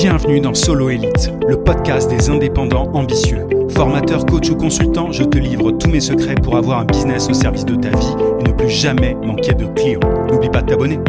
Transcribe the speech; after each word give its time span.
Bienvenue 0.00 0.38
dans 0.40 0.54
Solo 0.54 0.90
Elite, 0.90 1.32
le 1.48 1.60
podcast 1.60 2.08
des 2.08 2.30
indépendants 2.30 2.88
ambitieux. 2.92 3.48
Formateur, 3.70 4.26
coach 4.26 4.48
ou 4.48 4.54
consultant, 4.54 5.10
je 5.10 5.24
te 5.24 5.38
livre 5.38 5.72
tous 5.72 5.90
mes 5.90 5.98
secrets 5.98 6.36
pour 6.36 6.56
avoir 6.56 6.78
un 6.78 6.84
business 6.84 7.28
au 7.28 7.34
service 7.34 7.64
de 7.64 7.74
ta 7.74 7.90
vie 7.90 8.14
et 8.38 8.44
ne 8.44 8.52
plus 8.52 8.70
jamais 8.70 9.16
manquer 9.16 9.54
de 9.54 9.66
clients. 9.66 9.98
N'oublie 10.30 10.50
pas 10.50 10.62
de 10.62 10.68
t'abonner. 10.68 11.00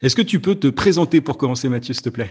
Est-ce 0.00 0.14
que 0.14 0.22
tu 0.22 0.38
peux 0.38 0.54
te 0.54 0.68
présenter 0.68 1.20
pour 1.20 1.36
commencer, 1.38 1.68
Mathieu, 1.68 1.92
s'il 1.92 2.04
te 2.04 2.10
plaît? 2.10 2.30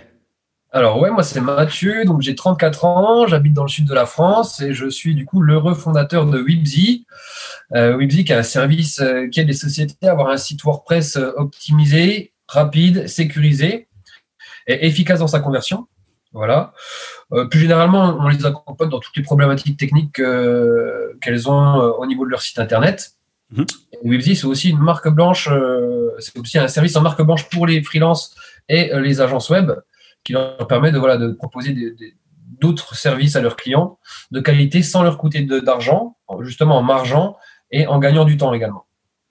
Alors 0.75 0.99
ouais, 0.99 1.11
moi 1.11 1.21
c'est 1.21 1.39
Mathieu, 1.39 2.03
donc 2.03 2.23
j'ai 2.23 2.33
34 2.33 2.85
ans, 2.85 3.27
j'habite 3.27 3.53
dans 3.53 3.61
le 3.61 3.69
sud 3.69 3.85
de 3.85 3.93
la 3.93 4.07
France 4.07 4.59
et 4.59 4.73
je 4.73 4.89
suis 4.89 5.13
du 5.13 5.23
coup 5.23 5.39
l'heureux 5.39 5.75
fondateur 5.75 6.25
de 6.25 6.41
Webzy. 6.41 7.05
Euh, 7.75 8.05
qui 8.07 8.19
est 8.19 8.31
un 8.31 8.43
service 8.43 8.99
euh, 8.99 9.27
qui 9.29 9.39
aide 9.39 9.47
les 9.47 9.53
sociétés 9.53 10.07
à 10.07 10.11
avoir 10.11 10.29
un 10.29 10.37
site 10.37 10.61
WordPress 10.63 11.15
euh, 11.15 11.31
optimisé, 11.37 12.33
rapide, 12.47 13.07
sécurisé 13.07 13.87
et 14.67 14.85
efficace 14.85 15.19
dans 15.19 15.27
sa 15.27 15.39
conversion. 15.39 15.87
Voilà. 16.33 16.73
Euh, 17.31 17.45
plus 17.45 17.59
généralement, 17.59 18.17
on 18.19 18.27
les 18.27 18.45
accompagne 18.45 18.89
dans 18.89 18.99
toutes 18.99 19.15
les 19.15 19.23
problématiques 19.23 19.77
techniques 19.77 20.21
qu'elles 21.21 21.49
ont 21.49 21.75
au 21.75 22.05
niveau 22.05 22.25
de 22.25 22.31
leur 22.31 22.41
site 22.41 22.59
internet. 22.59 23.13
Mmh. 23.51 23.63
Webzy, 24.03 24.35
c'est 24.35 24.45
aussi 24.45 24.69
une 24.69 24.79
marque 24.79 25.09
blanche, 25.09 25.49
c'est 26.19 26.37
aussi 26.37 26.57
un 26.57 26.67
service 26.67 26.95
en 26.95 27.01
marque 27.01 27.21
blanche 27.21 27.49
pour 27.49 27.67
les 27.67 27.81
freelances 27.83 28.35
et 28.67 28.91
les 28.99 29.21
agences 29.21 29.49
web 29.49 29.71
qui 30.23 30.33
leur 30.33 30.67
permet 30.67 30.91
de, 30.91 30.97
voilà, 30.97 31.17
de 31.17 31.31
proposer 31.33 31.75
d'autres 32.59 32.95
services 32.95 33.35
à 33.35 33.41
leurs 33.41 33.55
clients 33.55 33.99
de 34.31 34.39
qualité 34.39 34.81
sans 34.81 35.03
leur 35.03 35.17
coûter 35.17 35.43
d'argent, 35.43 36.17
justement 36.41 36.77
en 36.77 36.83
margeant 36.83 37.37
et 37.73 37.87
en 37.87 37.99
gagnant 37.99 38.23
du 38.23 38.37
temps 38.37 38.53
également. 38.53 38.85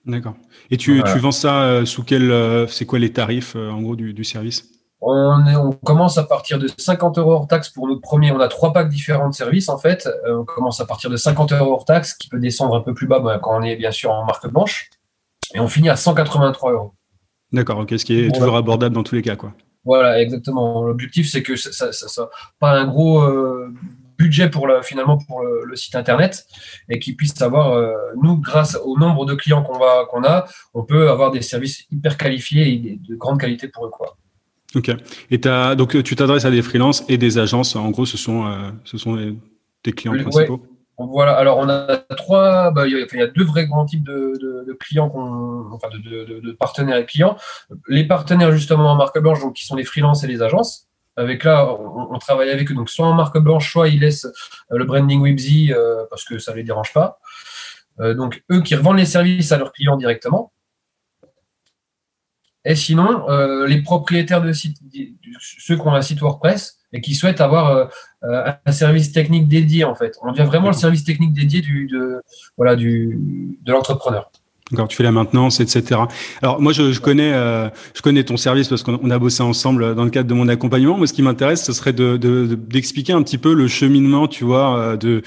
D'accord. 0.05 0.35
Et 0.71 0.77
tu, 0.77 1.03
tu, 1.05 1.19
vends 1.19 1.31
ça 1.31 1.63
euh, 1.63 1.85
sous 1.85 2.03
quel, 2.03 2.31
euh, 2.31 2.67
c'est 2.67 2.85
quoi 2.85 2.99
les 2.99 3.13
tarifs 3.13 3.55
euh, 3.55 3.71
en 3.71 3.81
gros 3.81 3.97
du, 3.97 4.13
du 4.13 4.25
service? 4.25 4.69
On, 5.01 5.47
est, 5.47 5.57
on, 5.57 5.73
commence 5.73 6.19
à 6.19 6.25
partir 6.25 6.59
de 6.59 6.69
50 6.77 7.19
euros 7.19 7.33
hors 7.33 7.47
taxe 7.47 7.69
pour 7.69 7.89
notre 7.89 8.01
premier. 8.01 8.33
On 8.33 8.41
a 8.41 8.49
trois 8.49 8.73
packs 8.73 8.89
différents 8.89 9.29
de 9.29 9.35
services 9.35 9.69
en 9.69 9.79
fait. 9.79 10.09
on 10.29 10.45
commence 10.45 10.81
à 10.81 10.87
partir 10.87 11.09
de 11.09 11.17
50 11.17 11.53
euros 11.53 11.73
hors 11.73 11.85
taxe, 11.85 12.15
qui 12.15 12.29
peut 12.29 12.39
descendre 12.39 12.77
un 12.77 12.81
peu 12.81 12.95
plus 12.95 13.07
bas 13.07 13.21
bah, 13.21 13.39
quand 13.41 13.59
on 13.59 13.63
est 13.63 13.77
bien 13.77 13.91
sûr 13.91 14.11
en 14.11 14.25
marque 14.25 14.49
blanche. 14.49 14.91
Et 15.55 15.61
on 15.61 15.69
finit 15.69 15.89
à 15.89 15.97
183 15.97 16.73
euros. 16.73 16.93
D'accord, 17.53 17.79
ok, 17.79 17.95
ce 17.97 18.05
qui 18.05 18.19
est 18.19 18.33
toujours 18.33 18.57
abordable 18.57 18.95
dans 18.95 19.03
tous 19.03 19.15
les 19.15 19.23
cas, 19.23 19.37
quoi. 19.37 19.53
Voilà, 19.85 20.21
exactement. 20.21 20.85
L'objectif, 20.85 21.29
c'est 21.29 21.43
que 21.43 21.57
ça, 21.57 21.93
ça, 21.93 22.31
pas 22.61 22.71
un 22.73 22.87
gros 22.87 23.21
euh, 23.23 23.75
budget 24.23 24.49
pour 24.49 24.67
le, 24.67 24.83
finalement 24.83 25.19
pour 25.19 25.43
le, 25.43 25.77
site 25.77 25.95
internet 25.95 26.47
et 26.89 26.99
qu'ils 26.99 27.17
puissent 27.17 27.35
savoir, 27.35 27.73
euh, 27.73 27.95
nous, 28.23 28.37
grâce 28.37 28.79
au 28.85 28.99
nombre 28.99 29.25
de 29.25 29.35
clients 29.35 29.63
qu'on 29.63 29.79
va 29.79 30.07
qu'on 30.11 30.23
a, 30.25 30.47
on 30.75 30.85
peut 30.85 31.11
avoir 31.11 31.31
des 31.31 31.43
services 31.43 31.87
hyper 31.91 32.17
qualifiés 32.17 32.69
et 32.69 33.01
de 33.09 33.15
grande 33.17 33.41
qualité 33.41 33.69
pour 33.69 33.87
eux, 33.87 33.91
quoi. 33.91 34.17
Ok. 34.75 34.91
Et 35.31 35.41
as, 35.47 35.75
donc 35.75 36.03
tu 36.03 36.17
t'adresses 36.17 36.45
à 36.45 36.51
des 36.51 36.63
freelances 36.63 37.05
et 37.09 37.19
des 37.19 37.39
agences. 37.39 37.77
En 37.77 37.91
gros, 37.91 38.07
ce 38.07 38.17
sont 38.17 38.47
euh, 38.47 38.71
ce 38.85 38.97
sont 38.97 39.15
tes 39.83 39.93
clients 39.93 40.17
principaux. 40.17 40.63
Voilà, 40.99 41.33
alors 41.33 41.59
on 41.59 41.69
a 41.69 41.97
trois, 42.17 42.71
bah, 42.71 42.87
il, 42.87 42.93
y 42.93 43.23
a, 43.23 43.27
deux 43.27 43.45
vrais 43.45 43.67
grands 43.67 43.87
types 43.87 44.05
de, 44.05 44.77
clients, 44.79 45.11
enfin 45.73 45.89
de, 45.89 46.53
partenaires 46.53 46.99
et 46.99 47.07
clients. 47.07 47.37
Les 47.89 48.05
partenaires 48.05 48.53
justement 48.53 48.93
en 48.93 48.95
marque 48.95 49.19
blanche, 49.19 49.41
donc 49.41 49.55
qui 49.55 49.65
sont 49.65 49.77
les 49.77 49.85
freelances 49.85 50.23
et 50.23 50.27
les 50.27 50.43
agences. 50.43 50.89
Avec 51.17 51.45
là, 51.45 51.69
on, 51.71 52.19
travaille 52.19 52.51
avec 52.51 52.71
eux, 52.71 52.75
donc 52.75 52.89
soit 52.89 53.07
en 53.07 53.13
marque 53.13 53.39
blanche, 53.39 53.71
soit 53.71 53.89
ils 53.89 54.01
laissent 54.01 54.25
euh, 54.25 54.79
le 54.79 54.85
branding 54.85 55.21
Webzy 55.21 55.73
euh, 55.73 56.05
parce 56.09 56.25
que 56.25 56.39
ça 56.39 56.53
ne 56.53 56.57
les 56.57 56.63
dérange 56.63 56.93
pas. 56.93 57.21
Euh, 58.01 58.15
donc 58.15 58.43
eux 58.51 58.63
qui 58.63 58.75
revendent 58.75 58.97
les 58.97 59.05
services 59.05 59.53
à 59.53 59.59
leurs 59.59 59.73
clients 59.73 59.97
directement. 59.97 60.53
Et 62.65 62.77
sinon, 62.77 63.27
les 63.67 63.83
propriétaires 63.83 64.41
de 64.41 64.53
sites, 64.53 64.79
ceux 65.41 65.75
qui 65.75 65.83
ont 65.83 65.95
un 65.95 66.01
site 66.01 66.21
WordPress, 66.21 66.79
et 66.93 67.01
qui 67.01 67.17
souhaitent 67.17 67.41
avoir 67.41 67.91
un 68.23 68.73
service 68.73 69.11
technique 69.11 69.49
dédié 69.49 69.83
en 69.83 69.97
fait. 69.97 70.17
On 70.23 70.31
devient 70.31 70.45
vraiment 70.45 70.69
le 70.69 70.75
service 70.75 71.03
technique 71.03 71.33
dédié 71.33 71.61
du, 71.61 71.89
de, 71.89 72.23
voilà, 72.57 72.77
du, 72.77 73.59
de 73.63 73.73
l'entrepreneur. 73.73 74.31
D'accord, 74.73 74.89
tu 74.89 74.97
fais 74.97 75.03
la 75.03 75.13
maintenance, 75.13 75.61
etc. 75.61 76.01
Alors 76.41 76.61
moi, 76.61 76.73
je, 76.73 76.93
je 76.93 77.01
connais, 77.01 77.33
euh, 77.35 77.69
je 77.95 78.03
connais 78.03 78.25
ton 78.25 78.37
service 78.37 78.69
parce 78.69 78.83
qu'on 78.83 79.11
a 79.11 79.19
bossé 79.19 79.43
ensemble 79.43 79.95
dans 79.95 80.05
le 80.05 80.11
cadre 80.11 80.29
de 80.29 80.35
mon 80.35 80.49
accompagnement. 80.49 80.97
Moi, 80.97 81.07
ce 81.07 81.13
qui 81.13 81.23
m'intéresse, 81.23 81.63
ce 81.63 81.73
serait 81.73 81.93
de, 81.93 82.17
d'expliquer 82.57 83.13
un 83.13 83.23
petit 83.23 83.39
peu 83.39 83.53
le 83.53 83.69
cheminement, 83.69 84.29
tu 84.29 84.45
vois, 84.45 84.97
de 84.97 85.23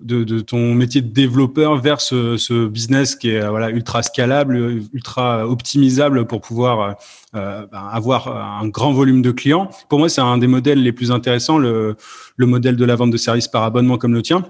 de, 0.00 0.24
de, 0.24 0.40
ton 0.40 0.74
métier 0.74 1.02
de 1.02 1.12
développeur 1.12 1.76
vers 1.76 2.00
ce, 2.00 2.36
ce, 2.36 2.66
business 2.66 3.16
qui 3.16 3.30
est 3.30 3.46
voilà 3.46 3.70
ultra 3.70 4.02
scalable, 4.02 4.82
ultra 4.92 5.46
optimisable 5.46 6.26
pour 6.26 6.40
pouvoir 6.40 6.96
euh, 7.34 7.66
ben, 7.70 7.88
avoir 7.92 8.28
un 8.28 8.68
grand 8.68 8.92
volume 8.92 9.22
de 9.22 9.30
clients. 9.30 9.70
Pour 9.88 9.98
moi, 9.98 10.08
c'est 10.08 10.20
un 10.20 10.38
des 10.38 10.46
modèles 10.46 10.82
les 10.82 10.92
plus 10.92 11.12
intéressants, 11.12 11.58
le, 11.58 11.96
le, 12.36 12.46
modèle 12.46 12.76
de 12.76 12.84
la 12.84 12.96
vente 12.96 13.10
de 13.10 13.16
services 13.16 13.48
par 13.48 13.62
abonnement 13.62 13.98
comme 13.98 14.14
le 14.14 14.22
tien. 14.22 14.42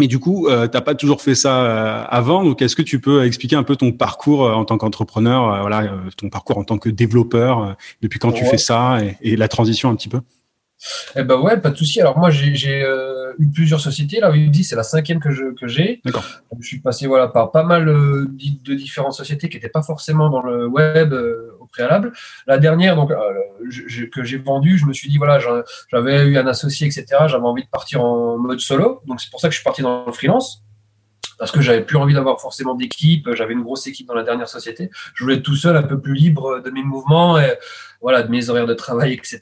Mais 0.00 0.08
du 0.08 0.18
coup, 0.18 0.48
euh, 0.48 0.66
t'as 0.66 0.80
pas 0.80 0.94
toujours 0.94 1.22
fait 1.22 1.34
ça 1.34 1.64
euh, 1.64 2.04
avant, 2.08 2.42
donc 2.42 2.62
est-ce 2.62 2.74
que 2.74 2.82
tu 2.82 3.00
peux 3.00 3.24
expliquer 3.24 3.54
un 3.54 3.62
peu 3.62 3.76
ton 3.76 3.92
parcours 3.92 4.44
euh, 4.44 4.52
en 4.52 4.64
tant 4.64 4.76
qu'entrepreneur, 4.76 5.60
voilà, 5.60 5.88
ton 6.16 6.30
parcours 6.30 6.58
en 6.58 6.64
tant 6.64 6.78
que 6.78 6.88
développeur, 6.88 7.76
depuis 8.02 8.18
quand 8.18 8.32
tu 8.32 8.44
fais 8.44 8.58
ça 8.58 8.98
et, 9.04 9.16
et 9.22 9.36
la 9.36 9.48
transition 9.48 9.90
un 9.90 9.94
petit 9.94 10.08
peu? 10.08 10.20
Eh 11.16 11.22
ben 11.22 11.40
ouais, 11.40 11.60
pas 11.60 11.70
de 11.70 11.76
souci. 11.76 12.00
Alors 12.00 12.18
moi, 12.18 12.30
j'ai 12.30 12.82
euh, 12.82 13.32
eu 13.38 13.48
plusieurs 13.48 13.80
sociétés. 13.80 14.20
Là, 14.20 14.32
dit 14.32 14.64
c'est 14.64 14.76
la 14.76 14.82
cinquième 14.82 15.20
que 15.20 15.30
j'ai. 15.30 15.54
Que 15.54 16.04
D'accord. 16.04 16.24
Je 16.60 16.66
suis 16.66 16.80
passé 16.80 17.06
voilà 17.06 17.28
par 17.28 17.50
pas 17.50 17.62
mal 17.62 17.88
euh, 17.88 18.26
de 18.28 18.74
différentes 18.74 19.14
sociétés 19.14 19.48
qui 19.48 19.56
n'étaient 19.56 19.68
pas 19.68 19.82
forcément 19.82 20.30
dans 20.30 20.42
le 20.42 20.66
web 20.66 21.12
euh, 21.12 21.52
préalable. 21.74 22.12
La 22.46 22.58
dernière, 22.58 22.96
donc 22.96 23.10
que 23.10 24.24
j'ai 24.24 24.38
vendue, 24.38 24.78
je 24.78 24.86
me 24.86 24.92
suis 24.92 25.08
dit 25.08 25.18
voilà, 25.18 25.38
j'avais 25.90 26.26
eu 26.26 26.38
un 26.38 26.46
associé, 26.46 26.86
etc. 26.86 27.04
J'avais 27.26 27.44
envie 27.44 27.64
de 27.64 27.68
partir 27.68 28.02
en 28.02 28.38
mode 28.38 28.60
solo. 28.60 29.02
Donc 29.06 29.20
c'est 29.20 29.30
pour 29.30 29.40
ça 29.40 29.48
que 29.48 29.52
je 29.52 29.58
suis 29.58 29.64
parti 29.64 29.82
dans 29.82 30.06
le 30.06 30.12
freelance 30.12 30.62
parce 31.36 31.50
que 31.50 31.60
j'avais 31.60 31.82
plus 31.82 31.96
envie 31.96 32.14
d'avoir 32.14 32.40
forcément 32.40 32.74
d'équipe. 32.74 33.28
J'avais 33.34 33.54
une 33.54 33.62
grosse 33.62 33.86
équipe 33.86 34.06
dans 34.06 34.14
la 34.14 34.22
dernière 34.22 34.48
société. 34.48 34.90
Je 35.14 35.24
voulais 35.24 35.36
être 35.36 35.42
tout 35.42 35.56
seul, 35.56 35.76
un 35.76 35.82
peu 35.82 36.00
plus 36.00 36.14
libre 36.14 36.60
de 36.60 36.70
mes 36.70 36.82
mouvements 36.82 37.38
voilà, 38.04 38.22
de 38.22 38.30
mes 38.30 38.50
horaires 38.50 38.66
de 38.66 38.74
travail, 38.74 39.14
etc. 39.14 39.40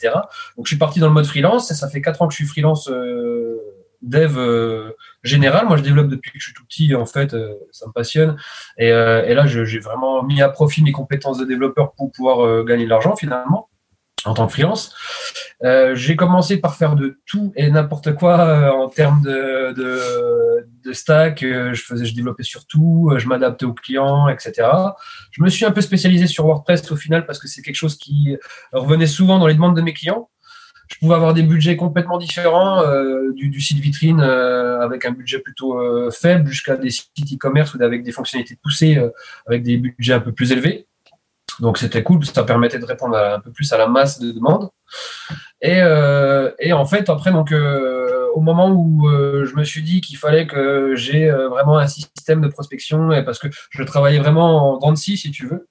Donc 0.56 0.66
je 0.66 0.68
suis 0.68 0.78
parti 0.78 1.00
dans 1.00 1.08
le 1.08 1.12
mode 1.12 1.26
freelance 1.26 1.70
et 1.72 1.74
ça 1.74 1.88
fait 1.88 2.00
quatre 2.00 2.22
ans 2.22 2.28
que 2.28 2.32
je 2.32 2.36
suis 2.36 2.46
freelance 2.46 2.88
euh, 2.88 3.58
dev 4.02 4.36
euh, 4.36 4.92
général. 5.22 5.66
Moi, 5.66 5.76
je 5.76 5.82
développe 5.82 6.08
depuis 6.08 6.30
que 6.32 6.38
je 6.38 6.44
suis 6.44 6.54
tout 6.54 6.64
petit. 6.64 6.94
En 6.94 7.06
fait, 7.06 7.34
euh, 7.34 7.54
ça 7.70 7.86
me 7.86 7.92
passionne. 7.92 8.36
Et, 8.78 8.88
et 8.88 9.34
là, 9.34 9.46
j'ai 9.46 9.78
vraiment 9.78 10.22
mis 10.22 10.42
à 10.42 10.48
profit 10.48 10.82
mes 10.82 10.92
compétences 10.92 11.38
de 11.38 11.44
développeur 11.44 11.92
pour 11.92 12.12
pouvoir 12.12 12.64
gagner 12.64 12.84
de 12.84 12.90
l'argent 12.90 13.16
finalement 13.16 13.68
en 14.24 14.34
tant 14.34 14.46
que 14.46 14.52
freelance. 14.52 14.94
Euh, 15.64 15.94
j'ai 15.94 16.16
commencé 16.16 16.56
par 16.58 16.76
faire 16.76 16.96
de 16.96 17.20
tout 17.26 17.52
et 17.56 17.70
n'importe 17.70 18.14
quoi 18.14 18.40
euh, 18.40 18.70
en 18.70 18.88
termes 18.88 19.22
de, 19.22 19.72
de, 19.72 20.92
stack. 20.92 21.42
Euh, 21.42 21.72
je 21.72 21.82
faisais, 21.82 22.04
je 22.04 22.14
développais 22.14 22.42
sur 22.42 22.66
tout, 22.66 23.12
je 23.16 23.26
m'adaptais 23.26 23.64
aux 23.64 23.72
clients, 23.72 24.28
etc. 24.28 24.68
Je 25.30 25.42
me 25.42 25.48
suis 25.48 25.64
un 25.64 25.70
peu 25.70 25.80
spécialisé 25.80 26.26
sur 26.26 26.44
WordPress 26.44 26.90
au 26.90 26.96
final 26.96 27.24
parce 27.24 27.38
que 27.38 27.48
c'est 27.48 27.62
quelque 27.62 27.76
chose 27.76 27.96
qui 27.96 28.36
revenait 28.72 29.06
souvent 29.06 29.38
dans 29.38 29.46
les 29.46 29.54
demandes 29.54 29.76
de 29.76 29.82
mes 29.82 29.94
clients. 29.94 30.28
Je 30.92 30.98
pouvais 30.98 31.14
avoir 31.14 31.34
des 31.34 31.42
budgets 31.42 31.76
complètement 31.76 32.18
différents, 32.18 32.82
du, 33.34 33.48
du, 33.48 33.60
site 33.60 33.78
vitrine 33.78 34.20
avec 34.20 35.04
un 35.04 35.12
budget 35.12 35.38
plutôt 35.38 36.10
faible 36.10 36.48
jusqu'à 36.48 36.76
des 36.76 36.90
sites 36.90 37.32
e-commerce 37.32 37.74
ou 37.74 37.82
avec 37.82 38.02
des 38.02 38.12
fonctionnalités 38.12 38.58
poussées 38.62 39.02
avec 39.46 39.62
des 39.62 39.78
budgets 39.78 40.12
un 40.12 40.20
peu 40.20 40.32
plus 40.32 40.52
élevés. 40.52 40.86
Donc 41.60 41.78
c'était 41.78 42.02
cool, 42.02 42.24
ça 42.24 42.44
permettait 42.44 42.78
de 42.78 42.84
répondre 42.84 43.16
un 43.16 43.40
peu 43.40 43.50
plus 43.50 43.72
à 43.72 43.78
la 43.78 43.86
masse 43.86 44.18
de 44.18 44.32
demandes. 44.32 44.70
Et, 45.60 45.80
euh, 45.80 46.50
en 46.72 46.84
fait, 46.84 47.08
après, 47.08 47.30
donc, 47.30 47.52
euh, 47.52 48.26
au 48.34 48.40
moment 48.40 48.70
où 48.70 49.08
euh, 49.08 49.44
je 49.44 49.54
me 49.56 49.64
suis 49.64 49.82
dit 49.82 50.00
qu'il 50.00 50.16
fallait 50.16 50.46
que 50.46 50.94
j'ai 50.96 51.30
vraiment 51.30 51.78
un 51.78 51.86
système 51.86 52.40
de 52.40 52.48
prospection, 52.48 53.12
et 53.12 53.24
parce 53.24 53.38
que 53.38 53.48
je 53.70 53.82
travaillais 53.82 54.18
vraiment 54.18 54.74
en 54.74 54.78
dents 54.78 54.92
de 54.92 54.98
scie, 54.98 55.16
si 55.16 55.30
tu 55.30 55.46
veux. 55.46 55.68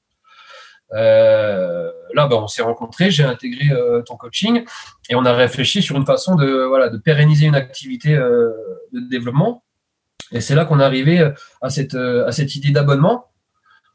Là, 0.92 2.28
ben, 2.28 2.36
on 2.36 2.48
s'est 2.48 2.62
rencontrés, 2.62 3.12
j'ai 3.12 3.24
intégré 3.24 3.70
ton 4.06 4.16
coaching 4.18 4.64
et 5.10 5.16
on 5.16 5.26
a 5.26 5.34
réfléchi 5.34 5.82
sur 5.82 5.96
une 5.96 6.06
façon 6.06 6.36
de, 6.36 6.66
voilà, 6.68 6.90
de 6.90 6.98
pérenniser 6.98 7.46
une 7.46 7.56
activité 7.56 8.16
de 8.16 9.10
développement. 9.10 9.64
Et 10.32 10.42
c'est 10.42 10.56
là 10.56 10.66
qu'on 10.66 10.80
est 10.80 10.84
arrivé 10.84 11.32
à 11.62 11.70
cette, 11.70 11.96
à 11.96 12.32
cette 12.32 12.56
idée 12.56 12.72
d'abonnement 12.72 13.32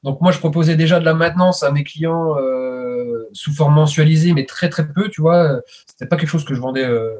donc 0.06 0.20
moi, 0.20 0.30
je 0.30 0.38
proposais 0.38 0.76
déjà 0.76 1.00
de 1.00 1.04
la 1.04 1.14
maintenance 1.14 1.64
à 1.64 1.72
mes 1.72 1.82
clients 1.82 2.38
euh, 2.38 3.28
sous 3.32 3.52
forme 3.52 3.74
mensualisée, 3.74 4.32
mais 4.34 4.44
très 4.44 4.68
très 4.68 4.86
peu, 4.86 5.08
tu 5.08 5.20
vois. 5.20 5.60
C'était 5.86 6.06
pas 6.06 6.16
quelque 6.16 6.28
chose 6.28 6.44
que 6.44 6.54
je 6.54 6.60
vendais 6.60 6.84
euh, 6.84 7.10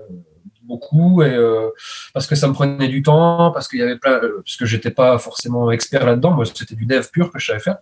beaucoup 0.62 1.20
et 1.22 1.34
euh, 1.34 1.70
parce 2.14 2.28
que 2.28 2.36
ça 2.36 2.46
me 2.46 2.52
prenait 2.52 2.86
du 2.86 3.02
temps, 3.02 3.50
parce 3.50 3.66
qu'il 3.66 3.80
y 3.80 3.82
avait 3.82 3.98
plein, 3.98 4.20
parce 4.20 4.54
que 4.56 4.66
j'étais 4.66 4.92
pas 4.92 5.18
forcément 5.18 5.72
expert 5.72 6.06
là-dedans. 6.06 6.30
Moi, 6.30 6.44
c'était 6.44 6.76
du 6.76 6.86
dev 6.86 7.04
pur 7.12 7.32
que 7.32 7.40
je 7.40 7.46
savais 7.46 7.58
faire. 7.58 7.78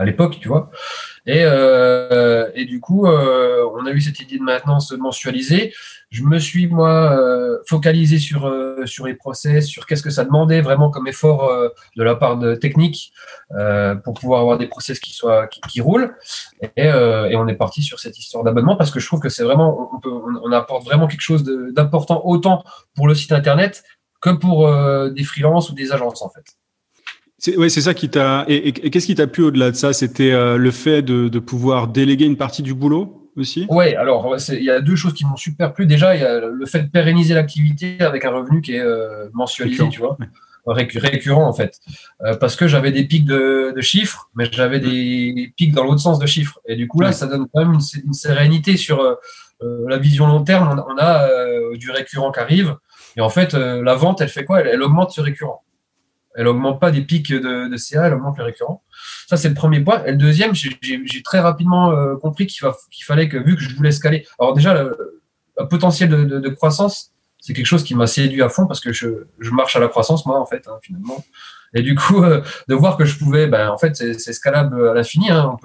À 0.00 0.04
l'époque, 0.06 0.38
tu 0.40 0.48
vois. 0.48 0.70
Et, 1.26 1.42
euh, 1.44 2.50
et 2.54 2.64
du 2.64 2.80
coup, 2.80 3.06
euh, 3.06 3.68
on 3.74 3.84
a 3.84 3.90
eu 3.90 4.00
cette 4.00 4.18
idée 4.18 4.38
de 4.38 4.42
maintenance 4.42 4.92
mensualisée. 4.92 5.74
Je 6.08 6.22
me 6.24 6.38
suis, 6.38 6.66
moi, 6.66 7.12
euh, 7.12 7.58
focalisé 7.68 8.18
sur, 8.18 8.46
euh, 8.46 8.86
sur 8.86 9.06
les 9.06 9.14
process, 9.14 9.66
sur 9.66 9.86
qu'est-ce 9.86 10.02
que 10.02 10.08
ça 10.08 10.24
demandait 10.24 10.62
vraiment 10.62 10.90
comme 10.90 11.06
effort 11.06 11.50
euh, 11.50 11.68
de 11.96 12.02
la 12.02 12.16
part 12.16 12.38
de 12.38 12.54
technique 12.54 13.12
pour 14.04 14.14
pouvoir 14.14 14.40
avoir 14.40 14.56
des 14.58 14.68
process 14.68 14.98
qui, 15.00 15.12
soient, 15.12 15.46
qui, 15.48 15.60
qui 15.68 15.80
roulent. 15.80 16.16
Et, 16.62 16.84
et, 16.86 17.36
on 17.36 17.46
est 17.46 17.54
parti 17.54 17.82
sur 17.82 17.98
cette 18.00 18.18
histoire 18.18 18.42
d'abonnement 18.42 18.76
parce 18.76 18.90
que 18.90 19.00
je 19.00 19.06
trouve 19.06 19.20
que 19.20 19.28
c'est 19.28 19.44
vraiment, 19.44 19.90
on, 19.94 20.00
peut, 20.00 20.10
on, 20.10 20.52
apporte 20.52 20.84
vraiment 20.84 21.08
quelque 21.08 21.20
chose 21.20 21.44
d'important 21.44 22.22
autant 22.24 22.64
pour 22.94 23.06
le 23.06 23.14
site 23.14 23.32
internet 23.32 23.82
que 24.20 24.30
pour 24.30 24.68
des 25.10 25.24
freelances 25.24 25.68
ou 25.70 25.74
des 25.74 25.92
agences, 25.92 26.22
en 26.22 26.30
fait. 26.30 26.44
Oui, 27.56 27.70
c'est 27.70 27.80
ça 27.80 27.94
qui 27.94 28.08
t'a. 28.08 28.44
Et, 28.48 28.72
qu'est-ce 28.72 29.06
qui 29.06 29.14
t'a 29.14 29.26
plu 29.26 29.44
au-delà 29.44 29.70
de 29.70 29.76
ça? 29.76 29.92
C'était 29.92 30.32
le 30.32 30.70
fait 30.70 31.02
de, 31.02 31.28
de 31.28 31.38
pouvoir 31.38 31.88
déléguer 31.88 32.26
une 32.26 32.36
partie 32.36 32.62
du 32.62 32.74
boulot 32.74 33.20
aussi? 33.36 33.66
Oui, 33.68 33.94
alors 33.94 34.36
il 34.48 34.64
y 34.64 34.70
a 34.70 34.80
deux 34.80 34.96
choses 34.96 35.14
qui 35.14 35.24
m'ont 35.24 35.36
super 35.36 35.72
plu. 35.72 35.86
Déjà, 35.86 36.14
il 36.14 36.20
y 36.20 36.24
a 36.24 36.40
le 36.40 36.66
fait 36.66 36.82
de 36.82 36.88
pérenniser 36.88 37.34
l'activité 37.34 38.00
avec 38.00 38.24
un 38.24 38.30
revenu 38.30 38.60
qui 38.60 38.74
est 38.74 38.80
euh, 38.80 39.28
mensualisé, 39.32 39.88
tu 39.88 40.00
vois, 40.00 40.16
récurrent 40.66 41.46
en 41.46 41.52
fait. 41.52 41.80
Euh, 42.22 42.36
parce 42.36 42.56
que 42.56 42.68
j'avais 42.68 42.92
des 42.92 43.04
pics 43.04 43.24
de, 43.24 43.74
chiffres, 43.80 44.30
mais 44.34 44.48
j'avais 44.50 44.80
des 44.80 45.52
pics 45.56 45.72
dans 45.72 45.84
l'autre 45.84 46.00
sens 46.00 46.18
de 46.18 46.26
chiffres. 46.26 46.60
Et 46.66 46.76
du 46.76 46.86
coup, 46.86 47.00
là, 47.00 47.12
ça 47.12 47.26
donne 47.26 47.46
quand 47.52 47.64
même 47.64 47.74
une, 47.74 48.12
sérénité 48.12 48.76
sur 48.76 49.00
euh, 49.00 49.14
la 49.88 49.98
vision 49.98 50.26
long 50.26 50.42
terme. 50.42 50.82
On, 50.88 50.98
a 50.98 51.28
du 51.74 51.90
récurrent 51.90 52.32
qui 52.32 52.40
arrive. 52.40 52.76
Et 53.16 53.20
en 53.20 53.28
fait, 53.28 53.54
la 53.54 53.94
vente, 53.94 54.20
elle 54.20 54.28
fait 54.28 54.44
quoi? 54.44 54.60
Elle 54.60 54.82
augmente 54.82 55.10
ce 55.10 55.20
récurrent. 55.20 55.64
Elle 56.34 56.46
augmente 56.46 56.80
pas 56.80 56.90
des 56.90 57.02
pics 57.02 57.32
de, 57.32 57.68
de 57.68 57.76
CA, 57.76 58.06
elle 58.06 58.14
augmente 58.14 58.38
les 58.38 58.44
récurrents. 58.44 58.84
Ça, 59.28 59.36
c'est 59.36 59.48
le 59.48 59.54
premier 59.54 59.80
point. 59.80 60.04
Et 60.04 60.12
le 60.12 60.16
deuxième, 60.16 60.54
j'ai 60.54 61.22
très 61.24 61.40
rapidement 61.40 61.92
euh, 61.92 62.16
compris 62.16 62.46
qu'il 62.46 62.66
fallait 63.04 63.28
que, 63.28 63.36
vu 63.36 63.56
que 63.56 63.62
je 63.62 63.74
voulais 63.74 63.92
scaler, 63.92 64.26
alors 64.38 64.54
déjà, 64.54 64.74
le, 64.74 65.22
potentiel 65.68 66.08
de, 66.08 66.48
croissance, 66.48 67.12
c'est 67.38 67.52
quelque 67.52 67.66
chose 67.66 67.84
qui 67.84 67.94
m'a 67.94 68.06
séduit 68.06 68.42
à 68.42 68.48
fond 68.48 68.66
parce 68.66 68.80
que 68.80 68.92
je, 68.92 69.08
marche 69.52 69.76
à 69.76 69.80
la 69.80 69.88
croissance, 69.88 70.24
moi, 70.26 70.40
en 70.40 70.46
fait, 70.46 70.66
hein, 70.68 70.78
finalement. 70.82 71.24
Et 71.74 71.82
du 71.82 71.94
coup, 71.94 72.22
euh, 72.22 72.42
de 72.68 72.74
voir 72.74 72.96
que 72.96 73.04
je 73.04 73.18
pouvais, 73.18 73.46
ben, 73.46 73.68
en 73.70 73.78
fait, 73.78 73.96
c'est 73.96 74.32
scalable 74.32 74.88
à 74.88 74.94
l'infini. 74.94 75.30
Hein, 75.30 75.56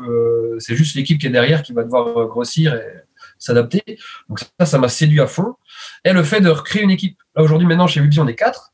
c'est 0.59 0.75
juste 0.75 0.95
l'équipe 0.95 1.19
qui 1.19 1.27
est 1.27 1.31
derrière 1.31 1.63
qui 1.63 1.73
va 1.73 1.83
devoir 1.83 2.27
grossir 2.27 2.75
et 2.75 3.05
s'adapter. 3.39 3.83
Donc 4.29 4.39
ça, 4.39 4.65
ça 4.65 4.77
m'a 4.77 4.89
séduit 4.89 5.21
à 5.21 5.27
fond. 5.27 5.55
Et 6.03 6.13
le 6.13 6.23
fait 6.23 6.41
de 6.41 6.49
recréer 6.49 6.83
une 6.83 6.91
équipe. 6.91 7.17
Là, 7.35 7.43
aujourd'hui, 7.43 7.67
maintenant, 7.67 7.87
chez 7.87 7.99
Webby, 7.99 8.19
on 8.19 8.27
est 8.27 8.35
quatre. 8.35 8.73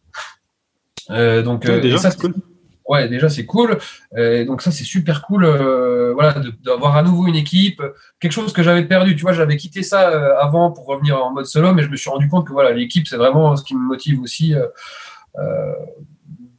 Euh, 1.11 1.41
donc, 1.41 1.67
euh, 1.67 1.79
déjà, 1.79 1.97
c'est 1.97 2.19
cool. 2.19 2.33
Ouais, 2.87 3.07
déjà 3.07 3.29
c'est 3.29 3.45
cool. 3.45 3.77
Euh, 4.17 4.43
donc 4.43 4.61
ça 4.61 4.69
c'est 4.69 4.83
super 4.83 5.21
cool, 5.21 5.45
voilà, 6.13 6.35
d'avoir 6.65 6.97
à 6.97 7.03
nouveau 7.03 7.25
une 7.27 7.35
équipe, 7.35 7.81
quelque 8.19 8.33
chose 8.33 8.51
que 8.51 8.63
j'avais 8.63 8.83
perdu. 8.83 9.15
Tu 9.15 9.21
vois, 9.21 9.31
j'avais 9.31 9.55
quitté 9.55 9.81
ça 9.81 10.09
avant 10.37 10.71
pour 10.71 10.87
revenir 10.87 11.23
en 11.23 11.31
mode 11.31 11.45
solo, 11.45 11.73
mais 11.73 11.83
je 11.83 11.89
me 11.89 11.95
suis 11.95 12.09
rendu 12.09 12.27
compte 12.27 12.47
que 12.47 12.51
voilà, 12.51 12.71
l'équipe 12.71 13.07
c'est 13.07 13.15
vraiment 13.15 13.55
ce 13.55 13.63
qui 13.63 13.75
me 13.75 13.79
motive 13.79 14.19
aussi 14.21 14.55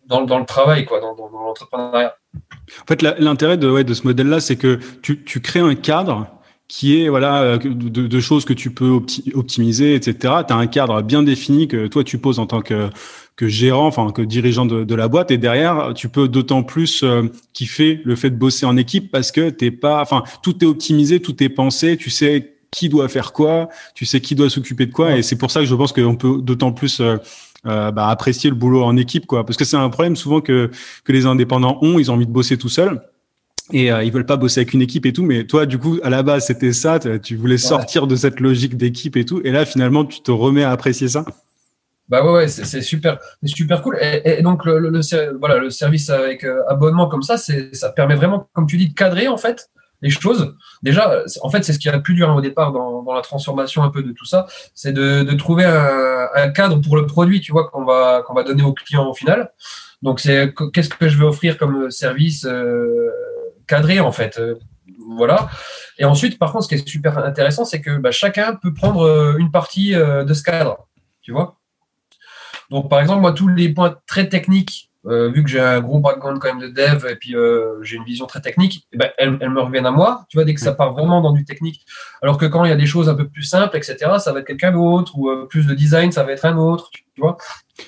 dans, 0.07 0.23
dans, 0.25 0.39
le 0.39 0.47
travail, 0.47 0.87
quoi, 0.87 1.01
dans, 1.01 1.15
dans, 1.15 1.29
l'entrepreneuriat. 1.29 2.17
En 2.81 2.87
fait, 2.89 3.03
l'intérêt 3.03 3.59
de, 3.59 3.69
ouais, 3.69 3.85
de 3.85 3.93
ce 3.93 4.05
modèle-là, 4.05 4.41
c'est 4.41 4.57
que 4.57 4.79
tu, 5.03 5.23
tu 5.25 5.41
crées 5.41 5.61
un 5.61 5.75
cadre 5.75 6.29
qui 6.73 7.03
est 7.03 7.11
voilà 7.11 7.59
de, 7.59 8.07
de, 8.07 8.21
choses 8.21 8.47
que 8.47 8.55
tu 8.55 8.71
peux 8.71 8.99
optimiser, 9.35 9.95
etc. 9.95 10.37
Tu 10.49 10.55
as 10.55 10.57
un 10.57 10.67
cadre 10.67 11.03
bien 11.03 11.23
défini 11.23 11.69
que 11.69 11.87
toi 11.87 12.03
tu 12.03 12.17
poses 12.17 12.39
en 12.39 12.47
tant 12.47 12.63
que 12.63 12.89
que 13.37 13.47
gérant, 13.47 13.87
enfin 13.87 14.11
que 14.11 14.23
dirigeant 14.23 14.65
de, 14.65 14.83
de, 14.83 14.95
la 14.95 15.07
boîte. 15.07 15.31
Et 15.31 15.37
derrière, 15.37 15.93
tu 15.95 16.09
peux 16.09 16.29
d'autant 16.29 16.63
plus 16.63 17.03
euh, 17.03 17.25
kiffer 17.53 18.01
le 18.05 18.17
fait 18.17 18.31
de 18.31 18.37
bosser 18.37 18.65
en 18.65 18.79
équipe 18.79 19.11
parce 19.11 19.33
que 19.33 19.51
t'es 19.51 19.71
pas, 19.71 20.01
enfin 20.01 20.23
tout 20.43 20.65
est 20.65 20.67
optimisé, 20.67 21.21
tout 21.21 21.43
est 21.45 21.51
pensé. 21.51 21.99
Tu 21.99 22.09
sais 22.09 22.55
qui 22.71 22.89
doit 22.89 23.09
faire 23.09 23.35
quoi, 23.35 23.69
tu 23.95 24.07
sais 24.07 24.23
qui 24.23 24.35
doit 24.35 24.49
s'occuper 24.49 24.87
de 24.87 24.93
quoi. 24.93 25.19
Et 25.19 25.23
c'est 25.23 25.37
pour 25.37 25.51
ça 25.51 25.61
que 25.61 25.67
je 25.67 25.75
pense 25.75 25.93
qu'on 25.93 26.17
peut 26.17 26.41
d'autant 26.41 26.73
plus 26.73 27.01
euh, 27.01 27.19
euh, 27.67 27.91
bah, 27.91 28.09
apprécier 28.09 28.49
le 28.49 28.57
boulot 28.57 28.83
en 28.83 28.97
équipe, 28.97 29.27
quoi. 29.27 29.45
Parce 29.45 29.59
que 29.59 29.67
c'est 29.67 29.77
un 29.77 29.91
problème 29.91 30.17
souvent 30.17 30.41
que 30.41 30.71
que 31.05 31.13
les 31.13 31.27
indépendants 31.27 31.77
ont. 31.83 31.99
Ils 31.99 32.11
ont 32.11 32.15
envie 32.15 32.27
de 32.27 32.33
bosser 32.33 32.57
tout 32.57 32.71
seuls 32.71 33.03
et 33.70 33.93
euh, 33.93 34.03
ils 34.03 34.12
veulent 34.12 34.26
pas 34.26 34.37
bosser 34.37 34.61
avec 34.61 34.75
une 34.75 34.82
équipe 34.82 35.06
et 35.06 35.12
tout 35.12 35.23
mais 35.23 35.44
toi 35.44 35.67
du 35.67 35.79
coup 35.79 35.99
à 36.03 36.11
la 36.11 36.23
base 36.23 36.47
c'était 36.47 36.73
ça 36.73 36.99
tu 37.23 37.37
voulais 37.37 37.59
sortir 37.59 38.06
de 38.06 38.17
cette 38.17 38.41
logique 38.41 38.76
d'équipe 38.76 39.17
et 39.17 39.25
tout 39.25 39.41
et 39.44 39.53
là 39.53 39.64
finalement 39.64 40.05
tu 40.05 40.20
te 40.20 40.31
remets 40.31 40.64
à 40.64 40.70
apprécier 40.70 41.09
ça? 41.09 41.25
Bah 42.09 42.31
ouais, 42.31 42.47
c'est 42.47 42.82
super, 42.82 43.19
super 43.43 43.81
cool. 43.81 43.97
Et, 44.00 44.43
donc 44.43 44.67
le, 44.67 44.79
le, 44.79 45.38
voilà, 45.38 45.56
le 45.56 45.70
service 45.70 46.11
avec 46.11 46.44
euh, 46.44 46.61
abonnement 46.69 47.09
comme 47.09 47.23
ça, 47.23 47.38
ça 47.38 47.88
permet 47.91 48.17
vraiment, 48.17 48.50
comme 48.53 48.67
tu 48.67 48.76
dis, 48.76 48.88
de 48.88 48.94
cadrer 48.94 49.29
en 49.29 49.38
fait 49.38 49.70
les 50.03 50.11
choses. 50.11 50.55
Déjà, 50.82 51.23
en 51.41 51.49
fait, 51.49 51.62
c'est 51.62 51.73
ce 51.73 51.79
qui 51.79 51.88
est 51.88 51.93
le 51.93 52.03
plus 52.03 52.12
dur 52.12 52.29
hein, 52.29 52.35
au 52.35 52.43
départ 52.43 52.73
dans, 52.73 53.03
dans, 53.03 53.15
la 53.15 53.23
transformation 53.23 53.82
un 53.82 53.88
peu 53.88 54.03
de 54.03 54.12
tout 54.12 54.26
ça, 54.26 54.47
c'est 54.75 54.93
de, 54.93 55.23
de, 55.23 55.35
trouver 55.37 55.65
un, 55.65 56.26
un, 56.35 56.50
cadre 56.50 56.82
pour 56.82 56.97
le 56.97 57.06
produit, 57.06 57.41
tu 57.41 57.53
vois, 57.53 57.70
qu'on 57.70 57.85
va 57.85 58.23
qu'on 58.26 58.35
va 58.35 58.43
donner 58.43 58.62
au 58.65 58.75
client 58.75 59.08
au 59.08 59.15
final. 59.15 59.50
Donc 60.03 60.20
c'est 60.20 60.53
qu'est-ce 60.75 60.91
que 60.91 61.08
je 61.08 61.17
vais 61.17 61.25
offrir 61.25 61.56
comme 61.56 61.91
service 61.91 62.44
euh, 62.44 63.11
en 63.75 64.13
fait. 64.13 64.39
Euh, 64.39 64.57
voilà. 65.17 65.49
Et 65.99 66.05
ensuite, 66.05 66.39
par 66.39 66.53
contre, 66.53 66.65
ce 66.65 66.69
qui 66.69 66.75
est 66.75 66.89
super 66.89 67.19
intéressant, 67.19 67.65
c'est 67.65 67.81
que 67.81 67.97
bah, 67.99 68.11
chacun 68.11 68.55
peut 68.55 68.73
prendre 68.73 69.03
euh, 69.03 69.37
une 69.39 69.51
partie 69.51 69.93
de 69.95 70.35
ce 70.35 70.43
cadre, 70.43 70.89
tu 71.21 71.33
vois. 71.33 71.59
Donc, 72.71 72.89
par 72.89 73.01
exemple, 73.01 73.21
moi, 73.21 73.33
tous 73.33 73.49
les 73.49 73.69
points 73.69 73.99
très 74.07 74.29
techniques, 74.29 74.92
euh, 75.05 75.31
vu 75.31 75.43
que 75.43 75.51
j'ai 75.51 75.59
un 75.59 75.81
gros 75.81 75.99
background 75.99 76.39
quand 76.39 76.49
même 76.55 76.61
de 76.61 76.69
dev 76.69 77.07
et 77.11 77.17
puis 77.17 77.35
euh, 77.35 77.83
j'ai 77.83 77.97
une 77.97 78.05
vision 78.05 78.27
très 78.27 78.41
technique, 78.41 78.87
eh 78.93 78.97
ben, 78.97 79.11
elles, 79.19 79.33
me 79.33 79.61
reviennent 79.61 79.87
à 79.87 79.91
moi, 79.91 80.27
tu 80.29 80.37
vois, 80.37 80.45
dès 80.45 80.55
que 80.55 80.61
ça 80.61 80.73
part 80.73 80.93
vraiment 80.93 81.21
dans 81.21 81.33
du 81.33 81.45
technique. 81.45 81.85
Alors 82.23 82.39
que 82.39 82.47
quand 82.47 82.65
il 82.65 82.69
y 82.69 82.73
a 82.73 82.77
des 82.77 82.87
choses 82.87 83.09
un 83.09 83.15
peu 83.15 83.27
plus 83.27 83.43
simples, 83.43 83.77
etc., 83.77 83.97
ça 84.19 84.33
va 84.33 84.41
être 84.41 84.47
quelqu'un 84.47 84.71
d'autre, 84.71 85.19
ou 85.19 85.29
euh, 85.29 85.47
plus 85.47 85.67
de 85.67 85.75
design, 85.75 86.13
ça 86.13 86.23
va 86.23 86.31
être 86.31 86.45
un 86.45 86.57
autre, 86.57 86.91
tu 86.93 87.21
vois. 87.21 87.37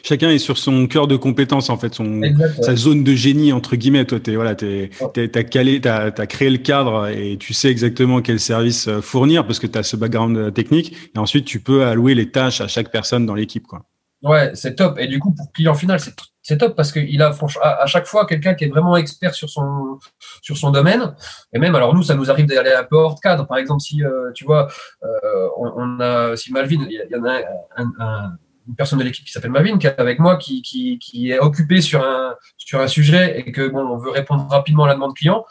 Chacun 0.03 0.29
est 0.31 0.39
sur 0.39 0.59
son 0.59 0.89
cœur 0.89 1.07
de 1.07 1.15
compétence, 1.15 1.71
en 1.71 1.77
fait, 1.77 1.95
son, 1.95 2.21
sa 2.61 2.75
zone 2.75 3.05
de 3.05 3.15
génie, 3.15 3.53
entre 3.53 3.77
guillemets. 3.77 4.05
Toi, 4.07 4.19
t'es, 4.19 4.35
voilà, 4.35 4.57
t'es, 4.57 4.91
t'as 5.13 5.43
calé, 5.45 5.81
t'as, 5.81 6.07
as 6.07 6.27
créé 6.27 6.51
le 6.51 6.59
cadre 6.59 7.07
et 7.07 7.37
tu 7.39 7.55
sais 7.55 7.69
exactement 7.69 8.23
quel 8.23 8.41
service 8.41 8.89
fournir 9.03 9.47
parce 9.47 9.61
que 9.61 9.69
tu 9.69 9.79
as 9.79 9.85
ce 9.85 9.97
background 9.97 10.53
technique. 10.53 10.97
Et 11.15 11.19
ensuite, 11.19 11.45
tu 11.45 11.61
peux 11.61 11.85
allouer 11.85 12.15
les 12.15 12.31
tâches 12.31 12.61
à 12.61 12.67
chaque 12.67 12.91
personne 12.91 13.25
dans 13.25 13.35
l'équipe, 13.35 13.67
quoi. 13.67 13.85
Ouais, 14.23 14.53
c'est 14.55 14.75
top. 14.75 14.99
Et 14.99 15.07
du 15.07 15.21
coup, 15.21 15.33
pour 15.33 15.53
client 15.53 15.75
final, 15.75 16.01
c'est 16.01 16.17
top 16.59 16.77
parce 16.77 16.93
qu'il 16.93 17.23
a 17.23 17.35
à, 17.63 17.87
chaque 17.87 18.07
fois 18.07 18.27
quelqu'un 18.27 18.55
qui 18.55 18.65
est 18.65 18.69
vraiment 18.69 18.97
expert 18.97 19.35
sur 19.35 19.49
son 19.49 20.71
domaine. 20.71 21.15
Et 21.53 21.59
même, 21.59 21.75
alors 21.75 21.95
nous, 21.95 22.03
ça 22.03 22.15
nous 22.15 22.31
arrive 22.31 22.47
d'aller 22.47 22.73
un 22.73 22.85
peu 22.85 22.97
hors 22.97 23.21
cadre. 23.21 23.47
Par 23.47 23.59
exemple, 23.59 23.81
si 23.81 24.05
euh, 24.05 24.31
tu 24.35 24.45
vois, 24.45 24.69
euh, 25.03 25.49
on, 25.57 26.01
a 26.01 26.37
si 26.37 26.53
Malvin, 26.53 26.87
il 26.89 27.07
y, 27.11 27.17
en 27.17 27.25
a 27.25 27.41
un, 27.77 28.33
une 28.69 28.75
personne 28.77 28.99
de 28.99 29.05
l'équipe 29.05 29.25
qui 29.25 29.33
s'appelle 29.33 29.51
Malvin 29.51 29.79
qui 29.79 29.87
est 29.87 29.99
avec 29.99 30.19
moi, 30.19 30.37
qui, 30.37 31.01
est 31.31 31.39
occupé 31.39 31.81
sur 31.81 32.05
un 32.05 32.89
sujet 32.89 33.41
et 33.41 33.53
que 33.53 33.69
bon, 33.69 33.81
on 33.81 33.97
veut 33.97 34.11
répondre 34.11 34.47
rapidement 34.51 34.85
à 34.85 34.89
la 34.89 34.95
demande 34.95 35.15
client. 35.15 35.45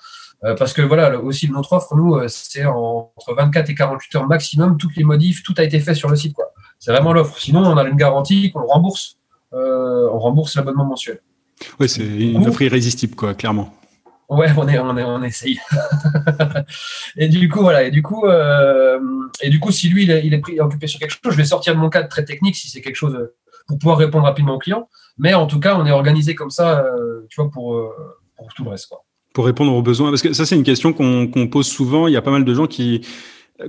Euh, 0.45 0.55
parce 0.55 0.73
que 0.73 0.81
voilà, 0.81 1.17
aussi 1.19 1.50
notre 1.50 1.73
offre, 1.73 1.95
nous, 1.95 2.19
c'est 2.27 2.65
entre 2.65 3.33
24 3.33 3.69
et 3.69 3.75
48 3.75 4.15
heures 4.15 4.27
maximum, 4.27 4.77
toutes 4.77 4.95
les 4.95 5.05
modifs, 5.05 5.41
tout 5.41 5.53
a 5.57 5.63
été 5.63 5.79
fait 5.79 5.95
sur 5.95 6.09
le 6.09 6.15
site. 6.15 6.35
C'est 6.79 6.91
vraiment 6.91 7.13
l'offre. 7.13 7.39
Sinon, 7.39 7.62
on 7.62 7.77
a 7.77 7.83
une 7.83 7.95
garantie 7.95 8.51
qu'on 8.51 8.65
rembourse. 8.65 9.17
Euh, 9.53 10.10
on 10.12 10.19
rembourse 10.19 10.55
l'abonnement 10.55 10.86
mensuel. 10.86 11.22
Oui, 11.79 11.88
c'est 11.88 12.05
une 12.05 12.48
offre 12.48 12.62
irrésistible, 12.62 13.15
quoi, 13.15 13.33
clairement. 13.33 13.74
Ouais, 14.29 14.48
on 14.57 14.67
est, 14.67 14.79
on 14.79 14.98
est, 14.98 15.03
on 15.03 15.22
essaye. 15.22 15.60
et 17.17 17.27
du 17.27 17.48
coup, 17.50 17.60
voilà. 17.62 17.83
Et 17.83 17.91
du 17.91 18.01
coup, 18.01 18.25
euh, 18.25 19.00
et 19.41 19.50
du 19.50 19.60
coup, 19.60 19.72
si 19.72 19.89
lui, 19.89 20.03
il 20.03 20.12
est, 20.12 20.25
il 20.25 20.33
est 20.33 20.39
pris, 20.39 20.60
occupé 20.60 20.88
sur 20.88 21.00
quelque 21.00 21.12
chose, 21.12 21.33
je 21.33 21.38
vais 21.38 21.45
sortir 21.45 21.75
de 21.75 21.79
mon 21.79 21.89
cadre 21.89 22.07
très 22.07 22.25
technique 22.25 22.55
si 22.55 22.69
c'est 22.69 22.81
quelque 22.81 22.95
chose 22.95 23.15
euh, 23.15 23.36
pour 23.67 23.77
pouvoir 23.77 23.98
répondre 23.98 24.25
rapidement 24.25 24.55
au 24.55 24.60
client. 24.60 24.89
Mais 25.17 25.33
en 25.33 25.45
tout 25.45 25.60
cas, 25.60 25.75
on 25.77 25.86
est 25.86 25.91
organisé 25.91 26.33
comme 26.33 26.50
ça, 26.50 26.83
tu 27.29 27.39
vois, 27.39 27.51
pour, 27.51 27.79
pour 28.36 28.53
tout 28.55 28.63
le 28.63 28.72
reste, 28.72 28.88
quoi. 28.88 29.05
Pour 29.33 29.45
répondre 29.45 29.74
aux 29.74 29.81
besoins, 29.81 30.10
parce 30.10 30.22
que 30.22 30.33
ça, 30.33 30.45
c'est 30.45 30.55
une 30.55 30.63
question 30.63 30.91
qu'on 30.93 31.48
pose 31.48 31.67
souvent. 31.67 32.07
Il 32.07 32.13
y 32.13 32.17
a 32.17 32.22
pas 32.22 32.31
mal 32.31 32.45
de 32.45 32.53
gens 32.53 32.67
qui 32.67 33.01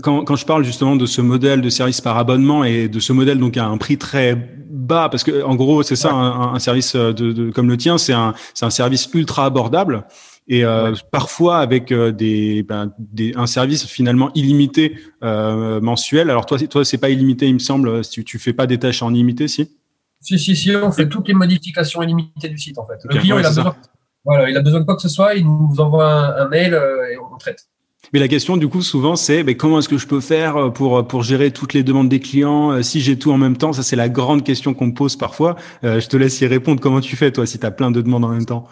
quand, 0.03 0.25
quand, 0.25 0.37
je 0.37 0.47
parle 0.47 0.65
justement 0.65 0.97
de 0.97 1.07
ce 1.07 1.21
modèle 1.21 1.61
de 1.61 1.69
service 1.69 2.01
par 2.01 2.17
abonnement 2.19 2.65
et 2.65 2.89
de 2.89 3.01
ce 3.01 3.13
modèle 3.13 3.39
donc 3.39 3.57
à 3.57 3.67
un 3.67 3.77
prix 3.77 3.99
très 3.99 4.35
bas, 4.35 5.09
parce 5.09 5.25
que 5.25 5.43
en 5.43 5.55
gros 5.55 5.83
c'est 5.83 5.97
ça 5.97 6.13
un, 6.13 6.55
un, 6.55 6.59
service 6.59 6.97
de, 6.97 7.13
de, 7.13 7.51
comme 7.51 7.69
le 7.69 7.77
tien, 7.77 7.99
c'est 7.99 8.13
un, 8.13 8.35
un 8.63 8.71
service 8.71 9.09
ultra 9.13 9.45
abordable 9.45 10.05
et 10.47 10.65
euh, 10.65 10.95
parfois 11.11 11.59
avec 11.59 11.91
euh, 11.91 12.13
des, 12.13 12.63
ben, 12.63 12.93
des, 12.99 13.33
un 13.37 13.47
service 13.47 13.87
finalement 13.87 14.31
illimité 14.35 14.99
euh, 15.23 15.81
mensuel. 15.81 16.31
Alors 16.31 16.47
toi, 16.47 16.59
toi 16.59 16.85
c'est 16.85 16.99
pas 16.99 17.11
illimité, 17.11 17.49
il 17.49 17.55
me 17.55 17.59
semble. 17.59 18.03
Tu, 18.07 18.25
tu 18.25 18.39
fais 18.39 18.53
pas 18.53 18.67
des 18.67 18.79
tâches 18.79 19.03
en 19.03 19.13
illimité, 19.13 19.49
si? 19.49 19.77
Si 20.21 20.39
si 20.39 20.57
si, 20.57 20.75
on 20.75 20.91
fait 20.91 21.09
toutes 21.09 21.29
les 21.29 21.35
modifications 21.35 22.03
illimitées 22.03 22.49
du 22.49 22.59
site 22.59 22.79
en 22.79 22.87
fait. 22.87 22.99
Le 23.05 23.19
client 23.21 23.39
il 23.39 23.45
a 23.45 23.49
besoin, 23.49 23.77
voilà, 24.25 24.49
il 24.49 24.57
a 24.57 24.61
besoin 24.61 24.81
de 24.81 24.85
quoi 24.85 24.97
que 24.97 25.03
ce 25.03 25.09
soit, 25.09 25.35
il 25.35 25.45
nous 25.45 25.81
envoie 25.81 26.11
un, 26.11 26.45
un 26.45 26.49
mail 26.49 26.75
euh, 26.75 27.11
et 27.11 27.19
on 27.19 27.37
traite. 27.37 27.69
Mais 28.13 28.21
la 28.21 28.29
question, 28.29 28.57
du 28.57 28.69
coup, 28.69 28.83
souvent, 28.83 29.17
c'est 29.17 29.43
mais 29.43 29.57
comment 29.57 29.79
est-ce 29.79 29.89
que 29.89 29.99
je 29.99 30.07
peux 30.07 30.21
faire 30.21 30.57
euh, 30.57 30.71
pour, 30.71 30.99
euh, 30.99 31.03
pour 31.03 31.23
gérer 31.23 31.51
toutes 31.51 31.73
les 31.73 31.83
demandes 31.83 32.09
des 32.09 32.21
clients 32.21 32.73
euh, 32.73 32.83
si 32.83 33.01
j'ai 33.01 33.19
tout 33.19 33.33
en 33.33 33.39
même 33.39 33.57
temps? 33.57 33.73
Ça, 33.73 33.83
c'est 33.83 33.97
la 33.97 34.09
grande 34.09 34.45
question 34.45 34.75
qu'on 34.75 34.87
me 34.87 34.95
pose 34.95 35.17
parfois. 35.17 35.57
je 35.83 36.07
te 36.07 36.17
laisse 36.17 36.41
y 36.41 36.47
répondre. 36.47 36.81
Comment 36.81 37.01
tu 37.01 37.17
fais, 37.17 37.33
toi, 37.33 37.47
si 37.47 37.59
tu 37.59 37.67
as 37.67 37.71
plein 37.71 37.91
de 37.91 38.01
demandes 38.01 38.25
en 38.25 38.29
même 38.29 38.47
temps? 38.47 38.69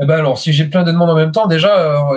Eh 0.00 0.06
ben 0.06 0.14
alors, 0.14 0.38
si 0.38 0.52
j'ai 0.52 0.64
plein 0.64 0.84
de 0.84 0.92
demandes 0.92 1.10
en 1.10 1.16
même 1.16 1.32
temps, 1.32 1.48
déjà, 1.48 1.76
euh, 1.76 2.14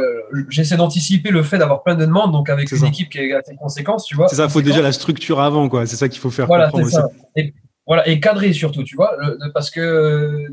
j'essaie 0.50 0.78
d'anticiper 0.78 1.32
le 1.32 1.42
fait 1.42 1.58
d'avoir 1.58 1.82
plein 1.82 1.96
de 1.96 2.06
demandes, 2.06 2.32
donc 2.32 2.48
avec 2.50 2.72
une 2.72 2.86
équipe 2.86 3.10
qui 3.10 3.18
est 3.18 3.34
assez 3.34 3.56
conséquente, 3.56 4.04
tu 4.06 4.16
vois. 4.16 4.28
C'est 4.28 4.36
ça, 4.36 4.46
il 4.46 4.52
faut 4.52 4.62
déjà 4.62 4.84
la 4.84 4.92
structure 4.92 5.40
avant, 5.40 5.68
quoi. 5.68 5.88
C'est 5.88 5.96
ça 5.96 6.08
qu'il 6.08 6.20
faut 6.20 6.30
faire 6.30 6.46
voilà, 6.46 6.66
comprendre 6.66 6.92
ça. 6.92 7.08
Et, 7.36 7.56
voilà, 7.88 8.08
et 8.08 8.20
cadrer 8.20 8.54
surtout, 8.54 8.84
tu 8.84 8.96
vois, 8.96 9.18
parce 9.56 9.72
que 9.72 10.46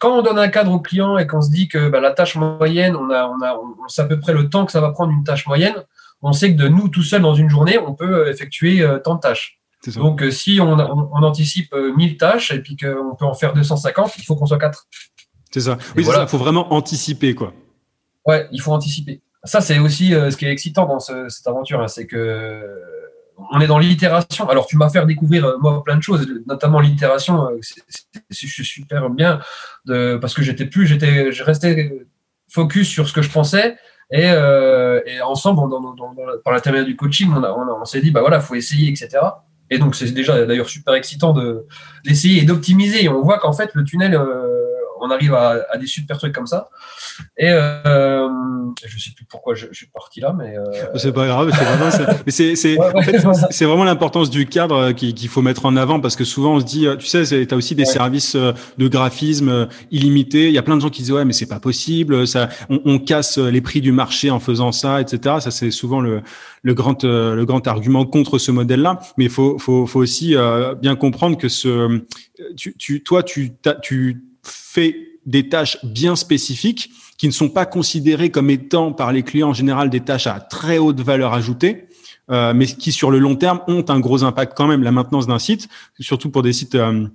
quand 0.00 0.18
on 0.18 0.22
donne 0.22 0.38
un 0.38 0.48
cadre 0.48 0.72
au 0.72 0.80
client 0.80 1.18
et 1.18 1.26
qu'on 1.26 1.40
se 1.40 1.50
dit 1.50 1.68
que 1.68 1.88
bah, 1.88 2.00
la 2.00 2.12
tâche 2.12 2.36
moyenne, 2.36 2.96
on, 2.96 3.10
a, 3.10 3.26
on, 3.26 3.42
a, 3.42 3.56
on 3.56 3.88
sait 3.88 4.02
à 4.02 4.06
peu 4.06 4.18
près 4.18 4.32
le 4.32 4.48
temps 4.48 4.66
que 4.66 4.72
ça 4.72 4.80
va 4.80 4.90
prendre 4.90 5.12
une 5.12 5.24
tâche 5.24 5.46
moyenne, 5.46 5.74
on 6.22 6.32
sait 6.32 6.54
que 6.54 6.60
de 6.60 6.68
nous, 6.68 6.88
tout 6.88 7.02
seul, 7.02 7.22
dans 7.22 7.34
une 7.34 7.50
journée, 7.50 7.78
on 7.78 7.94
peut 7.94 8.26
euh, 8.26 8.30
effectuer 8.30 8.82
euh, 8.82 8.98
tant 8.98 9.14
de 9.16 9.20
tâches. 9.20 9.60
Donc, 9.94 10.24
si 10.32 10.58
on, 10.60 10.72
on, 10.72 11.22
anticipe 11.22 11.72
1000 11.72 12.16
tâches 12.16 12.50
et 12.50 12.60
puis 12.60 12.76
qu'on 12.76 13.14
peut 13.14 13.24
en 13.24 13.34
faire 13.34 13.52
250, 13.52 14.18
il 14.18 14.24
faut 14.24 14.34
qu'on 14.34 14.46
soit 14.46 14.58
4. 14.58 14.88
C'est 15.52 15.60
ça. 15.60 15.78
Oui, 15.96 16.02
voilà. 16.02 16.22
Il 16.22 16.28
faut 16.28 16.38
vraiment 16.38 16.72
anticiper, 16.72 17.36
quoi. 17.36 17.52
Ouais, 18.26 18.48
il 18.50 18.60
faut 18.60 18.72
anticiper. 18.72 19.22
Ça, 19.44 19.60
c'est 19.60 19.78
aussi 19.78 20.12
euh, 20.12 20.30
ce 20.30 20.36
qui 20.36 20.44
est 20.44 20.50
excitant 20.50 20.86
dans 20.86 20.98
cette 20.98 21.46
aventure, 21.46 21.80
hein, 21.80 21.88
c'est 21.88 22.06
que 22.06 22.62
on 23.52 23.60
est 23.60 23.66
dans 23.66 23.78
l'itération. 23.78 24.48
Alors, 24.48 24.66
tu 24.66 24.76
m'as 24.76 24.88
fait 24.88 25.04
découvrir 25.06 25.44
euh, 25.44 25.58
moi 25.58 25.82
plein 25.84 25.96
de 25.96 26.02
choses, 26.02 26.26
notamment 26.46 26.80
l'itération. 26.80 27.48
Euh, 27.48 27.60
je 28.30 28.46
suis 28.46 28.64
super 28.64 29.10
bien 29.10 29.40
parce 30.20 30.34
que 30.34 30.42
j'étais 30.42 30.66
plus, 30.66 30.86
j'étais, 30.86 31.30
je 31.32 31.44
restais 31.44 31.92
focus 32.50 32.88
sur 32.88 33.08
ce 33.08 33.12
que 33.12 33.22
je 33.22 33.30
pensais. 33.30 33.76
Et, 34.10 34.24
et 34.24 35.20
ensemble, 35.20 35.62
par 36.44 36.52
l'intermédiaire 36.52 36.86
du 36.86 36.96
coaching, 36.96 37.30
on, 37.32 37.84
s'est 37.84 38.00
dit, 38.00 38.10
bah 38.10 38.20
voilà, 38.20 38.40
faut 38.40 38.54
essayer, 38.54 38.88
etc. 38.88 39.18
Et 39.68 39.78
donc, 39.78 39.94
c'est 39.96 40.12
déjà 40.12 40.44
d'ailleurs 40.44 40.68
super 40.68 40.94
excitant 40.94 41.32
de 41.32 41.66
d'essayer 42.04 42.42
et 42.42 42.44
d'optimiser. 42.44 43.04
Et 43.04 43.08
on 43.08 43.20
voit 43.22 43.38
qu'en 43.38 43.52
fait, 43.52 43.70
le 43.74 43.84
tunnel, 43.84 44.18
on 45.00 45.10
arrive 45.10 45.34
à, 45.34 45.76
des 45.78 45.86
super 45.86 46.18
trucs 46.18 46.34
comme 46.34 46.46
ça. 46.46 46.68
Et 47.38 47.48
euh, 47.50 48.28
je 48.84 48.98
sais 48.98 49.10
plus 49.14 49.24
pourquoi 49.24 49.54
je, 49.54 49.66
suis 49.72 49.86
parti 49.86 50.20
là, 50.20 50.34
mais. 50.36 50.56
Euh, 50.56 50.64
c'est 50.96 51.12
pas 51.12 51.26
grave, 51.26 51.50
c'est 52.28 53.64
vraiment, 53.64 53.84
l'importance 53.84 54.30
du 54.30 54.46
cadre 54.46 54.76
euh, 54.76 54.92
qu'il 54.92 55.28
faut 55.28 55.42
mettre 55.42 55.66
en 55.66 55.76
avant 55.76 56.00
parce 56.00 56.16
que 56.16 56.24
souvent 56.24 56.54
on 56.54 56.60
se 56.60 56.64
dit, 56.64 56.86
tu 56.98 57.06
sais, 57.06 57.24
tu 57.24 57.54
as 57.54 57.56
aussi 57.56 57.74
des 57.74 57.84
services 57.84 58.36
de 58.36 58.88
graphisme 58.88 59.68
illimités. 59.90 60.48
Il 60.48 60.52
y 60.52 60.58
a 60.58 60.62
plein 60.62 60.76
de 60.76 60.80
gens 60.80 60.90
qui 60.90 61.02
disent, 61.02 61.12
ouais, 61.12 61.24
mais 61.24 61.32
c'est 61.32 61.46
pas 61.46 61.60
possible, 61.60 62.26
ça, 62.26 62.48
on, 62.68 62.98
casse 62.98 63.38
les 63.38 63.60
prix 63.60 63.80
du 63.80 63.92
marché 63.92 64.30
en 64.30 64.40
faisant 64.40 64.72
ça, 64.72 65.00
etc. 65.00 65.36
Ça, 65.40 65.50
c'est 65.50 65.70
souvent 65.70 66.00
le, 66.00 66.22
le, 66.62 66.74
grand, 66.74 67.04
le 67.04 67.44
grand 67.44 67.66
argument 67.66 68.04
contre 68.04 68.38
ce 68.38 68.50
modèle-là. 68.50 68.98
Mais 69.16 69.24
il 69.24 69.30
faut, 69.30 69.58
faut, 69.58 69.86
faut 69.86 70.00
aussi 70.00 70.34
bien 70.80 70.96
comprendre 70.96 71.36
que 71.36 71.48
ce, 71.48 72.00
tu, 72.56 72.74
tu, 72.76 73.02
toi, 73.02 73.22
tu, 73.22 73.52
tu 73.82 74.25
fait 74.46 75.18
des 75.26 75.48
tâches 75.48 75.78
bien 75.84 76.16
spécifiques 76.16 76.90
qui 77.18 77.26
ne 77.26 77.32
sont 77.32 77.48
pas 77.48 77.66
considérées 77.66 78.30
comme 78.30 78.50
étant 78.50 78.92
par 78.92 79.12
les 79.12 79.22
clients 79.22 79.50
en 79.50 79.54
général 79.54 79.90
des 79.90 80.00
tâches 80.00 80.26
à 80.26 80.40
très 80.40 80.78
haute 80.78 81.00
valeur 81.00 81.32
ajoutée, 81.32 81.86
euh, 82.30 82.52
mais 82.54 82.66
qui 82.66 82.92
sur 82.92 83.10
le 83.10 83.18
long 83.18 83.36
terme 83.36 83.60
ont 83.68 83.84
un 83.88 84.00
gros 84.00 84.22
impact 84.22 84.52
quand 84.56 84.66
même. 84.66 84.82
La 84.82 84.92
maintenance 84.92 85.26
d'un 85.26 85.38
site, 85.38 85.68
surtout 85.98 86.30
pour 86.30 86.42
des 86.42 86.52
sites 86.52 86.74
euh, 86.74 87.06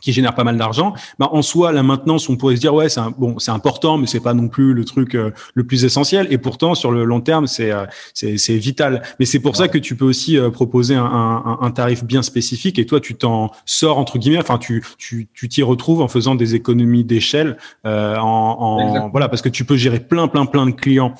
qui 0.00 0.12
génère 0.12 0.34
pas 0.34 0.44
mal 0.44 0.56
d'argent, 0.56 0.94
bah 1.18 1.28
en 1.32 1.42
soi 1.42 1.72
la 1.72 1.82
maintenance 1.82 2.28
on 2.28 2.36
pourrait 2.36 2.56
se 2.56 2.60
dire 2.60 2.74
ouais 2.74 2.88
c'est 2.88 3.00
bon 3.18 3.38
c'est 3.38 3.50
important 3.50 3.98
mais 3.98 4.06
c'est 4.06 4.20
pas 4.20 4.34
non 4.34 4.48
plus 4.48 4.74
le 4.74 4.84
truc 4.84 5.14
euh, 5.14 5.30
le 5.54 5.64
plus 5.64 5.84
essentiel. 5.84 6.26
Et 6.30 6.38
pourtant 6.38 6.74
sur 6.74 6.90
le 6.90 7.04
long 7.04 7.20
terme 7.20 7.46
c'est 7.46 7.70
euh, 7.70 7.86
c'est 8.14 8.56
vital. 8.56 9.02
Mais 9.18 9.26
c'est 9.26 9.40
pour 9.40 9.56
ça 9.56 9.68
que 9.68 9.78
tu 9.78 9.96
peux 9.96 10.04
aussi 10.04 10.38
euh, 10.38 10.50
proposer 10.50 10.94
un, 10.94 11.04
un, 11.04 11.58
un, 11.60 11.70
tarif 11.70 12.04
bien 12.04 12.22
spécifique. 12.22 12.78
Et 12.78 12.86
toi 12.86 13.00
tu 13.00 13.14
t'en 13.14 13.50
sors 13.64 13.98
entre 13.98 14.18
guillemets, 14.18 14.38
enfin 14.38 14.58
tu 14.58 14.84
tu 14.98 15.28
tu 15.34 15.48
t'y 15.48 15.62
retrouves 15.62 16.00
en 16.00 16.08
faisant 16.08 16.34
des 16.34 16.54
économies 16.54 17.04
d'échelle 17.04 17.56
en, 17.84 17.88
en 17.88 19.08
voilà 19.10 19.28
parce 19.28 19.42
que 19.42 19.48
tu 19.48 19.64
peux 19.64 19.76
gérer 19.76 20.00
plein 20.00 20.28
plein 20.28 20.46
plein 20.46 20.66
de 20.66 20.72
clients 20.72 21.14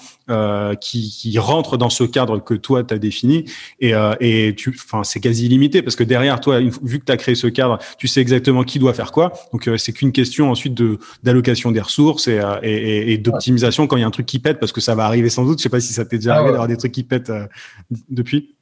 qui 0.80 1.10
qui 1.10 1.38
rentrent 1.38 1.76
dans 1.76 1.90
ce 1.90 2.04
cadre 2.04 2.38
que 2.42 2.54
toi 2.54 2.84
tu 2.84 2.94
as 2.94 2.98
défini. 2.98 3.44
Et 3.80 3.92
et 4.20 4.54
tu 4.56 4.70
enfin 4.74 5.04
c'est 5.04 5.20
quasi 5.20 5.46
illimité 5.46 5.82
parce 5.82 5.96
que 5.96 6.04
derrière 6.04 6.40
toi 6.40 6.60
vu 6.60 6.98
que 6.98 7.04
tu 7.04 7.12
as 7.12 7.16
créé 7.16 7.34
ce 7.34 7.46
cadre, 7.46 7.78
tu 7.98 8.08
sais 8.08 8.20
exactement 8.20 8.64
qui 8.64 8.75
doit 8.78 8.94
faire 8.94 9.12
quoi. 9.12 9.32
Donc 9.52 9.68
euh, 9.68 9.76
c'est 9.76 9.92
qu'une 9.92 10.12
question 10.12 10.50
ensuite 10.50 10.74
de 10.74 10.98
d'allocation 11.22 11.70
des 11.70 11.80
ressources 11.80 12.28
et, 12.28 12.38
euh, 12.40 12.58
et, 12.62 13.12
et 13.12 13.18
d'optimisation 13.18 13.86
quand 13.86 13.96
il 13.96 14.00
y 14.00 14.04
a 14.04 14.06
un 14.06 14.10
truc 14.10 14.26
qui 14.26 14.38
pète 14.38 14.58
parce 14.60 14.72
que 14.72 14.80
ça 14.80 14.94
va 14.94 15.04
arriver 15.04 15.28
sans 15.28 15.44
doute. 15.44 15.58
Je 15.58 15.62
sais 15.62 15.68
pas 15.68 15.80
si 15.80 15.92
ça 15.92 16.04
t'est 16.04 16.18
déjà 16.18 16.34
ah 16.34 16.36
arrivé 16.36 16.50
d'avoir 16.52 16.68
des 16.68 16.76
trucs 16.76 16.92
qui 16.92 17.04
pètent 17.04 17.30
euh, 17.30 17.46
depuis. 18.08 18.54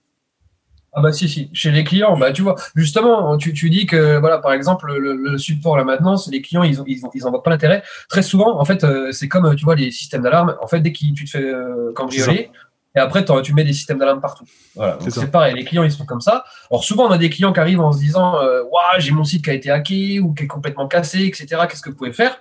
Ah 0.97 1.03
bah 1.03 1.13
si 1.13 1.29
si, 1.29 1.51
chez 1.53 1.73
les 1.73 1.83
clients, 1.83 2.17
bah 2.17 2.31
tu 2.31 2.43
vois, 2.43 2.55
justement, 2.77 3.37
tu, 3.37 3.53
tu 3.53 3.69
dis 3.69 3.85
que 3.85 4.19
voilà, 4.19 4.39
par 4.39 4.53
exemple, 4.53 4.97
le, 4.97 5.39
support, 5.39 5.77
la 5.77 5.83
maintenance, 5.83 6.31
les 6.31 6.41
clients, 6.41 6.63
ils 6.63 6.81
ont, 6.81 6.85
ils, 6.87 7.01
ils 7.15 7.27
en 7.27 7.31
voient 7.31 7.43
pas 7.43 7.51
l'intérêt. 7.51 7.83
Très 8.09 8.23
souvent, 8.23 8.61
en 8.61 8.65
fait, 8.65 8.87
c'est 9.11 9.27
comme 9.27 9.57
tu 9.57 9.65
vois 9.65 9.75
les 9.75 9.91
systèmes 9.91 10.23
d'alarme. 10.23 10.55
En 10.63 10.69
fait, 10.69 10.79
dès 10.79 10.93
que 10.93 10.99
tu 10.99 11.25
te 11.25 11.31
fais 11.31 11.53
cambrioler, 11.97 12.49
et 12.97 13.01
après, 13.01 13.25
tu 13.43 13.55
mets 13.55 13.65
des 13.65 13.73
systèmes 13.73 13.99
d'alarme 13.99 14.21
partout. 14.21 14.45
Voilà. 14.77 14.99
C'est 15.09 15.31
pareil, 15.31 15.55
les 15.55 15.65
clients, 15.65 15.83
ils 15.83 15.91
sont 15.91 16.07
comme 16.07 16.21
ça. 16.21 16.45
Alors, 16.71 16.85
souvent, 16.85 17.07
on 17.09 17.11
a 17.11 17.19
des 17.19 17.29
clients 17.29 17.53
qui 17.53 17.59
arrivent 17.59 17.81
en 17.81 17.93
se 17.93 17.99
disant 17.99 18.37
euh, 18.39 18.63
j'ai 18.99 19.11
mon 19.11 19.25
site 19.25 19.45
qui 19.45 19.51
a 19.51 19.55
été 19.55 19.71
hacké 19.71 20.21
ou 20.21 20.33
qui 20.33 20.45
est 20.45 20.47
complètement 20.47 20.87
cassé, 20.87 21.25
etc. 21.25 21.63
Qu'est-ce 21.69 21.83
que 21.83 21.91
vous 21.91 21.97
pouvez 21.97 22.13
faire? 22.13 22.39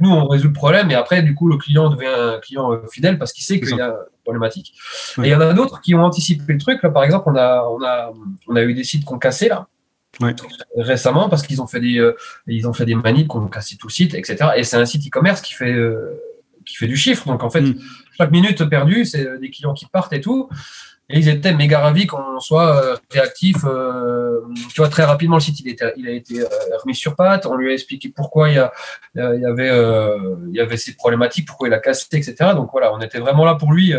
Nous, 0.00 0.10
on 0.10 0.26
résout 0.26 0.48
le 0.48 0.52
problème 0.52 0.90
et 0.90 0.94
après, 0.94 1.22
du 1.22 1.34
coup, 1.34 1.48
le 1.48 1.56
client 1.56 1.88
devient 1.88 2.06
un 2.06 2.40
client 2.40 2.72
euh, 2.72 2.78
fidèle 2.90 3.16
parce 3.16 3.32
qu'il 3.32 3.44
sait 3.44 3.60
qu'il 3.60 3.76
y 3.76 3.80
a 3.80 3.88
une 3.88 4.22
problématique. 4.24 4.74
Et 5.18 5.26
il 5.26 5.28
y 5.28 5.34
en 5.34 5.40
a 5.40 5.52
d'autres 5.52 5.80
qui 5.80 5.94
ont 5.94 6.02
anticipé 6.02 6.52
le 6.52 6.58
truc. 6.58 6.82
Là, 6.82 6.90
par 6.90 7.04
exemple, 7.04 7.28
on 7.28 7.36
a, 7.36 7.62
on 7.62 7.82
a, 7.84 8.12
on 8.48 8.56
a 8.56 8.62
eu 8.62 8.74
des 8.74 8.82
sites 8.82 9.04
qui 9.04 9.12
ont 9.12 9.18
cassé 9.18 9.48
là. 9.48 9.68
récemment 10.76 11.28
parce 11.28 11.46
qu'ils 11.46 11.62
ont 11.62 11.68
fait 11.68 11.80
des 11.80 11.98
euh, 11.98 12.16
ils 12.48 12.66
ont 12.66 12.72
fait 12.72 12.86
des 12.86 12.96
manips 12.96 13.28
qui 13.28 13.36
ont 13.36 13.46
cassé 13.46 13.76
tout 13.76 13.88
le 13.88 13.92
site 13.92 14.14
etc 14.14 14.50
et 14.56 14.64
c'est 14.64 14.78
un 14.78 14.86
site 14.86 15.06
e-commerce 15.06 15.42
qui 15.42 15.52
fait 15.52 15.70
euh, 15.70 16.18
qui 16.64 16.76
fait 16.76 16.86
du 16.86 16.96
chiffre 16.96 17.26
donc 17.26 17.44
en 17.44 17.50
fait 17.50 17.60
mm 17.60 17.78
chaque 18.18 18.32
minute 18.32 18.64
perdue, 18.64 19.04
c'est 19.04 19.26
euh, 19.26 19.38
des 19.38 19.50
clients 19.50 19.74
qui 19.74 19.86
partent 19.86 20.12
et 20.12 20.20
tout. 20.20 20.48
Et 21.08 21.18
ils 21.18 21.28
étaient 21.28 21.54
méga 21.54 21.78
ravis 21.78 22.06
qu'on 22.06 22.40
soit 22.40 22.84
euh, 22.84 22.96
réactif. 23.10 23.58
Euh, 23.64 24.40
tu 24.74 24.80
vois, 24.80 24.88
très 24.88 25.04
rapidement, 25.04 25.36
le 25.36 25.40
site, 25.40 25.60
il, 25.60 25.68
était, 25.68 25.92
il 25.96 26.06
a 26.06 26.10
été 26.10 26.42
remis 26.82 26.94
sur 26.94 27.16
pattes. 27.16 27.46
On 27.46 27.54
lui 27.54 27.70
a 27.70 27.72
expliqué 27.72 28.12
pourquoi 28.14 28.50
il 28.50 28.56
y, 28.56 28.58
a, 28.58 28.72
il 29.14 29.40
y, 29.40 29.46
avait, 29.46 29.70
il 30.48 30.54
y 30.54 30.60
avait 30.60 30.76
ces 30.76 30.94
problématiques, 30.94 31.46
pourquoi 31.46 31.68
il 31.68 31.74
a 31.74 31.78
cassé, 31.78 32.06
etc. 32.12 32.34
Donc 32.54 32.70
voilà, 32.72 32.92
on 32.92 33.00
était 33.00 33.20
vraiment 33.20 33.46
là 33.46 33.54
pour 33.54 33.72
lui. 33.72 33.94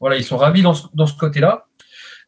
Voilà, 0.00 0.16
ils 0.16 0.24
sont 0.24 0.36
ravis 0.36 0.60
dans 0.60 0.74
ce, 0.74 0.86
dans 0.92 1.06
ce 1.06 1.16
côté-là. 1.16 1.66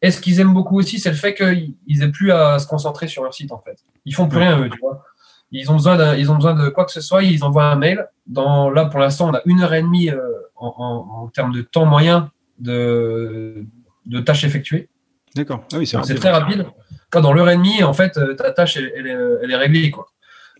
Et 0.01 0.09
ce 0.09 0.19
qu'ils 0.19 0.39
aiment 0.39 0.53
beaucoup 0.53 0.79
aussi, 0.79 0.99
c'est 0.99 1.09
le 1.09 1.15
fait 1.15 1.35
qu'ils 1.35 1.75
n'aient 1.87 2.11
plus 2.11 2.31
à 2.31 2.57
se 2.57 2.65
concentrer 2.65 3.07
sur 3.07 3.23
leur 3.23 3.35
site, 3.35 3.51
en 3.51 3.59
fait. 3.59 3.77
Ils 4.05 4.15
font 4.15 4.27
plus 4.27 4.39
rien, 4.39 4.59
eux, 4.59 4.69
tu 4.69 4.79
vois. 4.79 5.03
Ils 5.51 5.71
ont 5.71 5.75
besoin 5.75 5.95
de, 5.95 6.17
ils 6.17 6.31
ont 6.31 6.35
besoin 6.35 6.53
de 6.53 6.69
quoi 6.69 6.85
que 6.85 6.91
ce 6.91 7.01
soit, 7.01 7.23
ils 7.23 7.43
envoient 7.43 7.65
un 7.65 7.75
mail. 7.75 8.07
Dans, 8.25 8.69
là, 8.69 8.85
pour 8.85 8.99
l'instant, 8.99 9.29
on 9.29 9.33
a 9.33 9.41
une 9.45 9.61
heure 9.61 9.73
et 9.73 9.81
demie 9.81 10.09
en, 10.55 11.29
termes 11.33 11.53
de 11.53 11.61
temps 11.61 11.85
moyen 11.85 12.31
de, 12.59 13.65
de 14.05 14.19
tâches 14.19 14.43
effectuées. 14.43 14.89
D'accord. 15.35 15.63
Ah 15.73 15.77
oui, 15.77 15.87
c'est 15.87 16.15
très 16.15 16.31
rapide. 16.31 16.65
Quand 17.09 17.21
dans 17.21 17.31
l'heure 17.31 17.49
et 17.49 17.55
demie, 17.55 17.83
en 17.83 17.93
fait, 17.93 18.17
euh, 18.17 18.33
ta 18.33 18.51
tâche, 18.51 18.77
elle, 18.77 19.07
est, 19.07 19.55
réglée. 19.55 19.91
Quoi. 19.91 20.07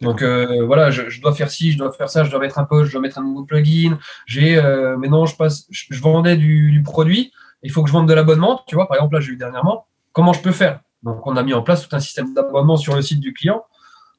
Donc 0.02 0.22
euh, 0.22 0.66
voilà, 0.66 0.92
je, 0.92 1.20
dois 1.20 1.34
faire 1.34 1.50
ci, 1.50 1.72
je 1.72 1.78
dois 1.78 1.92
faire 1.92 2.10
ça, 2.10 2.24
je 2.24 2.30
dois 2.30 2.40
mettre 2.40 2.60
un 2.60 2.64
post, 2.64 2.88
je 2.88 2.92
dois 2.94 3.02
mettre 3.02 3.18
un 3.18 3.24
nouveau 3.24 3.44
plugin. 3.44 3.98
J'ai, 4.26 4.58
euh, 4.58 4.98
maintenant, 4.98 5.26
je 5.26 5.36
passe, 5.36 5.66
je, 5.72 6.00
vendais 6.00 6.38
du, 6.38 6.82
produit. 6.86 7.32
Il 7.64 7.72
faut 7.72 7.82
que 7.82 7.90
je 7.90 7.94
vende 7.94 8.08
de 8.08 8.14
l'abonnement. 8.14 8.62
Tu 8.68 8.76
vois, 8.76 8.88
par 8.88 8.98
exemple, 8.98 9.16
là, 9.16 9.20
j'ai 9.20 9.32
eu 9.32 9.38
dernièrement. 9.38 9.88
Comment 10.14 10.34
je 10.34 10.42
peux 10.42 10.52
faire? 10.52 10.82
Donc, 11.04 11.26
on 11.26 11.36
a 11.36 11.44
mis 11.44 11.54
en 11.54 11.64
place 11.64 11.88
tout 11.88 11.96
un 11.96 12.00
système 12.00 12.34
d'abonnement 12.34 12.78
sur 12.78 12.96
le 12.96 13.02
site 13.02 13.20
du 13.20 13.34
client 13.34 13.64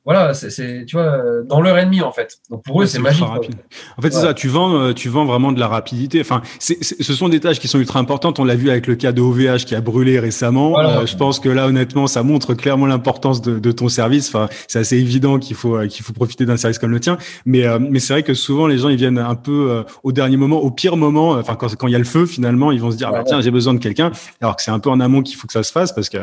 voilà, 0.04 0.32
c'est, 0.32 0.84
tu 0.86 0.96
vois, 0.96 1.18
dans 1.44 1.60
l'heure 1.60 1.78
et 1.78 1.84
demie, 1.84 2.00
en 2.00 2.12
fait. 2.12 2.38
Donc 2.50 2.64
pour 2.64 2.82
eux, 2.82 2.86
c'est 2.86 2.98
magique. 2.98 3.22
En 3.22 4.02
fait, 4.02 4.12
c'est 4.12 4.20
ça, 4.20 4.34
tu 4.34 4.48
vends, 4.48 4.74
euh, 4.74 4.92
tu 4.92 5.08
vends 5.08 5.24
vraiment 5.24 5.52
de 5.52 5.60
la 5.60 5.68
rapidité. 5.68 6.20
Enfin, 6.20 6.42
ce 6.58 7.12
sont 7.12 7.28
des 7.28 7.40
tâches 7.40 7.60
qui 7.60 7.68
sont 7.68 7.78
ultra 7.78 8.00
importantes. 8.00 8.38
On 8.38 8.44
l'a 8.44 8.54
vu 8.54 8.70
avec 8.70 8.86
le 8.86 8.94
cas 8.94 9.12
de 9.12 9.20
OVH 9.20 9.64
qui 9.66 9.74
a 9.74 9.80
brûlé 9.80 10.18
récemment. 10.18 10.78
Euh, 10.78 11.06
je 11.06 11.16
pense 11.16 11.40
que 11.40 11.48
là, 11.48 11.66
honnêtement, 11.66 12.06
ça 12.06 12.22
montre 12.22 12.54
clairement 12.54 12.86
l'importance 12.86 13.42
de, 13.42 13.58
de, 13.58 13.72
ton 13.72 13.88
service. 13.88 14.28
Enfin, 14.28 14.48
c'est 14.66 14.78
assez 14.78 14.96
évident 14.96 15.38
qu'il 15.38 15.56
faut, 15.56 15.76
euh, 15.76 15.86
qu'il 15.86 16.04
faut 16.04 16.12
profiter 16.12 16.46
d'un 16.46 16.56
service 16.56 16.78
comme 16.78 16.90
le 16.90 17.00
tien. 17.00 17.18
Mais, 17.44 17.64
mais 17.78 17.98
c'est 18.00 18.14
vrai 18.14 18.22
que 18.22 18.34
souvent, 18.34 18.66
les 18.66 18.78
gens, 18.78 18.88
ils 18.88 18.96
viennent 18.96 19.18
un 19.18 19.34
peu 19.34 19.84
au 20.02 20.12
dernier 20.12 20.36
moment, 20.36 20.58
au 20.58 20.70
pire 20.70 20.96
moment. 20.96 21.32
Enfin, 21.32 21.54
quand, 21.54 21.74
quand 21.76 21.86
il 21.86 21.92
y 21.92 21.96
a 21.96 21.98
le 21.98 22.04
feu, 22.04 22.26
finalement, 22.26 22.72
ils 22.72 22.80
vont 22.80 22.90
se 22.90 22.96
dire, 22.96 23.10
bah, 23.10 23.24
tiens, 23.26 23.40
j'ai 23.40 23.50
besoin 23.50 23.74
de 23.74 23.78
quelqu'un. 23.78 24.12
Alors 24.40 24.56
que 24.56 24.62
c'est 24.62 24.70
un 24.70 24.78
peu 24.78 24.90
en 24.90 25.00
amont 25.00 25.22
qu'il 25.22 25.36
faut 25.36 25.46
que 25.46 25.52
ça 25.52 25.62
se 25.62 25.72
fasse 25.72 25.92
parce 25.92 26.08
que, 26.08 26.18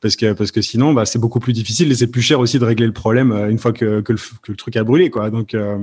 parce 0.00 0.16
que, 0.16 0.32
parce 0.32 0.50
que 0.50 0.60
sinon, 0.60 0.92
bah, 0.92 1.06
c'est 1.06 1.18
beaucoup 1.18 1.40
plus 1.40 1.52
difficile 1.52 1.90
et 1.90 1.94
c'est 1.94 2.06
plus 2.06 2.22
cher 2.22 2.40
aussi 2.40 2.58
de 2.58 2.64
régler 2.64 2.86
le 2.86 2.92
problème 2.92 3.32
euh, 3.32 3.50
une 3.50 3.58
fois 3.58 3.72
que, 3.72 4.00
que, 4.00 4.12
le, 4.12 4.56
truc 4.56 4.76
a 4.76 4.84
brûlé 4.84 5.10
quoi. 5.10 5.30
Donc 5.30 5.54
euh, 5.54 5.76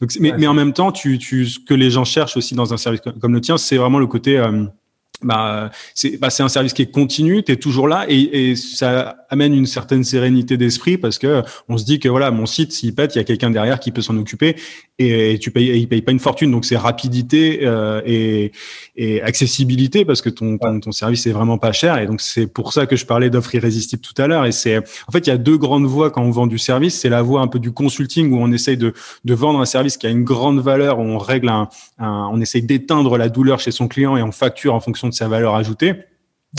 donc 0.00 0.10
mais, 0.20 0.32
mais 0.38 0.46
en 0.46 0.54
même 0.54 0.72
temps 0.72 0.92
tu, 0.92 1.18
tu 1.18 1.46
ce 1.46 1.58
que 1.58 1.74
les 1.74 1.90
gens 1.90 2.04
cherchent 2.04 2.36
aussi 2.36 2.54
dans 2.54 2.72
un 2.72 2.76
service 2.76 3.00
comme, 3.20 3.32
le 3.32 3.40
tien 3.40 3.58
c'est 3.58 3.76
vraiment 3.76 3.98
le 3.98 4.06
côté 4.06 4.38
euh, 4.38 4.64
bah, 5.22 5.70
c'est 5.94 6.18
bah, 6.18 6.28
un 6.38 6.48
service 6.48 6.72
qui 6.72 6.82
est 6.82 6.90
continu, 6.90 7.42
tu 7.42 7.52
es 7.52 7.56
toujours 7.56 7.88
là 7.88 8.04
et, 8.08 8.50
et, 8.50 8.56
ça 8.56 9.16
amène 9.30 9.54
une 9.54 9.66
certaine 9.66 10.04
sérénité 10.04 10.56
d'esprit 10.56 10.98
parce 10.98 11.18
que 11.18 11.42
on 11.68 11.78
se 11.78 11.84
dit 11.84 11.98
que 11.98 12.08
voilà, 12.08 12.30
mon 12.30 12.46
site, 12.46 12.72
s'il 12.72 12.94
pète, 12.94 13.14
il 13.14 13.18
y 13.18 13.20
a 13.20 13.24
quelqu'un 13.24 13.50
derrière 13.50 13.80
qui 13.80 13.90
peut 13.90 14.02
s'en 14.02 14.16
occuper 14.16 14.56
et, 14.98 15.38
tu 15.40 15.50
payes, 15.50 15.80
il 15.80 15.88
paye 15.88 16.02
pas 16.02 16.12
une 16.12 16.18
fortune. 16.18 16.50
Donc 16.50 16.64
c'est 16.64 16.76
rapidité 16.76 17.60
euh, 17.62 18.02
et, 18.04 18.52
et, 18.96 19.22
accessibilité 19.22 20.04
parce 20.04 20.22
que 20.22 20.28
ton, 20.28 20.58
ton, 20.58 20.92
service 20.92 21.26
est 21.26 21.32
vraiment 21.32 21.58
pas 21.58 21.72
cher 21.72 21.98
et 21.98 22.06
donc 22.06 22.20
c'est 22.20 22.46
pour 22.46 22.72
ça 22.72 22.86
que 22.86 22.96
je 22.96 23.06
parlais 23.06 23.30
d'offre 23.30 23.54
irrésistible 23.54 24.02
tout 24.02 24.20
à 24.20 24.26
l'heure. 24.26 24.44
Et 24.44 24.52
c'est 24.52 24.78
en 24.78 25.12
fait 25.12 25.26
il 25.26 25.30
y 25.30 25.32
a 25.32 25.38
deux 25.38 25.56
grandes 25.56 25.86
voies 25.86 26.10
quand 26.10 26.22
on 26.22 26.30
vend 26.30 26.46
du 26.46 26.58
service. 26.58 26.98
C'est 27.00 27.08
la 27.08 27.22
voie 27.22 27.40
un 27.40 27.48
peu 27.48 27.58
du 27.58 27.72
consulting 27.72 28.32
où 28.32 28.38
on 28.38 28.52
essaye 28.52 28.76
de, 28.76 28.92
de 29.24 29.34
vendre 29.34 29.60
un 29.60 29.64
service 29.64 29.96
qui 29.96 30.06
a 30.06 30.10
une 30.10 30.24
grande 30.24 30.60
valeur, 30.60 30.98
on 30.98 31.18
règle 31.18 31.48
un, 31.48 31.68
un 31.98 32.28
on 32.32 32.40
essaye 32.40 32.62
d'éteindre 32.62 33.16
la 33.16 33.28
douleur 33.28 33.60
chez 33.60 33.70
son 33.70 33.88
client 33.88 34.16
et 34.16 34.22
on 34.22 34.32
facture 34.32 34.74
en 34.74 34.80
fonction 34.80 35.08
de 35.08 35.11
sa 35.14 35.28
valeur 35.28 35.54
ajoutée. 35.54 35.94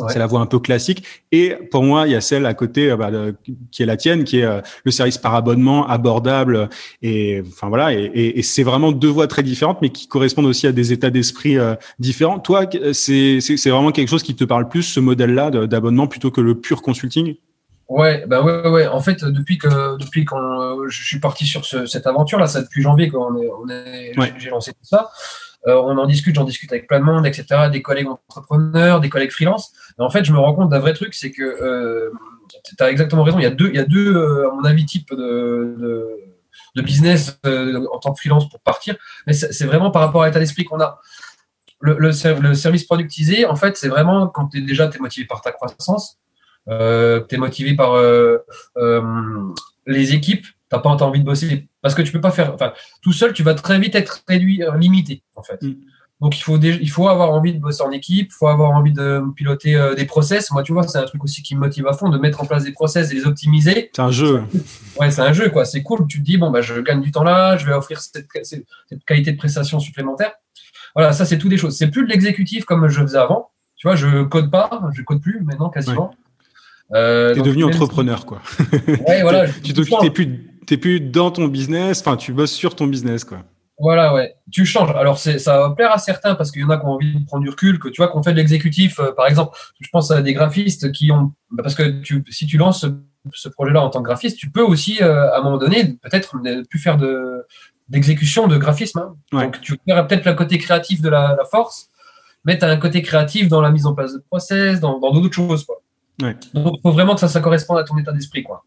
C'est 0.09 0.17
la 0.17 0.25
voie 0.25 0.39
un 0.39 0.47
peu 0.47 0.57
classique. 0.57 1.03
Et 1.31 1.55
pour 1.69 1.83
moi, 1.83 2.07
il 2.07 2.11
y 2.11 2.15
a 2.15 2.21
celle 2.21 2.47
à 2.47 2.55
côté 2.55 2.89
euh, 2.89 2.97
bah, 2.97 3.11
qui 3.71 3.83
est 3.83 3.85
la 3.85 3.95
tienne, 3.95 4.23
qui 4.23 4.39
est 4.39 4.43
euh, 4.43 4.59
le 4.85 4.91
service 4.91 5.19
par 5.19 5.35
abonnement, 5.35 5.87
abordable. 5.87 6.69
Et 7.03 7.43
enfin 7.45 7.69
voilà. 7.69 7.93
Et, 7.93 8.09
et, 8.15 8.41
c'est 8.41 8.63
vraiment 8.63 8.91
deux 8.91 9.09
voies 9.09 9.27
très 9.27 9.43
différentes, 9.43 9.81
mais 9.83 9.89
qui 9.89 10.07
correspondent 10.07 10.47
aussi 10.47 10.65
à 10.65 10.71
des 10.71 10.93
états 10.93 11.11
d'esprit 11.11 11.59
euh, 11.59 11.75
différents. 11.99 12.39
Toi, 12.39 12.65
c'est 12.91 13.39
vraiment 13.65 13.91
quelque 13.91 14.09
chose 14.09 14.23
qui 14.23 14.35
te 14.35 14.43
parle 14.43 14.67
plus, 14.67 14.81
ce 14.81 14.99
modèle-là 14.99 15.51
d'abonnement, 15.67 16.07
plutôt 16.07 16.31
que 16.31 16.41
le 16.41 16.59
pur 16.59 16.81
consulting? 16.81 17.35
Ouais, 17.87 18.25
bah 18.25 18.41
ouais, 18.41 18.67
ouais. 18.69 18.87
En 18.87 19.01
fait, 19.01 19.23
depuis 19.23 19.59
que 19.59 19.97
depuis 19.97 20.25
quand 20.25 20.87
je 20.87 21.03
suis 21.03 21.19
parti 21.19 21.45
sur 21.45 21.65
ce, 21.65 21.85
cette 21.85 22.07
aventure 22.07 22.39
là, 22.39 22.47
ça 22.47 22.61
depuis 22.61 22.81
janvier 22.81 23.09
quand 23.09 23.29
on 23.29 23.39
est, 23.39 23.49
on 23.61 23.69
est 23.69 24.39
j'ai 24.39 24.49
lancé 24.49 24.71
tout 24.71 24.79
ça. 24.81 25.11
Euh, 25.67 25.75
on 25.75 25.97
en 25.97 26.05
discute, 26.05 26.35
j'en 26.35 26.43
discute 26.43 26.71
avec 26.71 26.87
plein 26.87 26.99
de 26.99 27.05
monde, 27.05 27.25
etc., 27.25 27.69
des 27.71 27.81
collègues 27.81 28.07
entrepreneurs, 28.07 28.99
des 28.99 29.09
collègues 29.09 29.31
freelance. 29.31 29.71
en 29.97 30.09
fait, 30.09 30.25
je 30.25 30.33
me 30.33 30.39
rends 30.39 30.53
compte 30.53 30.69
d'un 30.69 30.79
vrai 30.79 30.93
truc, 30.93 31.13
c'est 31.13 31.31
que 31.31 31.41
euh, 31.41 32.11
tu 32.65 32.75
as 32.83 32.91
exactement 32.91 33.23
raison. 33.23 33.39
Il 33.39 33.43
y 33.43 33.47
a 33.47 33.51
deux, 33.51 33.69
il 33.69 33.75
y 33.75 33.79
a 33.79 33.85
deux 33.85 34.13
euh, 34.13 34.49
à 34.49 34.53
mon 34.53 34.63
avis, 34.65 34.85
types 34.85 35.13
de, 35.13 36.19
business 36.75 37.39
en 37.45 37.99
tant 37.99 38.13
que 38.13 38.19
freelance 38.19 38.49
pour 38.49 38.59
partir. 38.59 38.95
Mais 39.25 39.33
c'est 39.33 39.65
vraiment 39.65 39.91
par 39.91 40.01
rapport 40.01 40.23
à 40.23 40.27
l'état 40.27 40.39
d'esprit 40.39 40.65
qu'on 40.65 40.81
a. 40.81 40.99
Le, 41.79 42.11
service 42.11 42.85
productisé, 42.85 43.45
en 43.45 43.55
fait, 43.55 43.77
c'est 43.77 43.89
vraiment 43.89 44.27
quand 44.27 44.47
tu 44.47 44.59
es 44.59 44.61
déjà 44.61 44.89
es 44.89 44.99
motivé 44.99 45.25
par 45.25 45.41
ta 45.41 45.51
croissance, 45.51 46.17
euh, 46.69 47.21
tu 47.27 47.35
es 47.35 47.37
motivé 47.37 47.75
par 47.75 48.01
les 49.85 50.13
équipes, 50.13 50.45
t'as 50.73 50.79
pas 50.79 50.89
envie 50.89 51.19
de 51.19 51.25
bosser 51.25 51.67
parce 51.81 51.93
que 51.93 52.01
tu 52.01 52.11
peux 52.11 52.21
pas 52.21 52.31
faire, 52.31 52.53
enfin, 52.53 52.73
tout 53.01 53.13
seul, 53.13 53.33
tu 53.33 53.43
vas 53.43 53.53
très 53.53 53.79
vite 53.79 53.95
être 53.95 54.23
réduit, 54.27 54.63
euh, 54.63 54.75
limité, 54.77 55.23
en 55.35 55.43
fait. 55.43 55.61
Mm. 55.61 55.75
Donc, 56.21 56.37
il 56.37 56.41
faut, 56.41 56.57
il 56.57 56.89
faut 56.89 57.09
avoir 57.09 57.31
envie 57.31 57.53
de 57.53 57.59
bosser 57.59 57.83
en 57.83 57.91
équipe, 57.91 58.29
il 58.29 58.33
faut 58.33 58.47
avoir 58.47 58.71
envie 58.71 58.93
de 58.93 59.21
piloter 59.35 59.75
euh, 59.75 59.93
des 59.93 60.05
process. 60.05 60.51
Moi, 60.51 60.63
tu 60.63 60.71
vois, 60.71 60.83
c'est 60.87 60.97
un 60.97 61.03
truc 61.03 61.21
aussi 61.23 61.43
qui 61.43 61.53
me 61.53 61.59
motive 61.59 61.85
à 61.87 61.93
fond, 61.93 62.09
de 62.09 62.17
mettre 62.17 62.41
en 62.41 62.45
place 62.45 62.63
des 62.63 62.71
process 62.71 63.11
et 63.11 63.15
les 63.15 63.25
optimiser. 63.25 63.91
C'est 63.93 64.01
un 64.01 64.11
jeu. 64.11 64.43
Ouais, 64.99 65.11
c'est 65.11 65.21
un 65.21 65.33
jeu, 65.33 65.49
quoi. 65.49 65.65
C'est 65.65 65.83
cool. 65.83 66.07
Tu 66.07 66.19
te 66.19 66.23
dis, 66.23 66.37
bon, 66.37 66.49
bah, 66.49 66.61
je 66.61 66.79
gagne 66.79 67.01
du 67.01 67.11
temps 67.11 67.23
là, 67.23 67.57
je 67.57 67.65
vais 67.65 67.73
offrir 67.73 67.99
cette, 67.99 68.25
cette 68.43 69.05
qualité 69.05 69.33
de 69.33 69.37
prestation 69.37 69.79
supplémentaire. 69.79 70.31
Voilà, 70.95 71.11
ça, 71.11 71.25
c'est 71.25 71.37
tout 71.37 71.49
des 71.49 71.57
choses. 71.57 71.75
C'est 71.75 71.89
plus 71.89 72.03
de 72.05 72.09
l'exécutif 72.09 72.63
comme 72.63 72.87
je 72.87 73.01
faisais 73.01 73.17
avant. 73.17 73.51
Tu 73.75 73.87
vois, 73.87 73.97
je 73.97 74.23
code 74.23 74.49
pas, 74.49 74.81
je 74.93 75.01
code 75.01 75.21
plus 75.21 75.41
maintenant, 75.41 75.69
quasiment. 75.69 76.15
Euh, 76.93 77.33
tu 77.33 77.39
es 77.39 77.43
devenu 77.43 77.63
entrepreneur, 77.63 78.25
quoi. 78.25 78.41
Ouais, 79.07 79.21
voilà. 79.23 79.47
tu 79.63 79.73
t'es 79.73 80.09
plus 80.09 80.52
t'es 80.65 80.77
plus 80.77 80.99
dans 80.99 81.31
ton 81.31 81.47
business, 81.47 82.01
enfin, 82.01 82.17
tu 82.17 82.33
bosses 82.33 82.51
sur 82.51 82.75
ton 82.75 82.87
business, 82.87 83.23
quoi. 83.23 83.43
Voilà, 83.79 84.13
ouais. 84.13 84.35
Tu 84.51 84.65
changes. 84.65 84.91
Alors, 84.95 85.17
ça 85.17 85.59
va 85.59 85.71
plaire 85.71 85.91
à 85.91 85.97
certains 85.97 86.35
parce 86.35 86.51
qu'il 86.51 86.61
y 86.61 86.65
en 86.65 86.69
a 86.69 86.77
qui 86.77 86.85
ont 86.85 86.91
envie 86.91 87.19
de 87.19 87.25
prendre 87.25 87.43
du 87.43 87.49
recul, 87.49 87.79
que 87.79 87.89
tu 87.89 88.01
vois, 88.01 88.07
qu'on 88.07 88.21
fait 88.21 88.31
de 88.31 88.37
l'exécutif. 88.37 88.99
Euh, 88.99 89.11
par 89.11 89.27
exemple, 89.27 89.57
je 89.79 89.89
pense 89.91 90.11
à 90.11 90.21
des 90.21 90.33
graphistes 90.33 90.91
qui 90.91 91.11
ont. 91.11 91.33
Bah, 91.51 91.63
parce 91.63 91.75
que 91.75 92.01
tu, 92.01 92.23
si 92.29 92.45
tu 92.45 92.57
lances 92.57 92.85
ce, 93.33 93.49
projet-là 93.49 93.81
en 93.81 93.89
tant 93.89 93.99
que 93.99 94.05
graphiste, 94.05 94.37
tu 94.37 94.51
peux 94.51 94.61
aussi, 94.61 95.01
euh, 95.01 95.31
à 95.33 95.39
un 95.39 95.43
moment 95.43 95.57
donné, 95.57 95.97
peut-être 96.01 96.37
ne 96.37 96.63
plus 96.63 96.79
faire 96.79 96.97
de, 96.97 97.45
d'exécution 97.89 98.47
de 98.47 98.57
graphisme. 98.57 98.99
Hein. 98.99 99.15
Donc, 99.31 99.59
tu 99.61 99.77
verras 99.87 100.03
peut-être 100.03 100.25
le 100.25 100.33
côté 100.33 100.57
créatif 100.59 101.01
de 101.01 101.09
la, 101.09 101.37
force, 101.49 101.89
mais 102.45 102.57
tu 102.57 102.65
as 102.65 102.69
un 102.69 102.77
côté 102.77 103.01
créatif 103.01 103.47
dans 103.47 103.61
la 103.61 103.71
mise 103.71 103.85
en 103.85 103.93
place 103.93 104.13
de 104.13 104.19
process, 104.19 104.79
dans, 104.79 104.99
d'autres 104.99 105.33
choses. 105.33 105.65
Quoi. 105.65 105.81
Donc, 106.19 106.37
il 106.53 106.81
faut 106.81 106.91
vraiment 106.91 107.15
que 107.15 107.19
ça, 107.19 107.27
ça 107.27 107.41
corresponde 107.41 107.79
à 107.79 107.83
ton 107.83 107.97
état 107.97 108.11
d'esprit. 108.11 108.43
Quoi. 108.43 108.63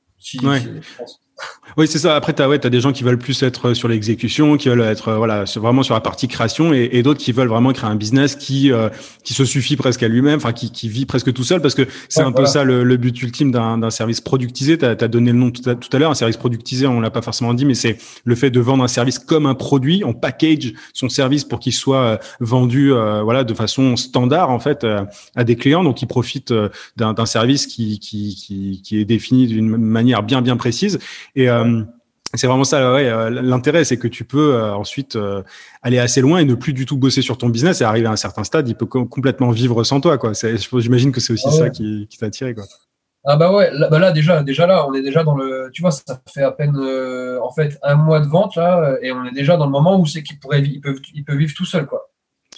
Oui, 1.77 1.87
c'est 1.87 1.99
ça. 1.99 2.17
Après, 2.17 2.33
tu 2.33 2.41
as, 2.41 2.49
ouais, 2.49 2.65
as 2.65 2.71
des 2.71 2.81
gens 2.81 2.93
qui 2.93 3.05
veulent 3.05 3.19
plus 3.19 3.43
être 3.43 3.75
sur 3.75 3.87
l'exécution, 3.87 4.57
qui 4.57 4.71
veulent 4.71 4.81
être 4.81 5.13
voilà, 5.13 5.45
vraiment 5.57 5.83
sur 5.83 5.93
la 5.93 6.01
partie 6.01 6.27
création, 6.27 6.73
et, 6.73 6.89
et 6.93 7.03
d'autres 7.03 7.21
qui 7.21 7.33
veulent 7.33 7.49
vraiment 7.49 7.73
créer 7.75 7.91
un 7.91 7.97
business 7.97 8.35
qui 8.35 8.73
euh, 8.73 8.89
qui 9.25 9.35
se 9.35 9.45
suffit 9.45 9.77
presque 9.77 10.03
à 10.03 10.09
lui-même, 10.09 10.37
enfin 10.37 10.53
qui, 10.53 10.71
qui 10.71 10.89
vit 10.89 11.05
presque 11.05 11.35
tout 11.35 11.45
seul, 11.45 11.61
parce 11.61 11.75
que 11.75 11.83
c'est 12.09 12.23
un 12.23 12.33
peu 12.33 12.47
ça 12.47 12.65
le, 12.65 12.83
le, 12.83 12.97
but 12.97 13.23
ultime 13.23 13.51
d'un 13.51 13.91
service 13.91 14.23
productisé. 14.23 14.79
Tu 14.79 14.87
as, 14.87 14.95
donné 14.95 15.33
le 15.33 15.39
nom 15.39 15.51
tout 15.51 15.69
à, 15.69 15.75
tout 15.75 15.95
à 15.95 15.99
l'heure, 15.99 16.11
un 16.11 16.15
service 16.15 16.39
productisé, 16.39 16.87
on 16.87 17.01
l'a 17.01 17.11
pas 17.11 17.21
forcément 17.21 17.53
dit, 17.53 17.67
mais 17.67 17.75
c'est 17.75 17.99
le 18.25 18.35
fait 18.35 18.51
de 18.51 18.61
vendre 18.61 18.83
un 18.83 18.89
service 18.89 19.19
comme 19.19 19.45
un 19.45 19.55
produit, 19.55 20.03
on 20.05 20.15
package 20.15 20.73
son 20.95 21.11
service 21.11 21.45
pour 21.45 21.61
qu'il 21.61 21.75
soit 21.75 22.03
euh, 22.03 22.17
vendu 22.41 22.93
euh, 22.95 23.23
voilà 23.23 23.45
de 23.45 23.53
façon 23.53 23.97
standard 23.97 24.49
en 24.49 24.61
fait 24.61 24.87
à 25.35 25.45
des 25.45 25.57
clients, 25.57 25.85
donc 25.85 26.01
ils 26.01 26.07
profitent 26.07 26.55
d'un 26.97 27.27
service 27.27 27.67
qui, 27.67 27.99
qui, 27.99 28.35
qui, 28.35 28.81
qui 28.83 28.99
est 28.99 29.05
défini 29.05 29.47
d'une 29.47 29.77
manière 29.77 30.23
bien 30.23 30.41
bien 30.41 30.57
précise. 30.57 30.99
Et 31.35 31.49
euh, 31.49 31.83
c'est 32.35 32.47
vraiment 32.47 32.65
ça, 32.65 32.93
ouais, 32.93 33.09
euh, 33.09 33.31
l'intérêt, 33.31 33.85
c'est 33.85 33.97
que 33.97 34.09
tu 34.09 34.25
peux 34.25 34.55
euh, 34.55 34.75
ensuite 34.75 35.19
aller 35.83 35.99
assez 35.99 36.21
loin 36.21 36.39
et 36.39 36.45
ne 36.45 36.55
plus 36.55 36.73
du 36.73 36.87
tout 36.87 36.97
bosser 36.97 37.23
sur 37.23 37.39
ton 37.39 37.49
business 37.49 37.81
et 37.81 37.85
arriver 37.85 38.07
à 38.07 38.13
un 38.13 38.17
certain 38.17 38.45
stade, 38.45 38.69
il 38.69 38.75
peut 38.75 38.87
complètement 38.87 39.51
vivre 39.51 39.83
sans 39.85 40.01
toi, 40.01 40.19
quoi. 40.19 40.33
J'imagine 40.79 41.13
que 41.13 41.21
c'est 41.21 41.33
aussi 41.33 41.49
ah 41.49 41.53
ça 41.53 41.71
qui, 41.71 42.07
qui 42.09 42.19
t'a 42.19 42.27
attiré, 42.27 42.55
quoi. 42.55 42.65
Ah 43.29 43.37
bah 43.37 43.53
ouais, 43.53 43.71
là, 43.73 43.89
bah 43.89 43.99
là, 43.99 44.13
déjà, 44.13 44.45
déjà 44.45 44.69
là, 44.69 44.87
on 44.89 44.95
est 44.95 45.03
déjà 45.03 45.25
dans 45.25 45.35
le, 45.35 45.69
tu 45.73 45.83
vois, 45.83 45.91
ça 45.91 46.21
fait 46.33 46.45
à 46.45 46.53
peine 46.53 46.77
en 46.77 47.51
fait 47.51 47.77
un 47.83 47.97
mois 47.97 48.21
de 48.21 48.29
vente 48.29 48.55
là, 48.55 48.97
et 49.03 49.11
on 49.11 49.25
est 49.25 49.33
déjà 49.33 49.57
dans 49.57 49.67
le 49.67 49.73
moment 49.73 49.99
où 49.99 50.07
c'est 50.07 50.23
qu'il 50.23 50.39
pourrait, 50.39 50.63
il 50.63 50.81
peut, 50.81 50.95
il 51.13 51.25
peut 51.25 51.35
vivre 51.35 51.53
tout 51.57 51.65
seul, 51.65 51.87
quoi. 51.87 52.09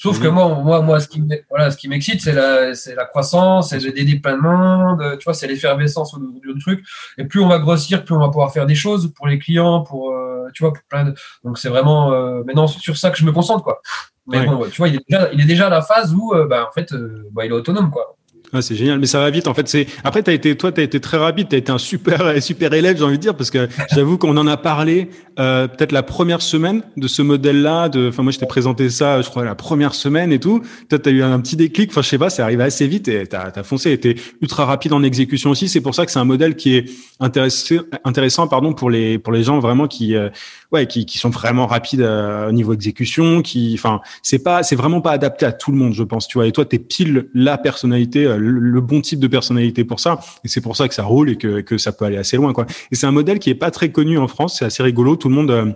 Sauf 0.01 0.21
que 0.21 0.29
moi, 0.29 0.55
moi, 0.55 0.81
moi, 0.81 1.01
ce 1.01 1.09
qui, 1.09 1.23
voilà, 1.51 1.71
ce 1.73 1.77
qui 1.77 1.89
m'excite, 1.89 2.21
c'est 2.21 2.33
la, 2.33 2.75
c'est 2.75 2.95
la 2.95 3.05
croissance, 3.05 3.71
c'est 3.71 3.79
d'aider 3.79 4.21
plein 4.21 4.37
de 4.37 4.43
monde, 4.43 5.19
tu 5.19 5.25
vois, 5.25 5.35
c'est 5.35 5.49
l'effervescence 5.49 6.17
du 6.19 6.59
truc. 6.61 6.85
Et 7.19 7.25
plus 7.25 7.41
on 7.41 7.49
va 7.49 7.59
grossir, 7.59 8.05
plus 8.05 8.15
on 8.15 8.21
va 8.21 8.29
pouvoir 8.29 8.53
faire 8.53 8.67
des 8.67 8.77
choses 8.77 9.13
pour 9.13 9.27
les 9.27 9.39
clients, 9.39 9.83
pour, 9.83 10.13
euh, 10.13 10.47
tu 10.55 10.63
vois, 10.63 10.73
pour 10.73 10.85
plein 10.85 11.05
de. 11.05 11.15
Donc 11.45 11.59
c'est 11.59 11.69
vraiment 11.69 12.13
euh, 12.13 12.45
maintenant 12.45 12.69
sur 12.69 12.97
ça 12.97 13.11
que 13.11 13.19
je 13.19 13.25
me 13.25 13.33
concentre, 13.33 13.65
quoi. 13.65 13.81
Mais 14.29 14.45
bon, 14.45 14.67
tu 14.71 14.77
vois, 14.77 14.89
il 14.89 14.97
est 14.97 15.05
déjà, 15.09 15.33
il 15.33 15.41
est 15.41 15.47
déjà 15.47 15.67
à 15.67 15.71
la 15.71 15.83
phase 15.83 16.15
où, 16.15 16.33
euh, 16.35 16.47
bah, 16.47 16.67
en 16.69 16.73
fait, 16.73 16.95
bah, 17.33 17.45
il 17.45 17.51
est 17.51 17.55
autonome, 17.55 17.91
quoi. 17.91 18.17
Ah, 18.53 18.63
c'est 18.63 18.75
génial, 18.75 18.99
mais 18.99 19.07
ça 19.07 19.21
va 19.21 19.29
vite. 19.29 19.47
En 19.47 19.53
fait, 19.53 19.69
c'est 19.69 19.87
après, 20.05 20.23
t'as 20.23 20.33
été, 20.33 20.57
toi, 20.57 20.73
t'as 20.73 20.83
été 20.83 21.01
très 21.01 21.19
rapide. 21.19 21.49
T'as 21.51 21.59
été 21.59 21.71
un 21.71 21.79
super, 21.79 22.33
super 22.43 22.73
élève, 22.73 22.97
j'ai 22.97 23.05
envie 23.05 23.19
de 23.19 23.23
dire, 23.23 23.37
parce 23.37 23.51
que 23.51 23.69
j'avoue 23.93 24.17
qu'on 24.17 24.37
en 24.37 24.47
a 24.47 24.57
parlé 24.57 25.11
euh, 25.39 25.69
peut-être 25.69 25.93
la 25.93 26.03
première 26.03 26.41
semaine 26.41 26.83
de 26.97 27.09
ce 27.09 27.21
modèle-là. 27.21 27.91
De, 27.91 28.09
enfin, 28.09 28.23
moi, 28.23 28.33
je 28.33 28.39
t'ai 28.39 28.47
présenté 28.47 28.89
ça, 28.89 29.21
je 29.21 29.29
crois, 29.29 29.45
la 29.45 29.55
première 29.55 29.95
semaine 29.95 30.33
et 30.33 30.41
tout. 30.41 30.63
Toi, 30.89 30.99
t'as 30.99 31.11
eu 31.11 31.23
un 31.23 31.39
petit 31.41 31.57
déclic. 31.57 31.91
Enfin, 31.91 32.01
je 32.01 32.09
sais 32.09 32.19
pas, 32.19 32.31
c'est 32.31 32.43
arrivé 32.43 32.65
assez 32.65 32.87
vite 32.87 33.09
et 33.09 33.27
t'as, 33.27 33.53
as 33.55 33.63
foncé. 33.63 33.99
T'es 33.99 34.15
ultra 34.41 34.65
rapide 34.65 34.95
en 34.95 35.03
exécution 35.03 35.51
aussi. 35.51 35.69
C'est 35.69 35.83
pour 35.83 35.95
ça 35.95 36.07
que 36.07 36.13
c'est 36.13 36.19
un 36.19 36.25
modèle 36.25 36.57
qui 36.57 36.75
est 36.75 36.91
intéressant, 37.21 37.77
intéressant, 38.05 38.49
pardon, 38.49 38.73
pour 38.73 38.89
les 38.89 39.19
pour 39.19 39.33
les 39.33 39.43
gens 39.43 39.59
vraiment 39.59 39.89
qui 39.89 40.17
euh, 40.17 40.31
ouais, 40.73 40.87
qui, 40.87 41.07
qui 41.07 41.19
sont 41.19 41.31
vraiment 41.31 41.67
rapides 41.67 42.01
euh, 42.01 42.49
au 42.49 42.53
niveau 42.53 42.75
exécution, 42.75 43.43
qui, 43.43 43.75
enfin, 43.75 44.01
c'est 44.23 44.39
pas, 44.39 44.63
c'est 44.63 44.77
vraiment 44.77 45.01
pas 45.01 45.13
adapté 45.13 45.47
à 45.47 45.53
tout 45.53 45.73
le 45.73 45.79
monde, 45.79 45.95
je 45.95 46.03
pense, 46.03 46.29
tu 46.29 46.39
vois. 46.39 46.47
Et 46.47 46.53
toi, 46.53 46.65
t'es 46.65 46.79
pile 46.79 47.29
la 47.35 47.59
personnalité, 47.59 48.27
euh, 48.27 48.37
le, 48.39 48.81
bon 48.81 49.01
type 49.01 49.21
de 49.21 49.27
personnalité 49.27 49.85
pour 49.85 50.01
ça. 50.01 50.21
Et 50.45 50.49
c'est 50.49 50.61
pour 50.61 50.77
ça 50.77 50.89
que 50.89 50.95
ça 50.95 51.05
roule 51.05 51.31
et 51.31 51.37
que, 51.37 51.61
que 51.61 51.79
ça 51.79 51.93
peut 51.93 52.05
aller 52.05 52.17
assez 52.17 52.37
loin, 52.37 52.53
quoi. 52.53 52.67
Et 52.91 52.97
c'est 52.97 53.07
un 53.07 53.13
modèle 53.13 53.39
qui 53.39 53.51
est 53.51 53.55
pas 53.55 53.71
très 53.71 53.91
connu 53.91 54.19
en 54.19 54.29
France. 54.29 54.59
C'est 54.59 54.65
assez 54.65 54.83
rigolo. 54.83 55.17
Tout 55.17 55.29
le 55.29 55.35
monde, 55.35 55.51
euh, 55.51 55.73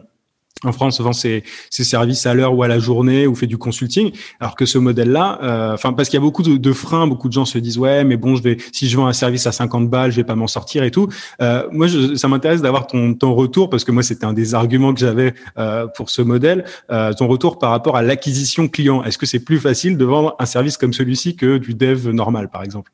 en 0.65 0.73
France, 0.73 1.03
c'est 1.13 1.43
ses 1.71 1.85
services 1.85 2.25
à 2.27 2.35
l'heure 2.35 2.55
ou 2.55 2.63
à 2.63 2.69
la 2.69 2.79
journée 2.79 3.27
ou 3.27 3.35
fait 3.35 3.47
du 3.47 3.59
consulting. 3.59 4.13
Alors 4.39 4.55
que 4.55 4.65
ce 4.65 4.79
modèle-là, 4.79 5.41
euh, 5.43 5.75
enfin, 5.75 5.93
parce 5.93 6.09
qu'il 6.09 6.17
y 6.17 6.23
a 6.23 6.25
beaucoup 6.25 6.43
de, 6.43 6.73
freins, 6.73 7.07
beaucoup 7.07 7.29
de 7.29 7.33
gens 7.33 7.45
se 7.45 7.59
disent 7.59 7.79
ouais, 7.79 8.05
mais 8.05 8.17
bon, 8.17 8.37
je 8.37 8.43
vais 8.43 8.57
si 8.73 8.89
je 8.89 8.97
vends 8.97 9.07
un 9.07 9.13
service 9.13 9.47
à 9.47 9.53
50 9.53 9.91
balles, 9.91 10.13
je 10.13 10.17
vais 10.17 10.25
pas 10.25 10.37
m'en 10.37 10.47
sortir 10.47 10.85
et 10.85 10.91
tout. 10.91 11.09
Euh, 11.41 11.67
moi, 11.73 11.87
je, 11.89 12.15
ça 12.15 12.29
m'intéresse 12.29 12.63
d'avoir 12.63 12.87
ton, 12.87 13.15
ton 13.15 13.35
retour 13.35 13.71
parce 13.71 13.85
que 13.85 13.93
moi, 13.93 14.03
c'était 14.03 14.25
un 14.25 14.33
des 14.33 14.55
arguments 14.55 14.95
que 14.95 15.01
j'avais 15.01 15.35
euh, 15.59 15.87
pour 15.97 16.11
ce 16.11 16.23
modèle. 16.23 16.65
Euh, 16.91 17.13
ton 17.13 17.27
retour 17.27 17.59
par 17.59 17.71
rapport 17.71 17.97
à 17.97 18.03
l'acquisition 18.03 18.69
client. 18.69 19.03
Est-ce 19.03 19.19
que 19.19 19.27
c'est 19.27 19.45
plus 19.45 19.59
facile 19.59 19.97
de 19.97 20.05
vendre 20.05 20.37
un 20.39 20.47
service 20.47 20.77
comme 20.77 20.93
celui-ci 20.93 21.37
que 21.37 21.59
du 21.59 21.75
dev 21.75 22.09
normal, 22.11 22.51
par 22.51 22.63
exemple? 22.63 22.93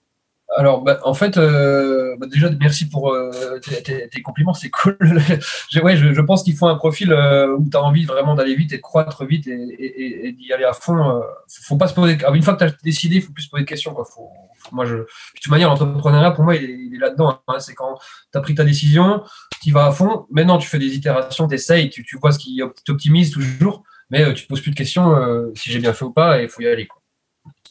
Alors, 0.59 0.83
bah, 0.83 0.99
en 1.05 1.14
fait, 1.14 1.37
euh, 1.37 2.16
bah, 2.18 2.27
déjà, 2.27 2.51
merci 2.59 2.88
pour 2.88 3.14
euh, 3.14 3.61
tes, 3.61 4.23
compliments, 4.23 4.55
c'est 4.55 4.71
cool. 4.71 4.99
ouais, 5.85 5.97
je, 5.97 6.12
je, 6.12 6.21
pense 6.21 6.42
qu'il 6.42 6.57
faut 6.57 6.66
un 6.66 6.75
profil 6.75 7.12
euh, 7.12 7.57
où 7.57 7.71
tu 7.71 7.77
envie 7.77 8.05
vraiment 8.05 8.35
d'aller 8.35 8.57
vite 8.57 8.73
et 8.73 8.79
de 8.79 8.83
croître 8.83 9.25
vite 9.25 9.47
et, 9.47 10.33
d'y 10.37 10.53
aller 10.53 10.64
à 10.64 10.73
fond. 10.73 11.23
faut 11.62 11.77
pas 11.77 11.87
se 11.87 11.94
poser. 11.94 12.18
Une 12.35 12.42
fois 12.42 12.57
que 12.57 12.64
tu 12.64 12.75
décidé, 12.83 13.16
il 13.16 13.23
faut 13.23 13.33
plus 13.33 13.44
se 13.44 13.51
poser 13.51 13.62
de 13.62 13.68
questions. 13.68 13.94
Quoi. 13.94 14.05
Faut, 14.05 14.31
moi, 14.73 14.85
je, 14.85 14.97
de 14.97 15.07
toute 15.40 15.49
manière, 15.49 15.68
l'entrepreneuriat, 15.68 16.33
pour 16.33 16.42
moi, 16.42 16.57
il 16.57 16.92
est, 16.92 16.99
là-dedans. 16.99 17.40
Hein. 17.47 17.61
C'est 17.61 17.75
quand 17.75 17.97
tu 18.33 18.40
pris 18.40 18.57
ta 18.57 18.64
décision, 18.64 19.23
tu 19.62 19.71
vas 19.71 19.87
à 19.87 19.92
fond. 19.92 20.27
Maintenant, 20.29 20.59
tu 20.59 20.66
fais 20.66 20.81
des 20.81 20.92
itérations, 20.92 21.47
tu 21.47 21.55
essayes, 21.55 21.88
tu, 21.88 22.03
tu 22.03 22.18
vois 22.18 22.33
ce 22.33 22.40
qui 22.40 22.61
t'optimise 22.85 23.31
toujours, 23.31 23.85
mais 24.11 24.35
tu 24.35 24.42
te 24.42 24.49
poses 24.49 24.61
plus 24.61 24.73
de 24.73 24.77
questions 24.77 25.53
si 25.55 25.71
j'ai 25.71 25.79
bien 25.79 25.92
fait 25.92 26.05
ou 26.05 26.11
pas 26.11 26.40
et 26.40 26.44
il 26.44 26.49
faut 26.49 26.62
y 26.62 26.66
aller. 26.66 26.88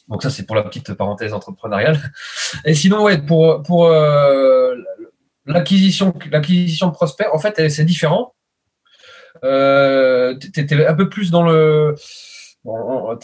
Donc 0.08 0.22
ça, 0.22 0.30
c'est 0.30 0.46
pour 0.46 0.56
la 0.56 0.62
petite 0.62 0.94
parenthèse 0.94 1.32
entrepreneuriale. 1.34 1.98
Et 2.64 2.74
sinon, 2.74 3.02
ouais, 3.02 3.18
pour, 3.18 3.62
pour 3.62 3.86
euh, 3.86 4.74
l'acquisition, 5.46 6.14
l'acquisition 6.30 6.88
de 6.88 6.92
prospects, 6.92 7.26
en 7.32 7.38
fait, 7.38 7.68
c'est 7.68 7.84
différent. 7.84 8.34
Euh, 9.44 10.36
tu 10.38 10.60
étais 10.60 10.86
un 10.86 10.94
peu 10.94 11.08
plus 11.08 11.30
dans 11.30 11.44
le, 11.44 11.94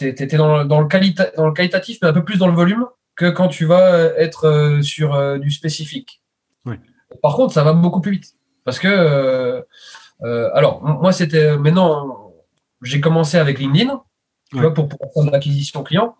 étais 0.01 0.37
dans, 0.37 0.64
dans, 0.64 0.81
le 0.81 1.37
dans 1.37 1.47
le 1.47 1.53
qualitatif, 1.53 1.99
mais 2.03 2.09
un 2.09 2.12
peu 2.12 2.25
plus 2.25 2.38
dans 2.38 2.49
le 2.49 2.55
volume 2.55 2.87
que 3.16 3.31
quand 3.31 3.49
tu 3.49 3.64
vas 3.64 3.90
être 4.16 4.81
sur 4.83 5.38
du 5.38 5.51
spécifique. 5.51 6.20
Par 7.23 7.37
contre, 7.37 7.55
ça 7.55 7.62
va 7.62 7.73
beaucoup 7.73 8.01
plus 8.01 8.12
vite. 8.12 8.35
Parce 8.64 8.79
que, 8.79 9.64
alors, 10.20 10.83
moi, 10.83 11.12
c'était 11.12 11.57
maintenant, 11.57 12.33
j'ai 12.83 13.01
commencé 13.01 13.38
avec 13.38 13.59
LinkedIn 13.59 14.03
pour, 14.51 14.88
pour 14.88 15.12
faire 15.14 15.25
de 15.25 15.31
l'acquisition 15.31 15.83
client. 15.83 16.16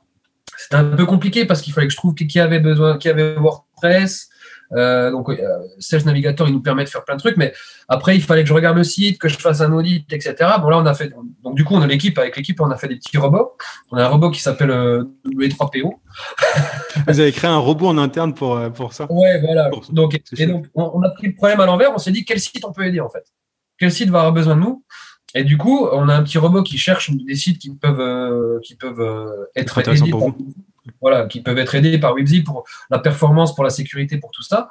C'était 0.57 0.77
un 0.77 0.85
peu 0.85 1.07
compliqué 1.07 1.45
parce 1.45 1.61
qu'il 1.63 1.73
fallait 1.73 1.87
que 1.87 1.93
je 1.93 1.97
trouve 1.97 2.15
qui 2.15 2.41
avait 2.41 2.61
besoin, 2.61 2.99
qui 2.99 3.09
avait 3.09 3.35
WordPress. 3.35 4.29
Euh, 4.73 5.11
donc, 5.11 5.29
euh, 5.29 5.37
Sales 5.79 6.05
Navigator, 6.05 6.49
il 6.49 6.53
nous 6.53 6.63
permet 6.63 6.85
de 6.85 6.89
faire 6.89 7.05
plein 7.05 7.15
de 7.15 7.21
trucs, 7.21 7.37
mais 7.37 7.53
après, 7.89 8.17
il 8.17 8.23
fallait 8.23 8.43
que 8.43 8.49
je 8.49 8.55
regarde 8.55 8.77
le 8.77 8.85
site, 8.85 9.19
que 9.19 9.29
je 9.29 9.39
fasse 9.39 9.61
un 9.61 9.73
audit, 9.73 10.11
etc. 10.13 10.35
Bon, 10.61 10.69
là, 10.69 10.79
on 10.79 10.87
a 10.87 10.95
fait. 10.95 11.13
Donc, 11.43 11.55
du 11.55 11.65
coup, 11.65 11.75
on 11.75 11.83
a 11.83 11.87
l'équipe, 11.87 12.19
avec 12.19 12.37
l'équipe, 12.37 12.61
on 12.61 12.71
a 12.71 12.77
fait 12.77 12.89
des 12.89 12.97
petits 12.97 13.19
robots. 13.19 13.57
On 13.91 13.97
a 13.97 14.05
un 14.05 14.09
robot 14.09 14.31
qui 14.31 14.41
s'appelle 14.41 14.71
euh, 14.71 15.05
W3PO. 15.27 15.93
Vous 17.07 17.21
avez 17.21 17.33
créé 17.33 17.51
un 17.51 17.59
robot 17.59 17.89
en 17.89 17.99
interne 17.99 18.35
pour, 18.35 18.57
euh, 18.57 18.71
pour 18.71 18.93
ça? 18.93 19.07
Ouais, 19.11 19.41
voilà. 19.41 19.71
Donc, 19.91 20.21
et 20.37 20.47
donc, 20.47 20.67
on, 20.75 21.03
a 21.03 21.11
pris 21.11 21.29
le 21.29 21.35
problème 21.35 21.61
à 21.61 21.67
l'envers. 21.67 21.93
On 21.95 21.99
s'est 21.99 22.13
dit, 22.13 22.25
quel 22.25 22.41
site 22.41 22.65
on 22.65 22.73
peut 22.73 22.87
aider, 22.87 23.01
en 23.01 23.09
fait? 23.09 23.25
Quel 23.79 23.93
site 23.93 24.11
va 24.11 24.21
avoir 24.21 24.33
besoin 24.33 24.57
de 24.57 24.61
nous? 24.61 24.85
Et 25.35 25.43
du 25.43 25.59
coup, 25.59 25.89
on 25.91 26.09
a 26.09 26.15
un 26.15 26.23
petit 26.23 26.39
robot 26.39 26.63
qui 26.63 26.79
cherche 26.79 27.11
des 27.11 27.35
sites 27.35 27.59
qui 27.59 27.75
peuvent, 27.75 28.01
euh, 28.01 28.61
qui 28.63 28.77
peuvent 28.77 29.01
euh, 29.01 29.47
être 29.57 29.79
aidés 29.79 30.11
par, 30.11 30.21
voilà, 31.01 31.27
qui 31.27 31.41
peuvent 31.43 31.59
être 31.59 31.75
aidés 31.75 31.99
par 31.99 32.15
Webzy 32.15 32.43
pour 32.43 32.65
la 32.89 33.01
performance, 33.01 33.55
pour 33.55 33.65
la 33.65 33.71
sécurité, 33.71 34.19
pour 34.19 34.31
tout 34.31 34.43
ça. 34.43 34.69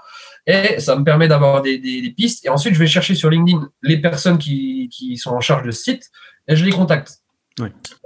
Et 0.48 0.80
ça 0.80 0.96
me 0.96 1.04
permet 1.04 1.28
d'avoir 1.28 1.62
des, 1.62 2.14
pistes. 2.16 2.46
Et 2.46 2.50
ensuite, 2.50 2.76
je 2.76 2.80
vais 2.80 2.88
chercher 2.88 3.14
sur 3.14 3.30
LinkedIn 3.30 3.70
les 3.82 3.98
personnes 4.00 4.38
qui, 4.38 4.90
sont 5.18 5.32
en 5.32 5.42
charge 5.42 5.66
de 5.66 5.72
ce 5.72 5.84
site 5.84 6.12
et 6.48 6.56
je 6.56 6.64
les 6.64 6.72
contacte. 6.72 7.20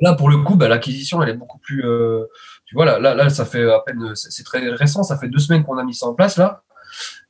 Là, 0.01 0.13
pour 0.13 0.29
le 0.29 0.37
coup, 0.37 0.55
bah, 0.55 0.67
l'acquisition, 0.67 1.21
elle 1.21 1.29
est 1.29 1.37
beaucoup 1.37 1.59
plus. 1.59 1.85
Euh, 1.85 2.25
tu 2.65 2.75
vois, 2.75 2.85
là, 2.85 2.99
là, 2.99 3.13
là, 3.13 3.29
ça 3.29 3.45
fait 3.45 3.69
à 3.69 3.79
peine. 3.85 4.13
C'est 4.15 4.43
très 4.43 4.67
récent, 4.69 5.03
ça 5.03 5.17
fait 5.17 5.29
deux 5.29 5.39
semaines 5.39 5.63
qu'on 5.63 5.77
a 5.77 5.83
mis 5.83 5.93
ça 5.93 6.07
en 6.07 6.13
place 6.15 6.37
là. 6.37 6.63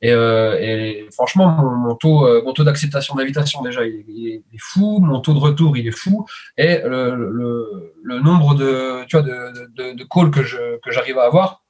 Euh, 0.03 0.57
et, 0.59 1.07
franchement, 1.11 1.49
mon, 1.49 1.95
taux, 1.95 2.27
euh, 2.27 2.41
mon 2.43 2.53
taux 2.53 2.63
d'acceptation 2.63 3.15
d'invitation, 3.15 3.61
déjà, 3.61 3.85
il, 3.85 4.43
est 4.53 4.59
fou. 4.59 4.99
Mon 4.99 5.19
taux 5.19 5.33
de 5.33 5.39
retour, 5.39 5.77
il 5.77 5.87
est 5.87 5.97
fou. 5.97 6.25
Et 6.57 6.79
le, 6.83 7.15
le, 8.03 8.19
nombre 8.19 8.55
de, 8.55 9.03
tu 9.07 9.17
vois, 9.17 9.25
de, 9.25 9.67
de, 9.75 9.93
de 9.95 10.03
calls 10.03 10.31
que, 10.31 10.43
je, 10.43 10.77
que 10.83 10.91
j'arrive 10.91 11.17
à 11.17 11.25
avoir, 11.25 11.63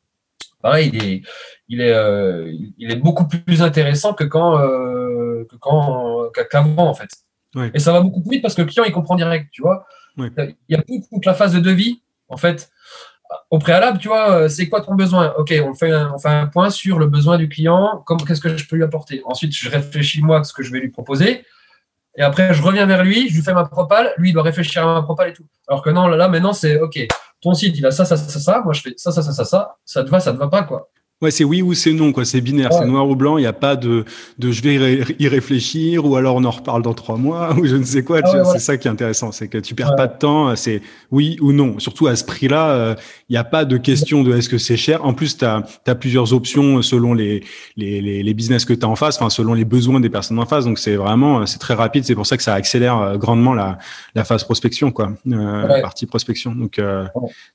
pareil, 0.62 0.92
il 0.94 1.04
est, 1.04 1.22
il 1.70 1.82
est, 1.82 1.94
euh, 1.94 2.52
il 2.78 2.92
est 2.92 2.98
beaucoup 2.98 3.28
plus 3.28 3.62
intéressant 3.62 4.14
que 4.14 4.24
quand, 4.24 4.58
que 4.58 5.56
quand 5.60 6.30
qu'avant, 6.50 6.88
en 6.88 6.94
fait. 6.94 7.10
Et 7.74 7.80
ça 7.80 7.92
va 7.92 8.02
beaucoup 8.02 8.22
plus 8.22 8.32
vite 8.32 8.42
parce 8.42 8.54
que 8.54 8.62
le 8.62 8.68
client, 8.68 8.84
il 8.84 8.92
comprend 8.92 9.16
direct, 9.16 9.50
tu 9.52 9.62
vois. 9.62 9.86
Il 10.18 10.56
y 10.70 10.76
a 10.76 10.82
toute 10.82 11.26
la 11.26 11.34
phase 11.34 11.54
de 11.54 11.60
devis, 11.60 12.02
en 12.30 12.38
fait 12.38 12.70
au 13.50 13.60
préalable, 13.60 13.98
tu 13.98 14.08
vois, 14.08 14.32
euh, 14.32 14.50
c'est 14.50 14.68
quoi 14.68 14.82
ton 14.82 14.96
besoin? 14.96 15.34
Ok, 15.38 15.54
on 15.66 15.74
fait, 15.74 15.92
un, 15.92 16.48
point 16.48 16.70
sur 16.70 17.00
le 17.00 17.08
besoin 17.08 17.38
du 17.38 17.48
client, 17.50 18.04
qu'est-ce 18.28 18.42
que 18.42 18.56
je 18.56 18.68
peux 18.68 18.76
lui 18.76 18.84
apporter? 18.84 19.22
Ensuite, 19.26 19.56
je 19.56 19.70
réfléchis 19.70 20.22
moi 20.22 20.40
à 20.40 20.44
ce 20.44 20.54
que 20.54 20.64
je 20.64 20.72
vais 20.72 20.80
lui 20.80 20.90
proposer. 20.90 21.46
Et 22.16 22.22
après, 22.22 22.54
je 22.54 22.62
reviens 22.62 22.86
vers 22.86 23.04
lui, 23.04 23.30
je 23.30 23.36
lui 23.36 23.44
fais 23.44 23.54
ma 23.54 23.66
propale, 23.66 24.14
lui, 24.18 24.30
il 24.30 24.34
doit 24.34 24.44
réfléchir 24.44 24.88
à 24.88 24.96
ma 24.96 25.04
propale 25.04 25.30
et 25.30 25.34
tout. 25.34 25.46
Alors 25.68 25.84
que 25.84 25.90
non, 25.90 26.08
là, 26.08 26.28
maintenant, 26.28 26.54
c'est 26.54 26.80
OK, 26.80 27.00
ton 27.42 27.54
site, 27.54 27.78
il 27.78 27.86
a 27.86 27.92
ça, 27.92 28.06
ça, 28.06 28.18
ça, 28.18 28.40
ça, 28.40 28.62
moi, 28.64 28.74
je 28.74 28.82
fais 28.82 28.94
ça, 28.98 29.12
ça, 29.12 29.22
ça, 29.22 29.32
ça, 29.32 29.46
ça, 29.46 29.76
ça 29.86 30.04
te 30.04 30.10
va, 30.10 30.20
ça 30.20 30.34
te 30.34 30.38
va 30.38 30.48
pas, 30.48 30.64
quoi. 30.64 30.90
Ouais, 31.22 31.32
c'est 31.32 31.44
oui 31.44 31.64
ou 31.64 31.74
c'est 31.74 31.94
non, 31.94 32.12
quoi. 32.12 32.26
C'est 32.26 32.42
binaire, 32.42 32.72
c'est 32.72 32.86
noir 32.86 33.10
ou 33.10 33.16
blanc. 33.16 33.38
Il 33.38 33.42
n'y 33.42 33.48
a 33.48 33.54
pas 33.54 33.76
de, 33.76 34.06
de 34.38 34.52
je 34.52 34.62
vais 34.62 35.04
y 35.18 35.28
réfléchir 35.28 36.06
ou 36.06 36.16
alors 36.16 36.36
on 36.36 36.44
en 36.44 36.52
reparle 36.52 36.84
dans 36.84 36.94
trois 36.94 37.18
mois 37.18 37.56
ou 37.58 37.66
je 37.66 37.76
ne 37.76 37.84
sais 37.84 38.04
quoi. 38.04 38.20
Ah 38.24 38.44
c'est 38.46 38.60
ça 38.60 38.78
qui 38.78 38.88
est 38.88 38.92
intéressant, 38.92 39.32
c'est 39.32 39.48
que 39.48 39.58
tu 39.58 39.74
perds 39.74 39.96
pas 39.96 40.06
de 40.06 40.18
temps. 40.18 40.56
C'est 40.56 40.82
oui 41.10 41.38
ou 41.42 41.54
non. 41.54 41.80
Surtout 41.80 42.06
à 42.06 42.16
ce 42.16 42.24
prix-là, 42.24 42.70
euh, 42.70 42.96
il 43.30 43.34
n'y 43.34 43.38
a 43.38 43.44
pas 43.44 43.66
de 43.66 43.78
question 43.78 44.24
de 44.24 44.36
est-ce 44.36 44.48
que 44.48 44.60
c'est 44.60 44.78
cher. 44.78 45.04
En 45.06 45.14
plus, 45.14 45.38
tu 45.38 45.46
as, 45.46 45.64
as, 45.88 45.96
plusieurs 45.96 46.34
options 46.34 46.84
selon 46.84 47.16
les, 47.16 47.44
les, 47.78 48.00
les, 48.00 48.22
les 48.22 48.34
business 48.36 48.64
que 48.64 48.74
tu 48.74 48.86
as 48.86 48.90
en 48.90 48.96
face, 48.96 49.16
enfin 49.16 49.32
selon 49.32 49.56
les 49.56 49.66
besoins 49.66 50.00
des 50.00 50.10
personnes 50.10 50.38
en 50.38 50.46
face. 50.46 50.66
Donc 50.66 50.78
c'est 50.78 50.96
vraiment, 50.98 51.48
c'est 51.48 51.60
très 51.60 51.74
rapide. 51.74 52.04
C'est 52.06 52.16
pour 52.16 52.28
ça 52.28 52.38
que 52.38 52.44
ça 52.44 52.54
accélère 52.54 52.98
euh, 52.98 53.18
grandement 53.18 53.54
la, 53.54 53.78
la 54.16 54.24
phase 54.24 54.44
prospection, 54.44 54.92
quoi, 54.92 55.14
euh, 55.28 55.68
la 55.68 55.82
partie 55.82 56.06
prospection. 56.06 56.54
Donc, 56.54 56.80
euh, 56.80 57.06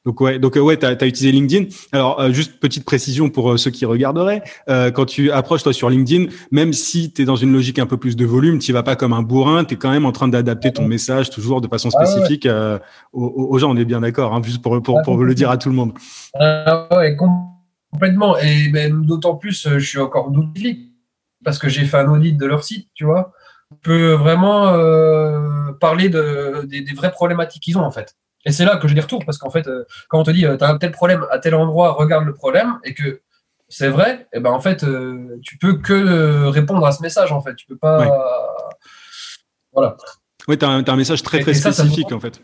donc 0.05 0.21
ouais, 0.21 0.39
donc 0.39 0.57
ouais, 0.57 0.77
tu 0.77 0.87
as, 0.87 0.93
utilisé 0.93 1.33
LinkedIn. 1.33 1.67
Alors 1.93 2.33
juste 2.33 2.59
petite 2.59 2.85
précision 2.85 3.31
pour 3.53 3.61
ceux 3.61 3.71
qui 3.71 3.85
regarderaient, 3.85 4.43
euh, 4.71 4.91
quand 4.91 5.05
tu 5.05 5.31
approches 5.31 5.63
toi 5.63 5.75
sur 5.75 5.91
LinkedIn, 5.91 6.33
même 6.51 6.73
si 6.73 7.13
tu 7.13 7.21
es 7.21 7.25
dans 7.27 7.37
une 7.37 7.53
logique 7.53 7.79
un 7.79 7.85
peu 7.85 7.99
plus 7.99 8.17
de 8.17 8.25
volume, 8.25 8.59
tu 8.59 8.73
vas 8.73 8.83
pas 8.83 8.97
comme 8.97 9.13
un 9.13 9.21
bourrin, 9.21 9.65
tu 9.65 9.75
es 9.75 9.77
quand 9.77 9.91
même 9.91 10.07
en 10.07 10.13
train 10.13 10.29
d'adapter 10.29 10.73
ton 10.73 10.87
message 10.87 11.29
toujours 11.29 11.61
de 11.61 11.69
façon 11.69 11.91
ah 11.95 12.07
spécifique 12.07 12.47
euh, 12.47 12.79
aux, 13.13 13.59
gens, 13.59 13.71
on 13.71 13.77
est 13.77 13.85
bien 13.85 14.01
d'accord, 14.01 14.35
hein, 14.35 14.41
juste 14.43 14.63
pour, 14.63 14.83
pour, 14.83 15.03
pour, 15.03 15.23
le 15.23 15.35
dire 15.35 15.51
à 15.51 15.59
tout 15.59 15.69
le 15.69 15.75
monde. 15.75 15.93
Ah 16.35 16.89
ouais, 16.97 17.15
complètement. 17.93 18.39
Et 18.39 18.71
même 18.71 19.05
d'autant 19.05 19.35
plus, 19.35 19.67
euh, 19.67 19.79
je 19.79 19.87
suis 19.87 19.99
encore 19.99 20.31
double 20.31 20.49
parce 21.45 21.59
que 21.59 21.69
j'ai 21.69 21.85
fait 21.85 21.99
un 21.99 22.09
audit 22.09 22.39
de 22.39 22.47
leur 22.47 22.65
site, 22.65 22.89
tu 22.95 23.05
vois. 23.05 23.33
On 23.71 23.75
peut 23.75 24.13
vraiment 24.13 24.73
parler 25.79 26.09
de, 26.09 26.65
des, 26.67 26.81
des 26.81 26.95
vraies 26.95 27.11
problématiques 27.11 27.63
qu'ils 27.63 27.77
ont 27.77 27.85
en 27.85 27.91
fait. 27.91 28.17
Et 28.45 28.53
c'est 28.53 28.65
là 28.65 28.77
que 28.77 28.89
je 28.89 28.95
les 28.95 29.01
retourne 29.01 29.25
parce 29.25 29.39
qu'en 29.39 29.51
fait, 29.51 29.69
quand 30.09 30.21
on 30.21 30.25
te 30.25 30.31
dit 30.31 30.43
tu 30.43 30.65
as 30.65 30.69
un 30.69 30.79
tel 30.79 30.91
problème 30.91 31.27
à 31.31 31.39
tel 31.39 31.55
endroit, 31.55 31.93
regarde 31.93 32.25
le 32.25 32.35
problème, 32.35 32.79
et 32.85 32.95
que 32.95 33.21
c'est 33.73 33.89
vrai, 33.89 34.29
et 34.35 34.37
eh 34.37 34.41
ben 34.41 34.51
en 34.51 34.61
fait, 34.61 34.85
euh, 34.85 35.39
tu 35.43 35.57
peux 35.57 35.79
que 35.79 35.95
euh, 35.95 36.51
répondre 36.51 36.85
à 36.85 36.93
ce 36.93 37.01
message 37.01 37.33
en 37.33 37.41
fait. 37.41 37.57
Tu 37.57 37.67
peux 37.67 37.79
pas. 37.79 38.07
Voilà. 39.73 39.97
Oui, 40.47 40.59
tu 40.59 40.67
as, 40.67 40.69
un 40.69 40.97
message 40.97 41.23
très 41.23 41.41
très 41.41 41.55
spécifique 41.55 42.13
en 42.13 42.21
fait. 42.21 42.43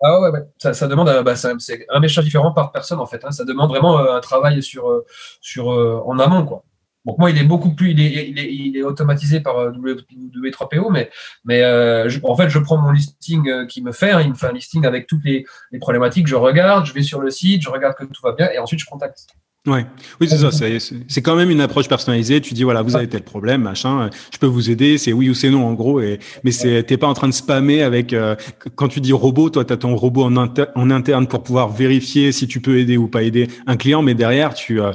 Ah 0.00 0.20
ouais, 0.20 0.30
ouais. 0.30 0.44
Ça, 0.58 0.74
ça 0.74 0.86
demande, 0.86 1.08
euh, 1.08 1.24
bah, 1.24 1.34
c'est 1.34 1.50
un 1.88 2.00
message 2.00 2.22
différent 2.22 2.52
par 2.52 2.70
personne 2.70 3.00
en 3.00 3.06
fait. 3.06 3.24
Hein. 3.24 3.32
Ça 3.32 3.44
demande 3.44 3.70
vraiment 3.70 3.98
un 3.98 4.20
travail 4.20 4.62
sur, 4.62 5.02
sur 5.40 5.66
en 5.66 6.18
amont 6.20 6.46
quoi. 6.46 6.62
Donc 7.04 7.18
moi, 7.18 7.30
il 7.30 7.38
est 7.38 7.44
beaucoup 7.44 7.74
plus, 7.74 7.90
il 7.90 8.00
est, 8.00 8.28
il 8.28 8.76
est, 8.76 8.82
automatisé 8.82 9.40
par 9.40 9.72
W3PO, 9.72 10.92
mais, 10.92 11.10
mais 11.44 11.64
en 11.64 12.36
fait, 12.36 12.48
je 12.48 12.58
prends 12.60 12.76
mon 12.76 12.92
listing 12.92 13.66
qui 13.66 13.82
me 13.82 13.90
fait, 13.90 14.12
hein. 14.12 14.20
il 14.20 14.28
me 14.28 14.34
fait 14.34 14.46
un 14.46 14.52
listing 14.52 14.86
avec 14.86 15.08
toutes 15.08 15.24
les, 15.24 15.44
les, 15.72 15.78
problématiques, 15.80 16.28
je 16.28 16.36
regarde, 16.36 16.84
je 16.84 16.92
vais 16.92 17.02
sur 17.02 17.20
le 17.20 17.30
site, 17.30 17.62
je 17.62 17.70
regarde 17.70 17.96
que 17.96 18.04
tout 18.04 18.22
va 18.22 18.32
bien, 18.32 18.50
et 18.50 18.58
ensuite 18.58 18.80
je 18.80 18.86
contacte. 18.86 19.26
Ouais. 19.66 19.84
Oui, 20.22 20.26
c'est 20.26 20.38
ça. 20.38 20.50
C'est 20.50 21.20
quand 21.20 21.36
même 21.36 21.50
une 21.50 21.60
approche 21.60 21.86
personnalisée. 21.86 22.40
Tu 22.40 22.54
dis 22.54 22.62
voilà, 22.62 22.80
vous 22.80 22.96
avez 22.96 23.10
tel 23.10 23.22
problème, 23.22 23.60
machin. 23.60 24.08
Je 24.32 24.38
peux 24.38 24.46
vous 24.46 24.70
aider. 24.70 24.96
C'est 24.96 25.12
oui 25.12 25.28
ou 25.28 25.34
c'est 25.34 25.50
non 25.50 25.66
en 25.66 25.74
gros. 25.74 26.00
Et 26.00 26.18
mais 26.44 26.50
c'est 26.50 26.82
t'es 26.84 26.96
pas 26.96 27.06
en 27.06 27.12
train 27.12 27.28
de 27.28 27.34
spammer 27.34 27.82
avec. 27.82 28.14
Euh, 28.14 28.36
quand 28.74 28.88
tu 28.88 29.02
dis 29.02 29.12
robot, 29.12 29.50
toi, 29.50 29.66
tu 29.66 29.72
as 29.74 29.76
ton 29.76 29.94
robot 29.96 30.24
en, 30.24 30.34
en 30.34 30.90
interne 30.90 31.26
pour 31.26 31.42
pouvoir 31.42 31.68
vérifier 31.68 32.32
si 32.32 32.48
tu 32.48 32.62
peux 32.62 32.78
aider 32.78 32.96
ou 32.96 33.06
pas 33.06 33.22
aider 33.22 33.48
un 33.66 33.76
client. 33.76 34.00
Mais 34.00 34.14
derrière, 34.14 34.54
tu 34.54 34.80
euh, 34.80 34.92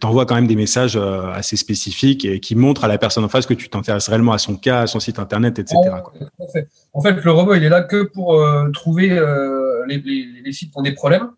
t'envoies 0.00 0.26
quand 0.26 0.34
même 0.34 0.48
des 0.48 0.56
messages 0.56 0.96
euh, 0.96 1.30
assez 1.32 1.56
spécifiques 1.56 2.24
et 2.24 2.40
qui 2.40 2.56
montrent 2.56 2.82
à 2.82 2.88
la 2.88 2.98
personne 2.98 3.22
en 3.22 3.28
face 3.28 3.46
que 3.46 3.54
tu 3.54 3.68
t'intéresses 3.68 4.08
réellement 4.08 4.32
à 4.32 4.38
son 4.38 4.56
cas, 4.56 4.80
à 4.80 4.86
son 4.88 4.98
site 4.98 5.20
internet, 5.20 5.60
etc. 5.60 5.76
En 6.92 7.02
fait, 7.02 7.24
le 7.24 7.30
robot, 7.30 7.54
il 7.54 7.62
est 7.62 7.68
là 7.68 7.82
que 7.82 8.02
pour 8.02 8.44
trouver 8.72 9.10
les, 9.86 9.98
les, 9.98 10.26
les 10.44 10.52
sites 10.52 10.72
qui 10.72 10.78
ont 10.78 10.82
des 10.82 10.92
problèmes, 10.92 11.28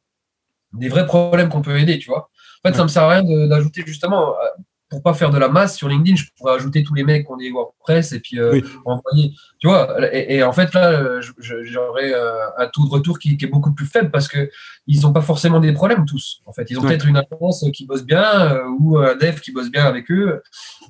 des 0.72 0.88
vrais 0.88 1.04
problèmes 1.04 1.50
qu'on 1.50 1.60
peut 1.62 1.78
aider, 1.78 1.98
tu 1.98 2.08
vois. 2.08 2.29
En 2.64 2.68
fait, 2.68 2.76
ça 2.76 2.82
me 2.82 2.88
sert 2.88 3.04
à 3.04 3.10
rien 3.10 3.46
d'ajouter 3.48 3.82
justement, 3.86 4.34
euh, 4.34 4.46
pour 4.90 5.02
pas 5.02 5.14
faire 5.14 5.30
de 5.30 5.38
la 5.38 5.48
masse 5.48 5.76
sur 5.76 5.88
LinkedIn, 5.88 6.16
je 6.16 6.24
pourrais 6.36 6.54
ajouter 6.54 6.82
tous 6.82 6.94
les 6.94 7.04
mecs 7.04 7.24
qui 7.24 7.32
ont 7.32 7.36
des 7.36 7.50
WordPress 7.50 8.12
et 8.12 8.20
puis 8.20 8.38
euh, 8.38 8.60
envoyer. 8.84 9.32
Tu 9.60 9.68
vois, 9.68 9.96
et, 10.12 10.42
en 10.42 10.52
fait, 10.52 10.74
là, 10.74 11.20
j'aurais 11.38 12.12
euh, 12.12 12.50
un 12.58 12.66
taux 12.66 12.84
de 12.86 12.90
retour 12.90 13.18
qui, 13.18 13.38
est 13.40 13.46
beaucoup 13.46 13.72
plus 13.72 13.86
faible 13.86 14.10
parce 14.10 14.26
que 14.26 14.50
ils 14.86 15.02
n'ont 15.02 15.12
pas 15.12 15.22
forcément 15.22 15.60
des 15.60 15.72
problèmes 15.72 16.04
tous. 16.04 16.42
En 16.44 16.52
fait, 16.52 16.66
ils 16.70 16.78
ont 16.78 16.82
peut-être 16.82 17.06
une 17.06 17.16
agence 17.16 17.64
qui 17.72 17.86
bosse 17.86 18.04
bien 18.04 18.60
ou 18.80 18.98
un 18.98 19.14
dev 19.14 19.38
qui 19.40 19.52
bosse 19.52 19.70
bien 19.70 19.84
avec 19.84 20.10
eux. 20.10 20.42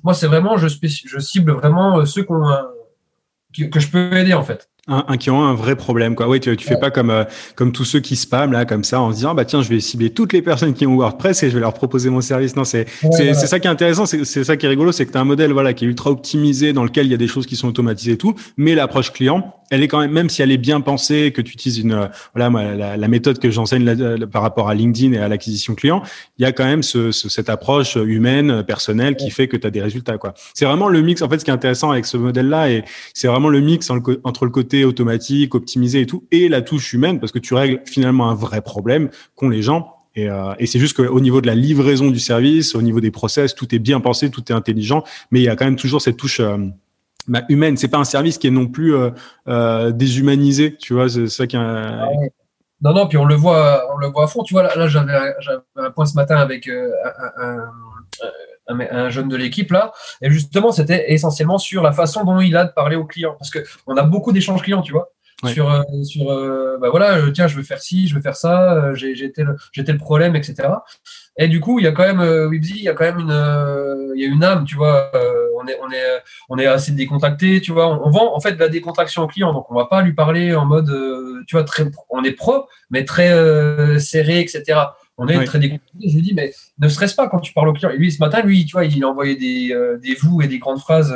Moi, 0.03 0.13
c'est 0.13 0.27
vraiment, 0.27 0.57
je, 0.57 0.67
je 0.67 1.19
cible 1.19 1.51
vraiment 1.51 2.05
ceux 2.05 2.23
qui 2.23 2.31
ont 2.31 2.47
que 3.71 3.79
je 3.79 3.87
peux 3.89 4.13
aider 4.13 4.33
en 4.33 4.43
fait 4.43 4.70
un, 4.87 5.17
qui 5.17 5.29
ont 5.29 5.43
un 5.43 5.53
vrai 5.53 5.75
problème 5.75 6.15
quoi. 6.15 6.27
Oui, 6.27 6.39
tu, 6.39 6.55
tu 6.57 6.67
fais 6.67 6.79
pas 6.79 6.89
comme 6.89 7.11
euh, 7.11 7.23
comme 7.55 7.71
tous 7.71 7.85
ceux 7.85 7.99
qui 7.99 8.15
spamment 8.15 8.51
là 8.51 8.65
comme 8.65 8.83
ça 8.83 8.99
en 8.99 9.11
se 9.11 9.17
disant 9.17 9.35
bah 9.35 9.45
tiens 9.45 9.61
je 9.61 9.69
vais 9.69 9.79
cibler 9.79 10.09
toutes 10.09 10.33
les 10.33 10.41
personnes 10.41 10.73
qui 10.73 10.87
ont 10.87 10.95
WordPress 10.95 11.43
et 11.43 11.49
je 11.49 11.55
vais 11.55 11.59
leur 11.59 11.73
proposer 11.73 12.09
mon 12.09 12.21
service. 12.21 12.55
Non, 12.55 12.63
c'est 12.63 12.87
c'est 13.11 13.33
ça 13.33 13.59
qui 13.59 13.67
est 13.67 13.71
intéressant, 13.71 14.05
c'est 14.05 14.43
ça 14.43 14.57
qui 14.57 14.65
est 14.65 14.69
rigolo, 14.69 14.91
c'est 14.91 15.05
que 15.05 15.11
tu 15.11 15.17
as 15.17 15.21
un 15.21 15.25
modèle 15.25 15.53
voilà 15.53 15.73
qui 15.73 15.85
est 15.85 15.87
ultra 15.87 16.09
optimisé 16.09 16.73
dans 16.73 16.83
lequel 16.83 17.05
il 17.05 17.11
y 17.11 17.15
a 17.15 17.17
des 17.17 17.27
choses 17.27 17.45
qui 17.45 17.55
sont 17.55 17.67
automatisées 17.67 18.13
et 18.13 18.17
tout, 18.17 18.35
mais 18.57 18.75
l'approche 18.75 19.13
client 19.13 19.53
elle 19.71 19.81
est 19.81 19.87
quand 19.87 19.99
même, 19.99 20.11
même 20.11 20.29
si 20.29 20.41
elle 20.41 20.51
est 20.51 20.57
bien 20.57 20.81
pensée, 20.81 21.31
que 21.31 21.41
tu 21.41 21.53
utilises 21.53 21.79
une, 21.79 22.09
voilà, 22.35 22.49
moi, 22.49 22.75
la, 22.75 23.07
méthode 23.07 23.39
que 23.39 23.49
j'enseigne 23.49 24.27
par 24.27 24.41
rapport 24.41 24.69
à 24.69 24.75
LinkedIn 24.75 25.13
et 25.13 25.17
à 25.17 25.27
l'acquisition 25.27 25.75
client, 25.75 26.03
il 26.37 26.43
y 26.43 26.45
a 26.45 26.51
quand 26.51 26.65
même 26.65 26.83
ce, 26.83 27.11
cette 27.11 27.49
approche 27.49 27.95
humaine, 27.95 28.63
personnelle, 28.63 29.15
qui 29.15 29.31
fait 29.31 29.47
que 29.47 29.57
tu 29.57 29.65
as 29.65 29.71
des 29.71 29.81
résultats, 29.81 30.17
quoi. 30.17 30.33
C'est 30.53 30.65
vraiment 30.65 30.89
le 30.89 31.01
mix. 31.01 31.21
En 31.21 31.29
fait, 31.29 31.39
ce 31.39 31.45
qui 31.45 31.51
est 31.51 31.53
intéressant 31.53 31.89
avec 31.89 32.05
ce 32.05 32.17
modèle-là, 32.17 32.69
et 32.69 32.83
c'est 33.13 33.27
vraiment 33.27 33.49
le 33.49 33.61
mix 33.61 33.89
entre 33.89 34.45
le 34.45 34.51
côté 34.51 34.83
automatique, 34.83 35.55
optimisé 35.55 36.01
et 36.01 36.05
tout, 36.05 36.25
et 36.31 36.49
la 36.49 36.61
touche 36.61 36.91
humaine, 36.93 37.19
parce 37.19 37.31
que 37.31 37.39
tu 37.39 37.53
règles 37.53 37.81
finalement 37.85 38.29
un 38.29 38.35
vrai 38.35 38.61
problème 38.61 39.09
qu'ont 39.35 39.49
les 39.49 39.61
gens. 39.61 39.95
Et, 40.15 40.29
euh, 40.29 40.53
et 40.59 40.65
c'est 40.65 40.79
juste 40.79 40.97
qu'au 40.97 41.19
niveau 41.21 41.39
de 41.39 41.47
la 41.47 41.55
livraison 41.55 42.11
du 42.11 42.19
service, 42.19 42.75
au 42.75 42.81
niveau 42.81 42.99
des 42.99 43.11
process, 43.11 43.55
tout 43.55 43.73
est 43.73 43.79
bien 43.79 44.01
pensé, 44.01 44.29
tout 44.29 44.43
est 44.49 44.53
intelligent, 44.53 45.05
mais 45.31 45.39
il 45.39 45.43
y 45.43 45.49
a 45.49 45.55
quand 45.55 45.63
même 45.63 45.77
toujours 45.77 46.01
cette 46.01 46.17
touche 46.17 46.41
euh, 46.41 46.57
bah, 47.27 47.43
humaine. 47.49 47.77
C'est 47.77 47.87
pas 47.87 47.97
un 47.97 48.03
service 48.03 48.37
qui 48.37 48.47
est 48.47 48.51
non 48.51 48.67
plus 48.67 48.95
euh, 48.95 49.11
euh 49.47 49.91
déshumanisé, 49.91 50.75
tu 50.77 50.93
vois. 50.93 51.09
C'est 51.09 51.27
ça 51.27 51.47
qui. 51.47 51.57
Ah 51.57 52.09
non, 52.83 52.93
non, 52.93 53.07
puis 53.07 53.17
on 53.17 53.25
le 53.25 53.35
voit, 53.35 53.87
on 53.93 53.97
le 53.97 54.07
voit 54.07 54.23
à 54.23 54.27
fond. 54.27 54.43
Tu 54.43 54.53
vois, 54.53 54.63
là, 54.63 54.75
là 54.75 54.87
j'avais 54.87 55.13
un 55.75 55.91
point 55.91 56.05
ce 56.05 56.15
matin 56.15 56.37
avec 56.37 56.67
un, 56.67 56.89
un, 58.67 58.79
un, 58.79 59.09
jeune 59.09 59.27
de 59.27 59.35
l'équipe 59.35 59.71
là, 59.71 59.91
et 60.21 60.31
justement, 60.31 60.71
c'était 60.71 61.13
essentiellement 61.13 61.59
sur 61.59 61.83
la 61.83 61.91
façon 61.91 62.23
dont 62.23 62.39
il 62.39 62.57
a 62.57 62.65
de 62.65 62.71
parler 62.71 62.95
aux 62.95 63.05
clients, 63.05 63.35
parce 63.37 63.51
que 63.51 63.59
on 63.85 63.97
a 63.97 64.03
beaucoup 64.03 64.31
d'échanges 64.31 64.63
clients, 64.63 64.81
tu 64.81 64.93
vois 64.93 65.11
sur, 65.49 65.71
euh, 65.71 65.81
sur 66.03 66.31
euh, 66.31 66.77
bah 66.79 66.89
voilà, 66.89 67.17
euh, 67.17 67.31
tiens, 67.31 67.47
je 67.47 67.55
veux 67.55 67.63
faire 67.63 67.81
ci, 67.81 68.07
je 68.07 68.15
veux 68.15 68.21
faire 68.21 68.35
ça, 68.35 68.93
j'ai 68.93 69.31
tel, 69.31 69.57
le 69.75 69.97
problème, 69.97 70.35
etc. 70.35 70.69
Et 71.37 71.47
du 71.47 71.59
coup, 71.59 71.79
il 71.79 71.85
y 71.85 71.87
a 71.87 71.91
quand 71.91 72.03
même, 72.03 72.49
Wibzy, 72.49 72.75
il 72.75 72.83
y 72.83 72.89
a 72.89 72.93
quand 72.93 73.05
même 73.05 73.19
une, 73.19 74.13
il 74.15 74.21
y 74.21 74.25
a 74.25 74.27
une 74.27 74.43
âme, 74.43 74.65
tu 74.65 74.75
vois. 74.75 75.11
on 75.59 75.67
est, 75.67 75.77
on 75.81 75.91
est, 75.91 76.23
on 76.49 76.57
est 76.57 76.65
assez 76.65 76.91
décontracté, 76.91 77.61
tu 77.61 77.71
vois. 77.71 77.87
On, 77.87 78.09
vend 78.09 78.35
en 78.35 78.39
fait 78.39 78.57
la 78.59 78.67
décontraction 78.67 79.23
au 79.23 79.27
client, 79.27 79.53
donc 79.53 79.71
on 79.71 79.75
va 79.75 79.85
pas 79.85 80.01
lui 80.01 80.13
parler 80.13 80.53
en 80.53 80.65
mode, 80.65 80.91
tu 81.47 81.55
vois, 81.55 81.63
très, 81.63 81.85
on 82.09 82.23
est 82.23 82.33
pro, 82.33 82.67
mais 82.89 83.05
très 83.05 83.99
serré, 83.99 84.41
etc. 84.41 84.79
On 85.21 85.27
est 85.27 85.45
très 85.45 85.59
décontracté. 85.59 86.09
Je 86.09 86.15
lui 86.15 86.21
dis, 86.21 86.33
mais 86.33 86.53
ne 86.79 86.87
stresse 86.87 87.13
pas 87.13 87.27
quand 87.29 87.39
tu 87.39 87.53
parles 87.53 87.69
au 87.69 87.73
client? 87.73 87.91
Et 87.91 87.97
lui, 87.97 88.11
ce 88.11 88.19
matin, 88.19 88.41
lui, 88.41 88.65
tu 88.65 88.73
vois, 88.73 88.85
il 88.85 89.03
a 89.03 89.07
envoyé 89.07 89.35
des, 89.35 89.75
des 90.01 90.15
vous 90.15 90.41
et 90.41 90.47
des 90.47 90.59
grandes 90.59 90.79
phrases 90.79 91.15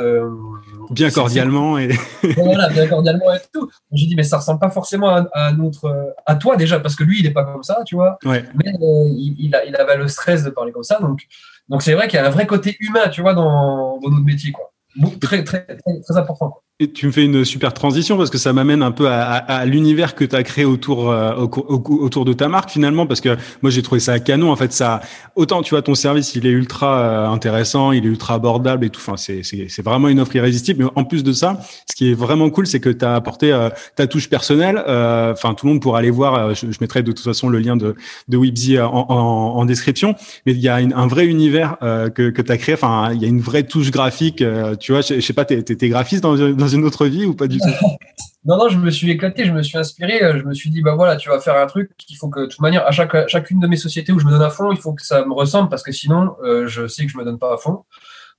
bien 0.90 1.10
cordialement 1.10 1.78
et 1.78 1.90
voilà 2.36 2.68
bien 2.68 2.86
cordialement 2.86 3.32
et 3.34 3.38
tout 3.52 3.68
j'ai 3.92 4.06
dit 4.06 4.14
mais 4.16 4.22
ça 4.22 4.38
ressemble 4.38 4.60
pas 4.60 4.70
forcément 4.70 5.26
à, 5.32 5.52
notre 5.52 6.14
à 6.26 6.36
toi 6.36 6.56
déjà 6.56 6.80
parce 6.80 6.94
que 6.96 7.04
lui 7.04 7.20
il 7.20 7.26
est 7.26 7.32
pas 7.32 7.44
comme 7.44 7.62
ça 7.62 7.82
tu 7.84 7.96
vois 7.96 8.18
mais 8.24 8.72
euh, 8.82 9.08
il, 9.10 9.54
a, 9.54 9.64
il 9.64 9.76
avait 9.76 9.96
le 9.96 10.08
stress 10.08 10.44
de 10.44 10.50
parler 10.50 10.72
comme 10.72 10.84
ça 10.84 10.98
donc 11.00 11.20
donc 11.68 11.82
c'est 11.82 11.94
vrai 11.94 12.08
qu'il 12.08 12.18
y 12.18 12.22
a 12.22 12.26
un 12.26 12.30
vrai 12.30 12.46
côté 12.46 12.76
humain 12.80 13.08
tu 13.08 13.20
vois 13.20 13.34
dans, 13.34 13.98
dans 13.98 14.10
notre 14.10 14.24
métier 14.24 14.52
quoi 14.52 14.72
très 15.20 15.44
très 15.44 15.64
très, 15.64 16.00
très 16.00 16.16
important 16.16 16.50
quoi. 16.50 16.62
Et 16.78 16.92
tu 16.92 17.06
me 17.06 17.10
fais 17.10 17.24
une 17.24 17.42
super 17.46 17.72
transition 17.72 18.18
parce 18.18 18.28
que 18.28 18.36
ça 18.36 18.52
m'amène 18.52 18.82
un 18.82 18.90
peu 18.90 19.08
à, 19.08 19.32
à, 19.36 19.64
l'univers 19.64 20.14
que 20.14 20.26
tu 20.26 20.36
as 20.36 20.42
créé 20.42 20.66
autour 20.66 21.10
euh, 21.10 21.34
autour 21.34 22.26
de 22.26 22.34
ta 22.34 22.48
marque 22.48 22.68
finalement 22.68 23.06
parce 23.06 23.22
que 23.22 23.34
moi 23.62 23.70
j'ai 23.70 23.80
trouvé 23.80 23.98
ça 23.98 24.18
canon 24.18 24.52
en 24.52 24.56
fait 24.56 24.74
ça 24.74 25.00
autant 25.36 25.62
tu 25.62 25.70
vois 25.70 25.80
ton 25.80 25.94
service 25.94 26.34
il 26.34 26.46
est 26.46 26.50
ultra 26.50 27.00
euh, 27.00 27.28
intéressant 27.30 27.92
il 27.92 28.04
est 28.04 28.08
ultra 28.08 28.34
abordable 28.34 28.84
et 28.84 28.90
tout 28.90 29.00
enfin 29.00 29.16
c'est 29.16 29.40
c'est 29.42 29.82
vraiment 29.82 30.08
une 30.08 30.20
offre 30.20 30.36
irrésistible 30.36 30.84
mais 30.84 30.90
en 30.96 31.04
plus 31.04 31.24
de 31.24 31.32
ça 31.32 31.62
ce 31.90 31.96
qui 31.96 32.10
est 32.10 32.14
vraiment 32.14 32.50
cool 32.50 32.66
c'est 32.66 32.80
que 32.80 32.90
tu 32.90 33.06
as 33.06 33.14
apporté 33.14 33.54
euh, 33.54 33.70
ta 33.94 34.06
touche 34.06 34.28
personnelle 34.28 34.76
enfin 34.76 35.54
tout 35.54 35.64
le 35.64 35.72
monde 35.72 35.80
pourra 35.80 36.00
aller 36.00 36.10
voir 36.10 36.54
je, 36.54 36.70
je, 36.70 36.76
mettrai 36.82 37.02
de 37.02 37.10
toute 37.10 37.24
façon 37.24 37.48
le 37.48 37.58
lien 37.58 37.78
de 37.78 37.94
de 38.28 38.36
Webzy 38.36 38.78
en, 38.78 38.90
en, 38.90 39.64
description 39.64 40.14
mais 40.44 40.52
il 40.52 40.60
y 40.60 40.68
a 40.68 40.74
un 40.74 41.06
vrai 41.06 41.24
univers 41.24 41.78
que 41.80 42.28
que 42.28 42.42
tu 42.42 42.52
as 42.52 42.58
créé 42.58 42.74
enfin 42.74 43.12
il 43.14 43.22
y 43.22 43.24
a 43.24 43.28
une 43.28 43.40
vraie 43.40 43.62
touche 43.62 43.90
graphique 43.90 44.44
tu 44.78 44.92
vois 44.92 45.00
je, 45.00 45.20
sais 45.20 45.32
pas 45.32 45.46
t'es 45.46 45.64
es 45.66 45.88
graphiste 45.88 46.22
dans 46.22 46.65
une 46.68 46.84
autre 46.84 47.06
vie 47.06 47.24
ou 47.24 47.34
pas 47.34 47.48
du 47.48 47.58
tout? 47.58 47.68
Non, 48.44 48.56
non, 48.58 48.68
je 48.68 48.78
me 48.78 48.90
suis 48.90 49.10
éclaté, 49.10 49.44
je 49.44 49.50
me 49.50 49.60
suis 49.60 49.76
inspiré, 49.76 50.22
euh, 50.22 50.38
je 50.38 50.44
me 50.44 50.54
suis 50.54 50.70
dit, 50.70 50.80
bah 50.80 50.94
voilà, 50.94 51.16
tu 51.16 51.28
vas 51.28 51.40
faire 51.40 51.56
un 51.56 51.66
truc, 51.66 51.90
il 52.08 52.14
faut 52.14 52.28
que, 52.28 52.42
de 52.42 52.46
toute 52.46 52.60
manière, 52.60 52.86
à 52.86 52.92
chaque, 52.92 53.28
chacune 53.28 53.58
de 53.58 53.66
mes 53.66 53.76
sociétés 53.76 54.12
où 54.12 54.20
je 54.20 54.24
me 54.24 54.30
donne 54.30 54.42
à 54.42 54.50
fond, 54.50 54.70
il 54.70 54.78
faut 54.78 54.92
que 54.92 55.04
ça 55.04 55.24
me 55.24 55.32
ressemble 55.32 55.68
parce 55.68 55.82
que 55.82 55.90
sinon, 55.90 56.36
euh, 56.44 56.68
je 56.68 56.86
sais 56.86 57.04
que 57.06 57.10
je 57.10 57.18
me 57.18 57.24
donne 57.24 57.40
pas 57.40 57.52
à 57.52 57.56
fond. 57.56 57.82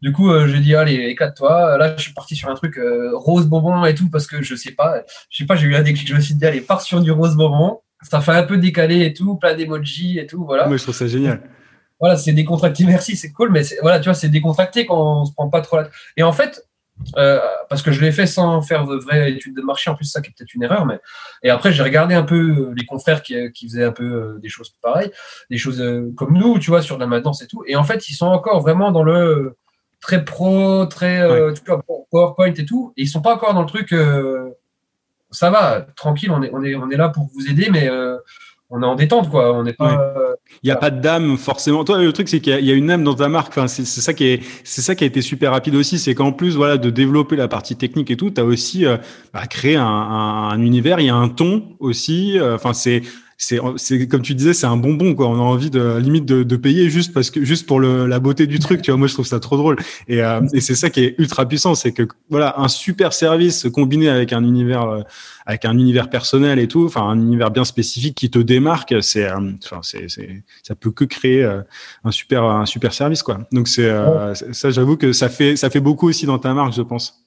Du 0.02 0.14
coup, 0.14 0.32
euh, 0.32 0.48
j'ai 0.48 0.62
dit, 0.62 0.76
allez, 0.76 0.96
éclate-toi. 1.10 1.78
Là, 1.78 1.98
je 1.98 2.04
suis 2.04 2.14
parti 2.14 2.38
sur 2.38 2.48
un 2.48 2.56
truc 2.56 2.80
rose 3.16 3.48
bonbon 3.48 3.84
et 3.84 3.96
tout 3.96 4.10
parce 4.10 4.28
que 4.28 4.42
je 4.42 4.56
sais 4.56 4.72
pas, 4.72 5.04
je 5.30 5.40
sais 5.40 5.46
pas, 5.46 5.58
j'ai 5.58 5.68
eu 5.68 5.76
un 5.76 5.84
déclic, 5.84 6.08
je 6.08 6.16
me 6.16 6.22
suis 6.22 6.36
dit, 6.36 6.46
allez, 6.46 6.62
pars 6.62 6.80
sur 6.80 7.02
du 7.02 7.12
rose 7.12 7.36
bonbon. 7.36 7.82
Ça 8.10 8.22
fait 8.22 8.32
un 8.32 8.44
peu 8.44 8.58
décalé 8.58 9.04
et 9.04 9.14
tout, 9.14 9.36
plein 9.36 9.56
d'emojis 9.56 10.20
et 10.20 10.26
tout, 10.26 10.46
voilà. 10.46 10.68
Moi, 10.68 10.78
je 10.78 10.84
trouve 10.84 10.96
ça 10.96 11.08
génial 11.08 11.42
voilà, 12.00 12.18
c'est 12.18 12.34
décontracté, 12.34 12.84
merci, 12.88 13.16
c'est 13.16 13.32
cool, 13.32 13.52
mais 13.52 13.62
voilà, 13.82 14.00
tu 14.00 14.06
vois, 14.06 14.14
c'est 14.14 14.30
décontracté 14.30 14.86
quand 14.86 15.22
on 15.22 15.26
se 15.26 15.34
prend 15.34 15.50
pas 15.50 15.62
trop 15.62 15.78
la. 15.78 15.90
Et 16.16 16.24
en 16.24 16.32
fait, 16.32 16.67
euh, 17.16 17.40
parce 17.70 17.82
que 17.82 17.92
je 17.92 18.02
l'ai 18.02 18.12
fait 18.12 18.26
sans 18.26 18.62
faire 18.62 18.86
de 18.86 18.96
vraies 18.96 19.32
études 19.32 19.56
de 19.56 19.62
marché. 19.62 19.90
En 19.90 19.96
plus, 19.96 20.06
ça 20.06 20.22
qui 20.22 20.30
est 20.30 20.34
peut-être 20.38 20.54
une 20.54 20.64
erreur. 20.64 20.86
Mais 20.86 21.00
et 21.44 21.50
après, 21.50 21.72
j'ai 21.72 21.84
regardé 21.84 22.16
un 22.16 22.24
peu 22.24 22.36
euh, 22.36 22.74
les 22.76 22.86
confrères 22.86 23.22
qui, 23.22 23.36
qui 23.52 23.68
faisaient 23.68 23.84
un 23.84 23.92
peu 23.92 24.04
euh, 24.04 24.40
des 24.40 24.50
choses 24.50 24.74
pareilles, 24.82 25.12
des 25.50 25.58
choses 25.58 25.84
comme 26.16 26.38
nous, 26.38 26.60
tu 26.60 26.70
vois, 26.70 26.82
sur 26.82 26.98
la 26.98 27.08
maintenance 27.08 27.42
et 27.42 27.48
tout. 27.48 27.64
Et 27.68 27.76
en 27.76 27.84
fait, 27.84 28.10
ils 28.10 28.14
sont 28.14 28.28
encore 28.28 28.62
vraiment 28.62 28.92
dans 28.92 29.04
le 29.04 29.58
très 30.02 30.24
pro, 30.24 30.86
très 30.86 31.28
tu 31.54 31.62
vois, 31.66 31.84
PowerPoint 32.12 32.54
et 32.54 32.66
tout. 32.66 32.94
Et 32.98 33.04
ils 33.04 33.08
sont 33.08 33.22
pas 33.22 33.34
encore 33.34 33.54
dans 33.54 33.62
le 33.62 33.68
truc. 33.68 33.96
ça 35.32 35.50
va, 35.50 35.88
tranquille, 35.96 36.32
on 36.32 36.42
est, 36.44 36.52
on 36.54 36.64
est, 36.64 36.76
on 36.76 36.90
est 36.90 36.98
là 36.98 37.10
pour 37.10 37.30
vous 37.34 37.50
aider, 37.50 37.70
mais 37.72 37.90
on 38.70 38.84
est 38.84 38.86
en 38.86 38.96
détente, 38.96 39.30
quoi. 39.30 39.54
On 39.54 39.64
n'est 39.64 39.74
pas. 39.74 40.14
Il 40.64 40.68
n'y 40.68 40.72
a 40.72 40.76
pas 40.76 40.90
de 40.90 41.00
dame 41.00 41.38
forcément. 41.38 41.84
Toi, 41.84 42.00
le 42.00 42.12
truc, 42.12 42.28
c'est 42.28 42.42
qu'il 42.42 42.66
y, 42.66 42.72
a 42.72 42.74
une 42.74 42.92
âme 42.92 43.04
dans 43.04 43.14
ta 43.14 43.30
marque. 43.30 43.50
Enfin, 43.50 43.68
c'est 43.68 43.86
ça 43.86 44.14
qui 44.14 44.26
est, 44.26 44.44
c'est 44.64 44.82
ça 44.82 44.96
qui 44.96 45.04
a 45.04 45.08
été 45.08 45.22
super 45.22 45.52
rapide 45.52 45.76
aussi, 45.76 46.00
c'est 46.00 46.16
qu'en 46.16 46.32
plus, 46.32 46.56
voilà, 46.56 46.78
de 46.78 46.90
développer 46.90 47.36
la 47.36 47.48
partie 47.48 47.76
technique 47.76 48.12
et 48.12 48.18
tout, 48.18 48.30
tu 48.30 48.42
as 48.42 48.44
aussi 48.44 48.86
euh, 48.86 48.98
bah, 49.34 49.48
créé 49.48 49.76
un, 49.76 49.86
un, 49.86 50.62
univers. 50.62 51.00
Il 51.00 51.06
y 51.06 51.10
a 51.10 51.16
un 51.16 51.30
ton 51.30 51.76
aussi. 51.80 52.38
Euh, 52.40 52.56
enfin, 52.56 52.74
c'est 52.74 53.04
c'est 53.38 53.60
c'est 53.76 54.08
comme 54.08 54.24
tu 54.24 54.34
disais 54.34 54.54
c'est 54.54 54.66
un 54.66 54.78
bonbon 54.78 55.14
quoi. 55.14 55.28
On 55.28 55.36
a 55.36 55.44
envie 55.44 55.70
de 55.70 55.98
limite 55.98 56.26
de, 56.26 56.42
de 56.42 56.56
payer 56.56 56.90
juste 56.90 57.14
parce 57.14 57.30
que 57.30 57.46
juste 57.46 57.68
pour 57.68 57.80
le, 57.80 58.08
la 58.08 58.20
beauté 58.20 58.48
du 58.48 58.58
truc 58.58 58.82
tu 58.82 58.90
vois. 58.90 58.98
Moi 58.98 59.08
je 59.08 59.14
trouve 59.14 59.28
ça 59.28 59.40
trop 59.40 59.58
drôle. 59.58 59.78
Et, 60.08 60.24
euh, 60.24 60.42
et 60.54 60.62
c'est 60.62 60.74
ça 60.74 60.90
qui 60.90 61.04
est 61.04 61.16
ultra 61.20 61.48
puissant 61.48 61.76
c'est 61.76 61.92
que 61.92 62.08
voilà 62.30 62.56
un 62.60 62.68
super 62.68 63.14
service 63.14 63.68
combiné 63.72 64.10
avec 64.10 64.34
un 64.34 64.44
univers 64.44 64.84
euh, 64.84 65.02
avec 65.46 65.66
un 65.66 65.78
univers 65.78 66.10
personnel 66.10 66.58
et 66.58 66.68
tout 66.68 66.86
enfin 66.86 67.08
un 67.08 67.20
univers 67.20 67.52
bien 67.52 67.64
spécifique 67.64 68.16
qui 68.16 68.32
te 68.32 68.40
démarque 68.40 68.96
c'est 69.02 69.30
euh, 69.30 69.52
enfin 69.64 69.82
c'est 69.84 70.10
c'est 70.10 70.44
ça 70.64 70.74
peut 70.74 70.92
que 70.92 71.06
créer 71.06 71.44
un 72.04 72.12
super 72.12 72.44
un 72.44 72.66
super 72.66 72.92
service 72.92 73.22
quoi. 73.22 73.40
Donc 73.52 73.68
c'est 73.68 73.88
ça 74.52 74.72
j'avoue 74.72 74.98
que 74.98 75.14
ça 75.14 75.30
fait 75.30 75.56
ça 75.56 75.70
fait 75.70 75.80
beaucoup 75.80 76.08
aussi 76.10 76.26
dans 76.26 76.40
ta 76.40 76.54
marque 76.56 76.74
je 76.74 76.82
pense 76.82 77.27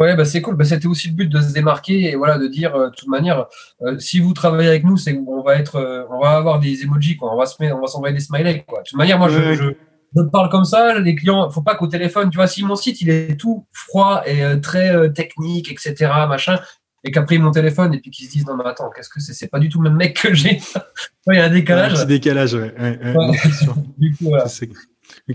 Ouais, 0.00 0.16
bah 0.16 0.24
c'est 0.24 0.40
cool. 0.40 0.56
Bah, 0.56 0.64
c'était 0.64 0.86
aussi 0.86 1.08
le 1.08 1.14
but 1.14 1.28
de 1.28 1.40
se 1.42 1.52
démarquer 1.52 2.10
et 2.10 2.16
voilà 2.16 2.38
de 2.38 2.46
dire 2.46 2.74
euh, 2.74 2.88
de 2.88 2.94
toute 2.94 3.08
manière, 3.08 3.46
euh, 3.82 3.98
si 3.98 4.18
vous 4.18 4.32
travaillez 4.32 4.70
avec 4.70 4.84
nous, 4.84 4.96
c'est 4.96 5.16
on 5.28 5.42
va 5.42 5.56
être, 5.56 5.76
euh, 5.76 6.04
on 6.10 6.18
va 6.18 6.30
avoir 6.30 6.58
des 6.58 6.82
emojis 6.82 7.18
quoi. 7.18 7.32
On 7.34 7.38
va 7.38 7.44
se 7.44 7.56
mettre, 7.60 7.76
on 7.76 7.82
va 7.82 7.86
s'envoyer 7.86 8.14
des 8.14 8.20
smileys 8.20 8.64
quoi. 8.66 8.78
De 8.78 8.84
toute 8.88 8.96
manière, 8.96 9.18
moi 9.18 9.28
je, 9.28 9.52
je, 9.54 10.22
parle 10.32 10.48
comme 10.48 10.64
ça. 10.64 10.98
Les 10.98 11.14
clients, 11.14 11.50
faut 11.50 11.60
pas 11.60 11.74
qu'au 11.74 11.86
téléphone, 11.86 12.30
tu 12.30 12.36
vois, 12.36 12.46
si 12.46 12.64
mon 12.64 12.76
site 12.76 13.02
il 13.02 13.10
est 13.10 13.38
tout 13.38 13.66
froid 13.72 14.22
et 14.26 14.58
très 14.62 15.12
technique, 15.12 15.70
etc. 15.70 15.94
machin, 16.26 16.58
et 17.04 17.10
qu'après 17.10 17.36
mon 17.36 17.50
téléphone 17.50 17.92
et 17.92 18.00
puis 18.00 18.10
qu'ils 18.10 18.26
se 18.26 18.32
disent 18.32 18.46
non 18.46 18.56
mais 18.56 18.64
attends, 18.66 18.90
qu'est-ce 18.96 19.10
que 19.10 19.20
c'est? 19.20 19.34
C'est 19.34 19.48
pas 19.48 19.58
du 19.58 19.68
tout 19.68 19.82
le 19.82 19.90
même 19.90 19.98
mec 19.98 20.18
que 20.18 20.32
j'ai. 20.32 20.60
Il 21.26 21.36
y 21.36 21.38
a 21.38 21.44
un 21.44 21.50
décalage. 21.50 21.92
Un 21.92 21.96
petit 21.96 22.06
décalage, 22.06 22.54
ouais. 22.54 22.74
ouais, 22.80 22.98
du 23.98 24.16
coup, 24.16 24.30
voilà 24.30 24.46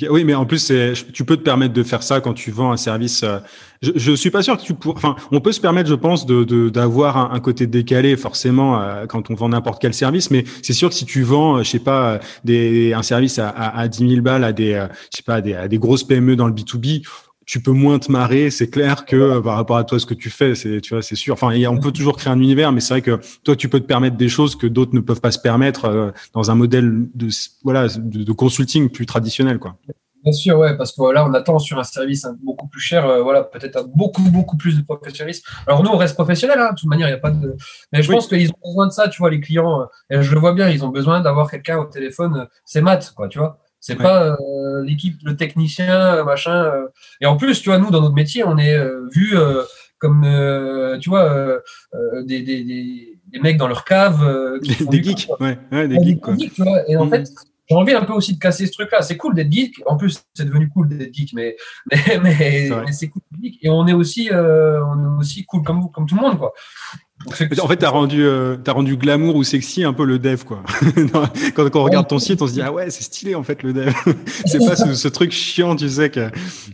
oui, 0.09 0.23
mais 0.23 0.33
en 0.33 0.45
plus, 0.45 0.71
tu 1.13 1.25
peux 1.25 1.37
te 1.37 1.41
permettre 1.41 1.73
de 1.73 1.83
faire 1.83 2.03
ça 2.03 2.21
quand 2.21 2.33
tu 2.33 2.51
vends 2.51 2.71
un 2.71 2.77
service. 2.77 3.23
Euh, 3.23 3.39
je, 3.81 3.91
je 3.95 4.11
suis 4.13 4.31
pas 4.31 4.43
sûr 4.43 4.57
que 4.57 4.63
tu 4.63 4.73
pourras. 4.73 4.97
Enfin, 4.97 5.15
on 5.31 5.39
peut 5.41 5.51
se 5.51 5.61
permettre, 5.61 5.89
je 5.89 5.95
pense, 5.95 6.25
d'avoir 6.25 7.33
un, 7.33 7.39
côté 7.39 7.67
décalé 7.67 8.17
forcément 8.17 8.81
euh, 8.81 9.05
quand 9.05 9.29
on 9.29 9.35
vend 9.35 9.49
n'importe 9.49 9.81
quel 9.81 9.93
service. 9.93 10.31
Mais 10.31 10.43
c'est 10.61 10.73
sûr 10.73 10.89
que 10.89 10.95
si 10.95 11.05
tu 11.05 11.23
vends, 11.23 11.57
euh, 11.57 11.63
je 11.63 11.69
sais 11.69 11.79
pas, 11.79 12.19
un 12.47 13.03
service 13.03 13.39
à, 13.39 13.49
à, 13.49 13.79
à 13.79 13.87
10 13.87 14.09
000 14.09 14.21
balles 14.21 14.43
à 14.43 14.53
des, 14.53 14.73
je 15.11 15.17
sais 15.17 15.23
pas, 15.23 15.41
des, 15.41 15.53
à 15.53 15.67
des 15.67 15.77
grosses 15.77 16.03
PME 16.03 16.35
dans 16.35 16.47
le 16.47 16.53
B 16.53 16.61
2 16.61 16.77
B, 16.77 16.85
tu 17.45 17.61
peux 17.61 17.71
moins 17.71 17.99
te 17.99 18.11
marrer, 18.11 18.49
c'est 18.49 18.69
clair 18.69 19.05
que 19.05 19.15
euh, 19.15 19.41
par 19.41 19.55
rapport 19.55 19.77
à 19.77 19.83
toi 19.83 19.99
ce 19.99 20.05
que 20.05 20.13
tu 20.13 20.29
fais, 20.29 20.55
c'est 20.55 20.81
tu 20.81 20.93
vois, 20.93 21.03
c'est 21.03 21.15
sûr. 21.15 21.33
Enfin, 21.33 21.55
on 21.67 21.79
peut 21.79 21.91
toujours 21.91 22.17
créer 22.17 22.33
un 22.33 22.39
univers, 22.39 22.71
mais 22.71 22.81
c'est 22.81 22.95
vrai 22.95 23.01
que 23.01 23.19
toi 23.43 23.55
tu 23.55 23.69
peux 23.69 23.79
te 23.79 23.85
permettre 23.85 24.17
des 24.17 24.29
choses 24.29 24.55
que 24.55 24.67
d'autres 24.67 24.95
ne 24.95 24.99
peuvent 24.99 25.21
pas 25.21 25.31
se 25.31 25.39
permettre 25.39 25.85
euh, 25.85 26.11
dans 26.33 26.49
un 26.49 26.55
modèle 26.55 27.07
de 27.13 27.29
voilà 27.63 27.87
de, 27.87 28.31
consulting 28.33 28.89
plus 28.89 29.05
traditionnel, 29.05 29.59
quoi. 29.59 29.77
Bien 30.23 30.33
sûr, 30.33 30.57
ouais, 30.57 30.75
parce 30.75 30.91
que 30.91 30.97
voilà, 30.97 31.23
on 31.23 31.33
attend 31.35 31.59
sur 31.59 31.77
un 31.77 31.83
service 31.83 32.27
beaucoup 32.43 32.67
plus 32.67 32.81
cher, 32.81 33.05
euh, 33.05 33.21
voilà, 33.21 33.43
peut-être 33.43 33.87
beaucoup 33.95 34.23
beaucoup 34.31 34.57
plus 34.57 34.75
de 34.75 34.81
professionnalisme. 34.81 35.43
Alors 35.67 35.83
nous, 35.83 35.91
on 35.91 35.97
reste 35.97 36.15
professionnel, 36.15 36.57
hein, 36.59 36.71
de 36.71 36.79
toute 36.79 36.89
manière, 36.89 37.07
il 37.07 37.11
n'y 37.11 37.17
a 37.17 37.21
pas 37.21 37.29
de. 37.29 37.55
Mais 37.93 38.01
je 38.01 38.11
pense 38.11 38.27
qu'ils 38.27 38.49
ont 38.49 38.67
besoin 38.67 38.87
de 38.87 38.91
ça, 38.91 39.07
tu 39.07 39.19
vois, 39.19 39.29
les 39.29 39.39
clients. 39.39 39.87
et 40.09 40.23
je 40.23 40.33
le 40.33 40.39
vois 40.39 40.53
bien, 40.53 40.67
ils 40.69 40.83
ont 40.83 40.89
besoin 40.89 41.21
d'avoir 41.21 41.51
quelqu'un 41.51 41.77
au 41.77 41.85
téléphone. 41.85 42.47
c'est 42.65 42.81
maths, 42.81 43.13
quoi, 43.15 43.27
tu 43.27 43.37
vois. 43.37 43.59
C'est 43.85 43.97
pas 43.97 44.35
euh, 44.41 44.83
l'équipe, 44.83 45.19
le 45.23 45.35
technicien, 45.35 46.23
machin. 46.23 46.63
Euh. 46.63 46.87
Et 47.21 47.27
en 47.27 47.37
plus, 47.37 47.61
tu 47.61 47.69
vois, 47.69 47.77
nous, 47.77 47.91
dans 47.91 48.01
notre 48.01 48.15
métier, 48.15 48.43
on 48.43 48.57
est 48.57 48.73
euh, 48.73 49.07
vu 49.13 49.35
comme, 49.99 50.23
tu 50.99 51.09
vois, 51.09 51.59
des, 52.23 52.41
des, 52.41 52.63
des, 52.63 53.39
mecs 53.43 53.57
dans 53.57 53.67
leur 53.67 53.85
cave. 53.85 54.59
des, 54.89 55.03
geeks, 55.03 55.29
ouais, 55.39 55.87
des, 55.87 56.03
geeks, 56.03 56.19
quoi. 56.19 56.35
tu 56.35 56.63
vois. 56.63 56.89
Et 56.89 56.97
en 56.97 57.07
fait, 57.07 57.29
j'ai 57.67 57.75
envie 57.75 57.93
un 57.93 58.03
peu 58.03 58.13
aussi 58.13 58.35
de 58.35 58.39
casser 58.39 58.67
ce 58.67 58.71
truc-là. 58.73 59.01
C'est 59.01 59.17
cool 59.17 59.33
d'être 59.33 59.51
geek. 59.51 59.81
En 59.85 59.97
plus, 59.97 60.23
c'est 60.33 60.45
devenu 60.45 60.69
cool 60.69 60.87
d'être 60.87 61.13
geek, 61.13 61.33
mais, 61.33 61.55
mais, 61.91 62.19
mais, 62.21 62.91
c'est 62.91 63.09
cool 63.09 63.21
d'être 63.31 63.41
geek. 63.41 63.59
Et 63.63 63.69
on 63.69 63.87
est 63.87 63.93
aussi, 63.93 64.29
euh, 64.31 64.83
on 64.85 65.03
est 65.03 65.19
aussi 65.19 65.45
cool 65.45 65.63
comme 65.63 65.81
vous, 65.81 65.89
comme 65.89 66.05
tout 66.05 66.15
le 66.15 66.21
monde, 66.21 66.37
quoi. 66.37 66.53
En 67.27 67.67
fait, 67.67 67.77
tu 67.77 67.85
as 67.85 67.89
rendu, 67.89 68.23
euh, 68.23 68.57
rendu 68.67 68.97
glamour 68.97 69.35
ou 69.35 69.43
sexy 69.43 69.83
un 69.83 69.93
peu 69.93 70.05
le 70.05 70.19
dev, 70.19 70.43
quoi. 70.43 70.63
quand, 71.55 71.69
quand, 71.69 71.79
on 71.79 71.83
regarde 71.83 72.07
ton 72.07 72.19
site, 72.19 72.41
on 72.41 72.47
se 72.47 72.53
dit, 72.53 72.61
ah 72.61 72.71
ouais, 72.71 72.89
c'est 72.89 73.03
stylé, 73.03 73.35
en 73.35 73.43
fait, 73.43 73.63
le 73.63 73.73
dev. 73.73 73.93
c'est 74.45 74.59
pas 74.59 74.75
ce, 74.75 75.07
truc 75.07 75.31
chiant, 75.31 75.75
tu 75.75 75.89
sais, 75.89 76.11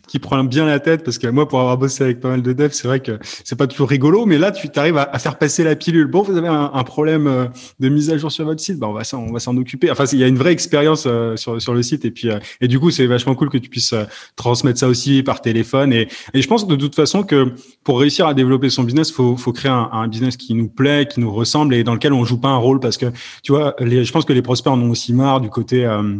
qui 0.07 0.19
prend 0.19 0.43
bien 0.43 0.65
la 0.65 0.79
tête, 0.79 1.03
parce 1.03 1.17
que 1.17 1.27
moi, 1.27 1.47
pour 1.47 1.59
avoir 1.59 1.77
bossé 1.77 2.03
avec 2.03 2.19
pas 2.19 2.29
mal 2.29 2.41
de 2.41 2.53
devs, 2.53 2.73
c'est 2.73 2.87
vrai 2.87 2.99
que 2.99 3.19
c'est 3.43 3.57
pas 3.57 3.67
toujours 3.67 3.89
rigolo, 3.89 4.25
mais 4.25 4.37
là, 4.37 4.51
tu 4.51 4.67
arrives 4.75 4.97
à, 4.97 5.19
faire 5.19 5.37
passer 5.37 5.63
la 5.63 5.75
pilule. 5.75 6.07
Bon, 6.07 6.21
vous 6.21 6.35
avez 6.35 6.47
un, 6.47 6.83
problème 6.83 7.27
euh, 7.27 7.45
de 7.79 7.89
mise 7.89 8.09
à 8.09 8.17
jour 8.17 8.31
sur 8.31 8.45
votre 8.45 8.59
site, 8.59 8.77
bah, 8.77 8.87
on 8.87 8.93
va 8.93 9.03
s'en, 9.03 9.57
occuper. 9.57 9.91
Enfin, 9.91 10.05
il 10.11 10.19
y 10.19 10.23
a 10.23 10.27
une 10.27 10.37
vraie 10.37 10.51
expérience 10.51 11.05
euh, 11.07 11.35
sur, 11.37 11.61
sur 11.61 11.73
le 11.73 11.83
site, 11.83 12.05
et 12.05 12.11
puis, 12.11 12.29
et 12.59 12.67
du 12.67 12.79
coup, 12.79 12.91
c'est 12.91 13.05
vachement 13.05 13.35
cool 13.35 13.49
que 13.49 13.57
tu 13.57 13.69
puisses 13.69 13.93
transmettre 14.35 14.79
ça 14.79 14.87
aussi 14.87 15.23
par 15.23 15.41
téléphone. 15.41 15.93
Et, 15.93 16.07
je 16.33 16.47
pense 16.47 16.67
de 16.67 16.75
toute 16.75 16.95
façon 16.95 17.23
que 17.23 17.53
pour 17.83 17.99
réussir 17.99 18.27
à 18.27 18.33
développer 18.33 18.69
son 18.69 18.83
business, 18.83 19.11
faut, 19.11 19.37
faut 19.37 19.53
créer 19.53 19.71
un 19.71 20.07
business 20.07 20.37
qui 20.41 20.53
nous 20.53 20.69
plaît, 20.69 21.07
qui 21.07 21.19
nous 21.19 21.31
ressemble 21.31 21.73
et 21.75 21.83
dans 21.83 21.93
lequel 21.93 22.13
on 22.13 22.25
joue 22.25 22.39
pas 22.39 22.49
un 22.49 22.57
rôle 22.57 22.79
parce 22.79 22.97
que 22.97 23.07
tu 23.43 23.51
vois, 23.51 23.75
je 23.79 24.11
pense 24.11 24.25
que 24.25 24.33
les 24.33 24.41
prospects 24.41 24.71
en 24.71 24.79
ont 24.81 24.89
aussi 24.89 25.13
marre 25.13 25.41
du 25.41 25.49
côté. 25.49 25.85
Euh, 25.85 26.15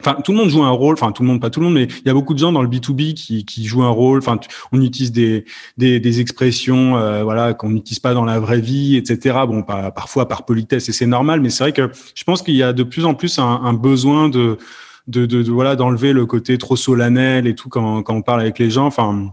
enfin, 0.00 0.16
tout 0.22 0.32
le 0.32 0.38
monde 0.38 0.48
joue 0.48 0.62
un 0.62 0.70
rôle. 0.70 0.94
Enfin, 0.94 1.12
tout 1.12 1.22
le 1.22 1.28
monde, 1.28 1.40
pas 1.40 1.50
tout 1.50 1.60
le 1.60 1.66
monde, 1.66 1.74
mais 1.74 1.84
il 1.84 2.06
y 2.06 2.10
a 2.10 2.14
beaucoup 2.14 2.34
de 2.34 2.38
gens 2.38 2.52
dans 2.52 2.62
le 2.62 2.68
B2B 2.68 3.14
qui, 3.14 3.64
jouent 3.66 3.82
un 3.82 3.90
rôle. 3.90 4.18
Enfin, 4.18 4.38
on 4.72 4.80
utilise 4.80 5.12
des, 5.12 5.44
des, 5.76 6.20
expressions, 6.20 6.96
euh, 6.96 7.22
voilà, 7.22 7.54
qu'on 7.54 7.70
n'utilise 7.70 8.00
pas 8.00 8.14
dans 8.14 8.24
la 8.24 8.40
vraie 8.40 8.60
vie, 8.60 8.96
etc. 8.96 9.38
Bon, 9.46 9.62
parfois 9.62 10.28
par 10.28 10.44
politesse 10.44 10.88
et 10.88 10.92
c'est 10.92 11.06
normal, 11.06 11.40
mais 11.40 11.50
c'est 11.50 11.64
vrai 11.64 11.72
que 11.72 11.90
je 12.14 12.24
pense 12.24 12.42
qu'il 12.42 12.56
y 12.56 12.62
a 12.62 12.72
de 12.72 12.82
plus 12.82 13.04
en 13.04 13.14
plus 13.14 13.38
un, 13.38 13.72
besoin 13.72 14.28
de, 14.28 14.58
de, 15.06 15.26
de, 15.26 15.42
de 15.42 15.50
voilà, 15.50 15.76
d'enlever 15.76 16.12
le 16.12 16.26
côté 16.26 16.58
trop 16.58 16.76
solennel 16.76 17.46
et 17.46 17.54
tout 17.54 17.68
quand, 17.68 18.02
quand 18.02 18.14
on 18.14 18.22
parle 18.22 18.40
avec 18.40 18.58
les 18.58 18.70
gens. 18.70 18.86
Enfin, 18.86 19.32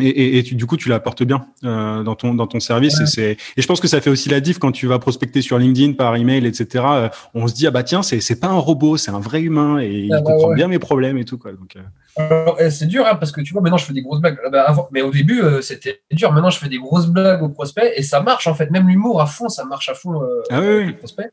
et, 0.00 0.38
et, 0.38 0.42
du 0.42 0.66
coup, 0.66 0.76
tu 0.76 0.88
l'apportes 0.88 1.22
bien 1.22 1.46
euh, 1.64 2.02
dans 2.02 2.14
ton 2.14 2.34
dans 2.34 2.46
ton 2.46 2.60
service. 2.60 3.00
Et, 3.00 3.06
c'est, 3.06 3.36
et 3.56 3.62
je 3.62 3.66
pense 3.66 3.80
que 3.80 3.88
ça 3.88 4.00
fait 4.00 4.10
aussi 4.10 4.28
la 4.28 4.40
diff 4.40 4.58
quand 4.58 4.72
tu 4.72 4.86
vas 4.86 4.98
prospecter 4.98 5.42
sur 5.42 5.58
LinkedIn 5.58 5.94
par 5.94 6.16
email, 6.16 6.46
etc. 6.46 6.84
Euh, 6.88 7.08
on 7.34 7.46
se 7.46 7.54
dit 7.54 7.66
ah 7.66 7.70
bah 7.70 7.82
tiens, 7.82 8.02
c'est 8.02 8.20
c'est 8.20 8.38
pas 8.38 8.48
un 8.48 8.58
robot, 8.58 8.96
c'est 8.96 9.10
un 9.10 9.20
vrai 9.20 9.40
humain 9.40 9.80
et 9.80 9.90
il 9.90 10.12
ah 10.12 10.20
bah 10.20 10.32
comprend 10.32 10.54
bien 10.54 10.68
mes 10.68 10.78
problèmes 10.78 11.18
et 11.18 11.24
tout 11.24 11.38
quoi. 11.38 11.52
Donc 11.52 11.76
euh... 11.76 12.70
c'est 12.70 12.86
dur 12.86 13.06
hein, 13.06 13.14
parce 13.16 13.32
que 13.32 13.40
tu 13.40 13.52
vois 13.52 13.62
maintenant 13.62 13.78
je 13.78 13.84
fais 13.84 13.92
des 13.92 14.02
grosses 14.02 14.20
blagues. 14.20 14.38
Ah 14.44 14.50
bah, 14.50 14.64
avant, 14.66 14.88
mais 14.92 15.02
au 15.02 15.10
début 15.10 15.42
c'était 15.62 16.00
dur. 16.10 16.32
Maintenant 16.32 16.50
je 16.50 16.58
fais 16.58 16.68
des 16.68 16.78
grosses 16.78 17.06
blagues 17.06 17.42
aux 17.42 17.48
prospects 17.48 17.92
et 17.94 18.02
ça 18.02 18.20
marche 18.20 18.46
en 18.46 18.54
fait. 18.54 18.70
Même 18.70 18.88
l'humour 18.88 19.20
à 19.20 19.26
fond, 19.26 19.48
ça 19.48 19.64
marche 19.64 19.88
à 19.88 19.94
fond. 19.94 20.20
Ah 20.50 20.60
oui. 20.60 20.84
oui. 20.86 20.92
Prospects. 20.92 21.30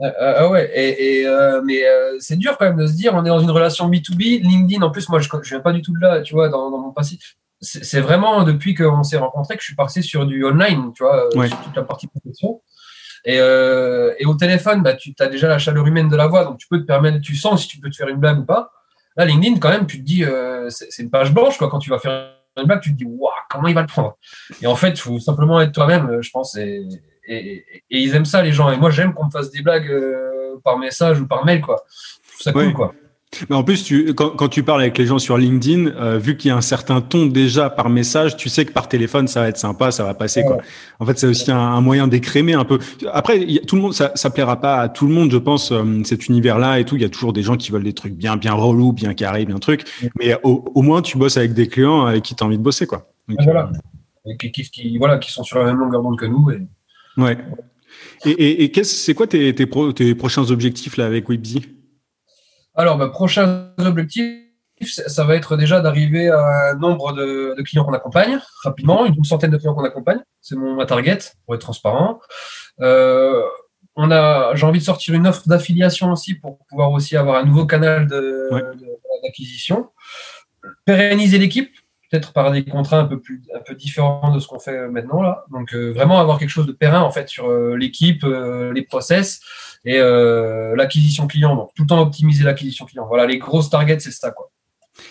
ah 0.00 0.48
ouais, 0.48 0.70
et, 0.74 1.20
et 1.20 1.26
mais 1.64 1.82
c'est 2.18 2.36
dur 2.36 2.56
quand 2.58 2.66
même 2.66 2.78
de 2.78 2.86
se 2.86 2.94
dire, 2.94 3.12
on 3.14 3.24
est 3.24 3.28
dans 3.28 3.40
une 3.40 3.50
relation 3.50 3.88
B2B, 3.90 4.42
LinkedIn, 4.42 4.82
en 4.82 4.90
plus, 4.90 5.08
moi 5.08 5.18
je, 5.18 5.28
je 5.42 5.48
viens 5.50 5.60
pas 5.60 5.72
du 5.72 5.82
tout 5.82 5.92
de 5.92 6.00
là, 6.00 6.20
tu 6.22 6.34
vois, 6.34 6.48
dans, 6.48 6.70
dans 6.70 6.78
mon 6.78 6.90
passé 6.90 7.18
c'est 7.60 8.00
vraiment 8.00 8.42
depuis 8.42 8.74
qu'on 8.74 9.02
s'est 9.02 9.18
rencontrés 9.18 9.56
que 9.56 9.60
je 9.60 9.66
suis 9.66 9.76
passé 9.76 10.02
sur 10.02 10.26
du 10.26 10.44
online, 10.44 10.92
tu 10.94 11.02
vois, 11.02 11.26
euh, 11.26 11.46
sur 11.46 11.60
toute 11.60 11.76
la 11.76 11.82
partie 11.82 12.06
profession. 12.06 12.62
Et, 13.24 13.38
euh, 13.38 14.14
et 14.18 14.24
au 14.24 14.34
téléphone, 14.34 14.82
bah, 14.82 14.94
tu 14.94 15.14
as 15.18 15.26
déjà 15.26 15.46
la 15.46 15.58
chaleur 15.58 15.86
humaine 15.86 16.08
de 16.08 16.16
la 16.16 16.26
voix, 16.26 16.44
donc 16.44 16.58
tu 16.58 16.66
peux 16.68 16.80
te 16.80 16.86
permettre, 16.86 17.20
tu 17.20 17.36
sens 17.36 17.62
si 17.62 17.68
tu 17.68 17.78
peux 17.78 17.90
te 17.90 17.96
faire 17.96 18.08
une 18.08 18.16
blague 18.16 18.38
ou 18.38 18.44
pas. 18.44 18.72
Là, 19.16 19.26
LinkedIn, 19.26 19.58
quand 19.58 19.68
même, 19.68 19.86
tu 19.86 19.98
te 19.98 20.04
dis, 20.04 20.24
euh, 20.24 20.70
c'est 20.70 21.02
une 21.02 21.10
page 21.10 21.34
blanche, 21.34 21.58
quoi. 21.58 21.68
Quand 21.68 21.80
tu 21.80 21.90
vas 21.90 21.98
faire 21.98 22.32
une 22.56 22.64
blague, 22.64 22.80
tu 22.80 22.92
te 22.92 22.96
dis, 22.96 23.04
waouh, 23.04 23.30
comment 23.50 23.68
il 23.68 23.74
va 23.74 23.82
le 23.82 23.86
prendre? 23.86 24.16
Et 24.62 24.66
en 24.66 24.76
fait, 24.76 24.90
il 24.90 25.00
faut 25.00 25.18
simplement 25.18 25.60
être 25.60 25.72
toi-même, 25.72 26.22
je 26.22 26.30
pense. 26.30 26.56
Et, 26.56 26.86
et, 27.26 27.64
et, 27.66 27.82
ils 27.90 28.14
aiment 28.14 28.24
ça, 28.24 28.42
les 28.42 28.52
gens. 28.52 28.70
Et 28.70 28.78
moi, 28.78 28.90
j'aime 28.90 29.12
qu'on 29.12 29.26
me 29.26 29.30
fasse 29.30 29.50
des 29.50 29.60
blagues 29.60 29.90
euh, 29.90 30.56
par 30.64 30.78
message 30.78 31.20
ou 31.20 31.26
par 31.26 31.44
mail, 31.44 31.60
quoi. 31.60 31.84
Je 32.24 32.30
trouve 32.32 32.42
ça 32.42 32.52
cool, 32.52 32.72
quoi. 32.72 32.94
Mais 33.48 33.54
en 33.54 33.62
plus, 33.62 33.84
tu, 33.84 34.12
quand, 34.14 34.30
quand, 34.30 34.48
tu 34.48 34.64
parles 34.64 34.80
avec 34.80 34.98
les 34.98 35.06
gens 35.06 35.20
sur 35.20 35.38
LinkedIn, 35.38 35.86
euh, 35.86 36.18
vu 36.18 36.36
qu'il 36.36 36.48
y 36.48 36.52
a 36.52 36.56
un 36.56 36.60
certain 36.60 37.00
ton 37.00 37.26
déjà 37.26 37.70
par 37.70 37.88
message, 37.88 38.36
tu 38.36 38.48
sais 38.48 38.64
que 38.64 38.72
par 38.72 38.88
téléphone, 38.88 39.28
ça 39.28 39.40
va 39.40 39.48
être 39.48 39.56
sympa, 39.56 39.92
ça 39.92 40.02
va 40.02 40.14
passer. 40.14 40.42
Quoi. 40.42 40.58
En 40.98 41.06
fait, 41.06 41.16
c'est 41.16 41.28
aussi 41.28 41.50
un, 41.50 41.58
un, 41.58 41.80
moyen 41.80 42.08
d'écrémer 42.08 42.54
un 42.54 42.64
peu. 42.64 42.80
Après, 43.12 43.40
y 43.40 43.58
a, 43.58 43.62
tout 43.62 43.76
le 43.76 43.82
monde, 43.82 43.94
ça, 43.94 44.10
ça 44.16 44.30
plaira 44.30 44.60
pas 44.60 44.80
à 44.80 44.88
tout 44.88 45.06
le 45.06 45.14
monde, 45.14 45.30
je 45.30 45.36
pense, 45.36 45.70
euh, 45.70 46.02
cet 46.04 46.26
univers-là 46.26 46.80
et 46.80 46.84
tout. 46.84 46.96
Il 46.96 47.02
y 47.02 47.04
a 47.04 47.08
toujours 47.08 47.32
des 47.32 47.42
gens 47.42 47.56
qui 47.56 47.70
veulent 47.70 47.84
des 47.84 47.92
trucs 47.92 48.14
bien, 48.14 48.36
bien 48.36 48.52
relous, 48.52 48.92
bien 48.92 49.14
carrés, 49.14 49.44
bien 49.46 49.58
trucs. 49.58 49.84
Mais 50.18 50.36
au, 50.42 50.64
au, 50.74 50.82
moins, 50.82 51.00
tu 51.00 51.16
bosses 51.16 51.36
avec 51.36 51.54
des 51.54 51.68
clients 51.68 52.06
avec 52.06 52.24
qui 52.24 52.34
tu 52.34 52.42
as 52.42 52.46
envie 52.46 52.58
de 52.58 52.62
bosser, 52.62 52.86
quoi. 52.86 53.12
Donc, 53.28 53.38
voilà. 53.44 53.70
Euh, 54.26 54.32
et 54.32 54.36
qui, 54.36 54.50
qui, 54.50 54.98
voilà, 54.98 55.18
qui 55.18 55.30
sont 55.30 55.44
sur 55.44 55.60
la 55.60 55.66
même 55.66 55.76
longueur 55.76 56.02
d'onde 56.02 56.18
que 56.18 56.26
nous. 56.26 56.50
Et... 56.50 56.60
Ouais. 57.16 57.38
Et, 58.24 58.30
et, 58.30 58.78
et 58.78 58.84
c'est 58.84 59.14
quoi 59.14 59.26
tes, 59.28 59.54
tes, 59.54 59.66
pro, 59.66 59.92
tes 59.92 60.14
prochains 60.14 60.50
objectifs 60.50 60.96
là 60.96 61.06
avec 61.06 61.28
Webzy? 61.28 61.62
Alors, 62.80 62.96
ma 62.96 63.08
prochain 63.08 63.72
objectif, 63.78 64.40
ça 64.82 65.24
va 65.24 65.36
être 65.36 65.56
déjà 65.56 65.80
d'arriver 65.80 66.30
à 66.30 66.70
un 66.70 66.74
nombre 66.74 67.12
de, 67.12 67.54
de 67.56 67.62
clients 67.62 67.84
qu'on 67.84 67.92
accompagne 67.92 68.38
rapidement, 68.62 69.04
une 69.04 69.24
centaine 69.24 69.50
de 69.50 69.58
clients 69.58 69.74
qu'on 69.74 69.84
accompagne. 69.84 70.20
C'est 70.40 70.56
mon 70.56 70.74
ma 70.74 70.86
target 70.86 71.18
pour 71.44 71.54
être 71.54 71.60
transparent. 71.60 72.20
Euh, 72.80 73.42
on 73.96 74.10
a, 74.10 74.54
j'ai 74.54 74.64
envie 74.64 74.78
de 74.78 74.84
sortir 74.84 75.14
une 75.14 75.26
offre 75.26 75.46
d'affiliation 75.46 76.12
aussi 76.12 76.34
pour 76.34 76.58
pouvoir 76.66 76.92
aussi 76.92 77.16
avoir 77.16 77.36
un 77.36 77.44
nouveau 77.44 77.66
canal 77.66 78.06
d'acquisition. 79.22 79.90
Ouais. 80.64 80.70
Pérenniser 80.86 81.38
l'équipe, 81.38 81.70
peut-être 82.10 82.32
par 82.32 82.50
des 82.50 82.64
contrats 82.64 83.00
un 83.00 83.04
peu 83.04 83.20
plus, 83.20 83.42
un 83.54 83.60
peu 83.60 83.74
différents 83.74 84.32
de 84.32 84.38
ce 84.38 84.48
qu'on 84.48 84.60
fait 84.60 84.88
maintenant 84.88 85.20
là. 85.20 85.44
Donc 85.50 85.74
euh, 85.74 85.92
vraiment 85.92 86.18
avoir 86.20 86.38
quelque 86.38 86.48
chose 86.50 86.66
de 86.66 86.72
périn 86.72 87.00
en 87.00 87.10
fait 87.10 87.28
sur 87.28 87.50
euh, 87.50 87.76
l'équipe, 87.76 88.24
les 88.24 88.82
process 88.82 89.40
et 89.84 89.98
euh, 89.98 90.74
l'acquisition 90.76 91.26
client. 91.26 91.56
Donc, 91.56 91.70
tout 91.74 91.82
le 91.82 91.88
temps 91.88 92.00
optimiser 92.00 92.44
l'acquisition 92.44 92.86
client. 92.86 93.06
Voilà, 93.06 93.26
les 93.26 93.38
grosses 93.38 93.70
targets, 93.70 94.00
c'est 94.00 94.10
ça, 94.10 94.30
quoi. 94.30 94.50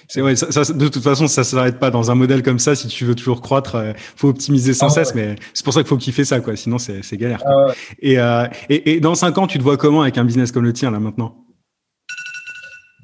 C'est 0.07 0.21
vrai, 0.21 0.35
ça, 0.35 0.51
ça, 0.51 0.71
de 0.73 0.87
toute 0.87 1.03
façon, 1.03 1.27
ça 1.27 1.43
s'arrête 1.43 1.79
pas 1.79 1.89
dans 1.89 2.11
un 2.11 2.15
modèle 2.15 2.43
comme 2.43 2.59
ça. 2.59 2.75
Si 2.75 2.87
tu 2.87 3.05
veux 3.05 3.15
toujours 3.15 3.41
croître, 3.41 3.75
euh, 3.75 3.93
faut 4.15 4.29
optimiser 4.29 4.73
sans 4.73 4.87
ah, 4.87 4.89
cesse. 4.89 5.13
Ouais. 5.13 5.29
Mais 5.29 5.35
c'est 5.53 5.63
pour 5.63 5.73
ça 5.73 5.81
qu'il 5.81 5.89
faut 5.89 5.97
kiffer 5.97 6.25
ça, 6.25 6.39
quoi. 6.41 6.55
Sinon, 6.55 6.77
c'est, 6.77 7.01
galère. 7.13 7.41
Ah, 7.45 7.67
ouais. 7.67 7.73
et, 7.99 8.19
euh, 8.19 8.47
et, 8.69 8.93
et, 8.93 8.99
dans 8.99 9.15
cinq 9.15 9.37
ans, 9.37 9.47
tu 9.47 9.57
te 9.57 9.63
vois 9.63 9.77
comment 9.77 10.01
avec 10.01 10.17
un 10.17 10.25
business 10.25 10.51
comme 10.51 10.63
le 10.63 10.73
tien 10.73 10.91
là 10.91 10.99
maintenant? 10.99 11.45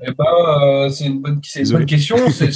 Eh 0.01 0.11
ben, 0.11 0.25
euh, 0.25 0.89
c'est 0.89 1.05
une 1.05 1.21
bonne, 1.21 1.39
c'est 1.43 1.61
une 1.61 1.71
bonne 1.71 1.85
question. 1.85 2.17
c'est 2.31 2.49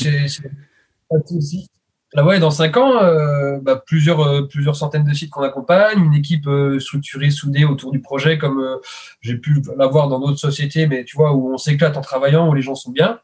pas 1.09 1.17
de 1.17 1.27
souci. 1.27 1.67
Là, 2.13 2.25
ouais, 2.25 2.39
dans 2.39 2.49
cinq 2.49 2.75
ans, 2.77 3.03
euh, 3.03 3.59
bah, 3.61 3.81
plusieurs, 3.85 4.21
euh, 4.21 4.47
plusieurs 4.47 4.75
centaines 4.75 5.03
de 5.03 5.13
sites 5.13 5.29
qu'on 5.29 5.43
accompagne, 5.43 6.03
une 6.03 6.15
équipe 6.15 6.47
euh, 6.47 6.79
structurée, 6.79 7.29
soudée 7.29 7.65
autour 7.65 7.91
du 7.91 8.01
projet, 8.01 8.39
comme 8.39 8.59
euh, 8.59 8.77
j'ai 9.21 9.37
pu 9.37 9.61
l'avoir 9.77 10.07
dans 10.07 10.19
d'autres 10.19 10.39
sociétés, 10.39 10.87
mais 10.87 11.03
tu 11.03 11.17
vois, 11.17 11.33
où 11.33 11.53
on 11.53 11.57
s'éclate 11.57 11.97
en 11.97 12.01
travaillant, 12.01 12.49
où 12.49 12.55
les 12.55 12.63
gens 12.63 12.73
sont 12.73 12.89
bien, 12.89 13.19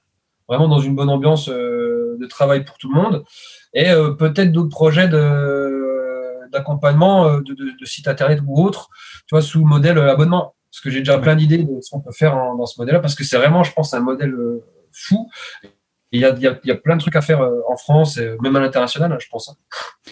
vraiment 0.48 0.68
dans 0.68 0.80
une 0.80 0.96
bonne 0.96 1.10
ambiance 1.10 1.50
euh, 1.50 2.16
de 2.20 2.28
travail 2.28 2.64
pour 2.64 2.78
tout 2.78 2.94
le 2.94 3.02
monde, 3.02 3.24
et 3.74 3.90
euh, 3.90 4.12
peut-être 4.12 4.52
d'autres 4.52 4.70
projets 4.70 5.08
de, 5.08 6.52
d'accompagnement 6.52 7.40
de, 7.40 7.54
de, 7.54 7.72
de, 7.80 7.86
sites 7.86 8.08
internet 8.08 8.40
ou 8.46 8.64
autres, 8.64 8.90
tu 9.26 9.34
vois, 9.34 9.42
sous 9.42 9.66
modèle 9.66 9.98
abonnement. 9.98 10.54
Parce 10.72 10.82
que 10.82 10.92
j'ai 10.92 11.00
déjà 11.00 11.18
plein 11.18 11.36
d'idées 11.36 11.64
de 11.64 11.82
ce 11.82 11.90
qu'on 11.90 12.02
peut 12.02 12.12
faire 12.12 12.36
en, 12.36 12.56
dans 12.56 12.68
ce 12.68 12.80
modèle-là, 12.80 13.00
parce 13.00 13.16
que 13.16 13.24
c'est 13.24 13.38
vraiment, 13.38 13.64
je 13.64 13.72
pense, 13.74 13.96
un 13.96 14.02
modèle 14.02 14.36
fou 14.92 15.28
il 16.12 16.22
y 16.22 16.26
a, 16.26 16.30
y, 16.38 16.48
a, 16.48 16.58
y 16.64 16.72
a, 16.72 16.76
plein 16.76 16.96
de 16.96 17.02
trucs 17.02 17.16
à 17.16 17.22
faire 17.22 17.42
euh, 17.42 17.60
en 17.70 17.76
France, 17.76 18.18
et 18.18 18.36
même 18.42 18.56
à 18.56 18.60
l'international, 18.60 19.18
je 19.20 19.28
pense. 19.30 19.50
Hein. 19.50 19.54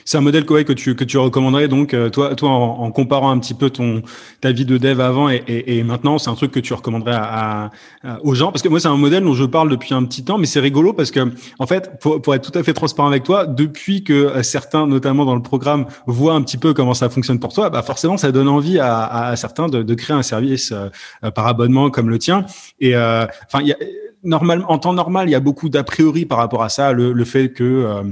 C'est 0.05 0.17
un 0.17 0.21
modèle 0.21 0.45
que, 0.45 0.61
que, 0.63 0.73
tu, 0.73 0.95
que 0.95 1.03
tu 1.03 1.17
recommanderais 1.17 1.67
donc, 1.67 1.93
euh, 1.93 2.09
toi, 2.09 2.35
toi 2.35 2.49
en, 2.49 2.83
en, 2.83 2.91
comparant 2.91 3.29
un 3.29 3.39
petit 3.39 3.53
peu 3.53 3.69
ton, 3.69 4.01
ta 4.41 4.51
vie 4.51 4.65
de 4.65 4.77
dev 4.77 4.99
avant 4.99 5.29
et, 5.29 5.43
et, 5.47 5.77
et 5.77 5.83
maintenant, 5.83 6.17
c'est 6.17 6.29
un 6.29 6.35
truc 6.35 6.51
que 6.51 6.59
tu 6.59 6.73
recommanderais 6.73 7.15
à, 7.15 7.71
à, 8.03 8.19
aux 8.23 8.33
gens? 8.33 8.51
Parce 8.51 8.61
que 8.61 8.69
moi, 8.69 8.79
c'est 8.79 8.87
un 8.87 8.97
modèle 8.97 9.23
dont 9.23 9.33
je 9.33 9.45
parle 9.45 9.69
depuis 9.69 9.93
un 9.93 10.03
petit 10.03 10.25
temps, 10.25 10.37
mais 10.37 10.45
c'est 10.45 10.59
rigolo 10.59 10.93
parce 10.93 11.11
que, 11.11 11.31
en 11.59 11.67
fait, 11.67 11.99
pour, 12.01 12.21
pour, 12.21 12.35
être 12.35 12.51
tout 12.51 12.57
à 12.57 12.63
fait 12.63 12.73
transparent 12.73 13.07
avec 13.07 13.23
toi, 13.23 13.45
depuis 13.45 14.03
que 14.03 14.13
euh, 14.13 14.43
certains, 14.43 14.87
notamment 14.87 15.25
dans 15.25 15.35
le 15.35 15.43
programme, 15.43 15.85
voient 16.07 16.33
un 16.33 16.41
petit 16.41 16.57
peu 16.57 16.73
comment 16.73 16.93
ça 16.93 17.09
fonctionne 17.09 17.39
pour 17.39 17.53
toi, 17.53 17.69
bah 17.69 17.83
forcément, 17.83 18.17
ça 18.17 18.31
donne 18.31 18.47
envie 18.47 18.79
à, 18.79 19.05
à 19.05 19.35
certains 19.35 19.67
de, 19.67 19.83
de, 19.83 19.93
créer 19.93 20.15
un 20.15 20.23
service 20.23 20.73
euh, 20.73 21.31
par 21.31 21.47
abonnement 21.47 21.89
comme 21.91 22.09
le 22.09 22.19
tien. 22.19 22.45
Et 22.79 22.95
enfin, 22.95 23.61
il 23.61 23.75
y 24.23 24.27
a 24.27 24.29
normal, 24.29 24.65
en 24.67 24.77
temps 24.77 24.93
normal, 24.93 25.27
il 25.29 25.31
y 25.31 25.35
a 25.35 25.39
beaucoup 25.39 25.69
d'a 25.69 25.83
priori 25.83 26.25
par 26.25 26.37
rapport 26.37 26.63
à 26.63 26.69
ça, 26.69 26.91
le, 26.91 27.25
fait 27.25 27.51
que 27.51 27.63
euh, 27.63 28.03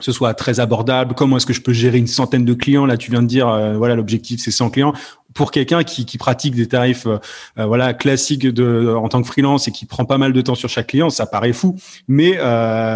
ce 0.00 0.12
soit 0.12 0.34
très 0.34 0.60
abordable. 0.60 1.14
Comment 1.14 1.36
est-ce 1.36 1.46
que 1.46 1.52
je 1.52 1.62
peux 1.62 1.72
gérer 1.72 1.98
une 1.98 2.06
centaine 2.06 2.44
de 2.44 2.54
clients? 2.54 2.86
Là, 2.86 2.96
tu 2.96 3.10
viens 3.10 3.22
de 3.22 3.28
dire, 3.28 3.48
euh, 3.48 3.76
voilà, 3.76 3.94
l'objectif 3.94 4.40
c'est 4.42 4.50
100 4.50 4.70
clients. 4.70 4.92
Pour 5.34 5.50
quelqu'un 5.50 5.84
qui, 5.84 6.16
pratique 6.16 6.54
des 6.54 6.66
tarifs, 6.66 7.06
euh, 7.06 7.18
voilà, 7.66 7.92
classiques 7.92 8.46
en 8.58 9.08
tant 9.08 9.20
que 9.20 9.26
freelance 9.26 9.68
et 9.68 9.70
qui 9.70 9.84
prend 9.84 10.06
pas 10.06 10.16
mal 10.16 10.32
de 10.32 10.40
temps 10.40 10.54
sur 10.54 10.70
chaque 10.70 10.88
client, 10.88 11.10
ça 11.10 11.26
paraît 11.26 11.52
fou. 11.52 11.76
Mais 12.08 12.38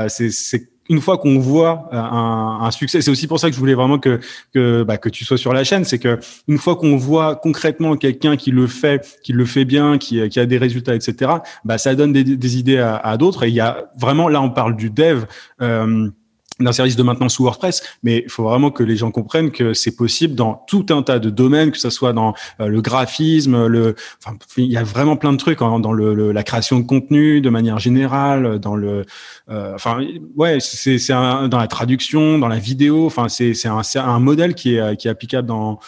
c'est 0.09 0.71
une 0.91 1.01
fois 1.01 1.17
qu'on 1.19 1.39
voit 1.39 1.89
euh, 1.93 1.97
un, 1.97 2.71
succès, 2.73 3.01
c'est 3.01 3.11
aussi 3.11 3.29
pour 3.29 3.39
ça 3.39 3.49
que 3.49 3.55
je 3.55 3.61
voulais 3.61 3.75
vraiment 3.75 3.99
que 3.99 4.21
que, 4.53 4.83
bah, 4.83 4.99
que 4.99 5.09
tu 5.09 5.25
sois 5.25 5.39
sur 5.39 5.53
la 5.53 5.63
chaîne, 5.65 5.85
c'est 5.85 6.01
que 6.01 6.19
une 6.49 6.59
fois 6.59 6.75
qu'on 6.77 6.97
voit 6.97 7.37
concrètement 7.37 7.97
quelqu'un 7.97 8.37
qui 8.37 8.51
le 8.51 8.67
fait, 8.67 9.19
qui 9.23 9.33
le 9.33 9.45
fait 9.45 9.65
bien, 9.65 9.99
qui, 9.99 10.29
qui 10.29 10.41
a 10.41 10.47
des 10.47 10.59
résultats, 10.59 10.95
etc. 10.97 11.33
Bah, 11.65 11.79
ça 11.79 11.95
donne 11.95 12.13
des, 12.13 12.25
des 12.25 12.59
idées 12.59 12.79
à, 12.79 12.97
à 12.97 13.17
d'autres. 13.17 13.45
Et 13.45 13.49
il 13.49 13.55
y 13.55 13.61
a 13.61 13.91
vraiment 13.99 14.29
là, 14.29 14.43
on 14.43 14.51
parle 14.51 14.77
du 14.77 14.91
dev. 14.91 15.25
Euh, 15.63 16.11
d'un 16.61 16.73
service 16.73 16.97
de 16.97 17.03
maintenance 17.03 17.35
sous 17.35 17.45
WordPress, 17.45 17.83
mais 18.03 18.23
il 18.25 18.31
faut 18.31 18.45
vraiment 18.45 18.71
que 18.71 18.83
les 18.83 18.97
gens 18.97 19.11
comprennent 19.11 19.51
que 19.51 19.75
c'est 19.75 19.97
possible 19.97 20.35
dans 20.35 20.65
tout 20.67 20.87
un 20.91 21.03
tas 21.03 21.19
de 21.19 21.31
domaines, 21.31 21.71
que 21.71 21.79
ce 21.79 21.91
soit 21.91 22.13
dans 22.13 22.35
euh, 22.61 22.67
le 22.67 22.81
graphisme, 22.81 23.67
le, 23.67 23.95
enfin, 24.25 24.37
il 24.57 24.67
y 24.71 24.77
a 24.77 24.85
vraiment 24.85 25.17
plein 25.17 25.33
de 25.33 25.39
trucs 25.39 25.63
hein, 25.63 25.81
dans 25.81 25.93
le, 25.93 26.33
la 26.33 26.43
création 26.43 26.79
de 26.79 26.85
contenu 26.85 27.41
de 27.41 27.51
manière 27.51 27.79
générale, 27.79 28.59
dans 28.59 28.77
le, 28.77 29.05
euh, 29.51 29.75
enfin, 29.75 30.05
ouais, 30.37 30.59
c'est 30.61 30.99
dans 31.09 31.59
la 31.59 31.67
traduction, 31.67 32.39
dans 32.39 32.49
la 32.49 32.59
vidéo, 32.59 33.07
enfin, 33.07 33.29
c'est 33.29 33.55
c'est 33.55 33.69
un, 33.69 33.83
un 33.97 34.21
modèle 34.21 34.55
qui 34.55 34.77
est 34.77 34.97
qui 34.97 35.09
est 35.09 35.11
applicable 35.11 35.49
dans 35.49 35.79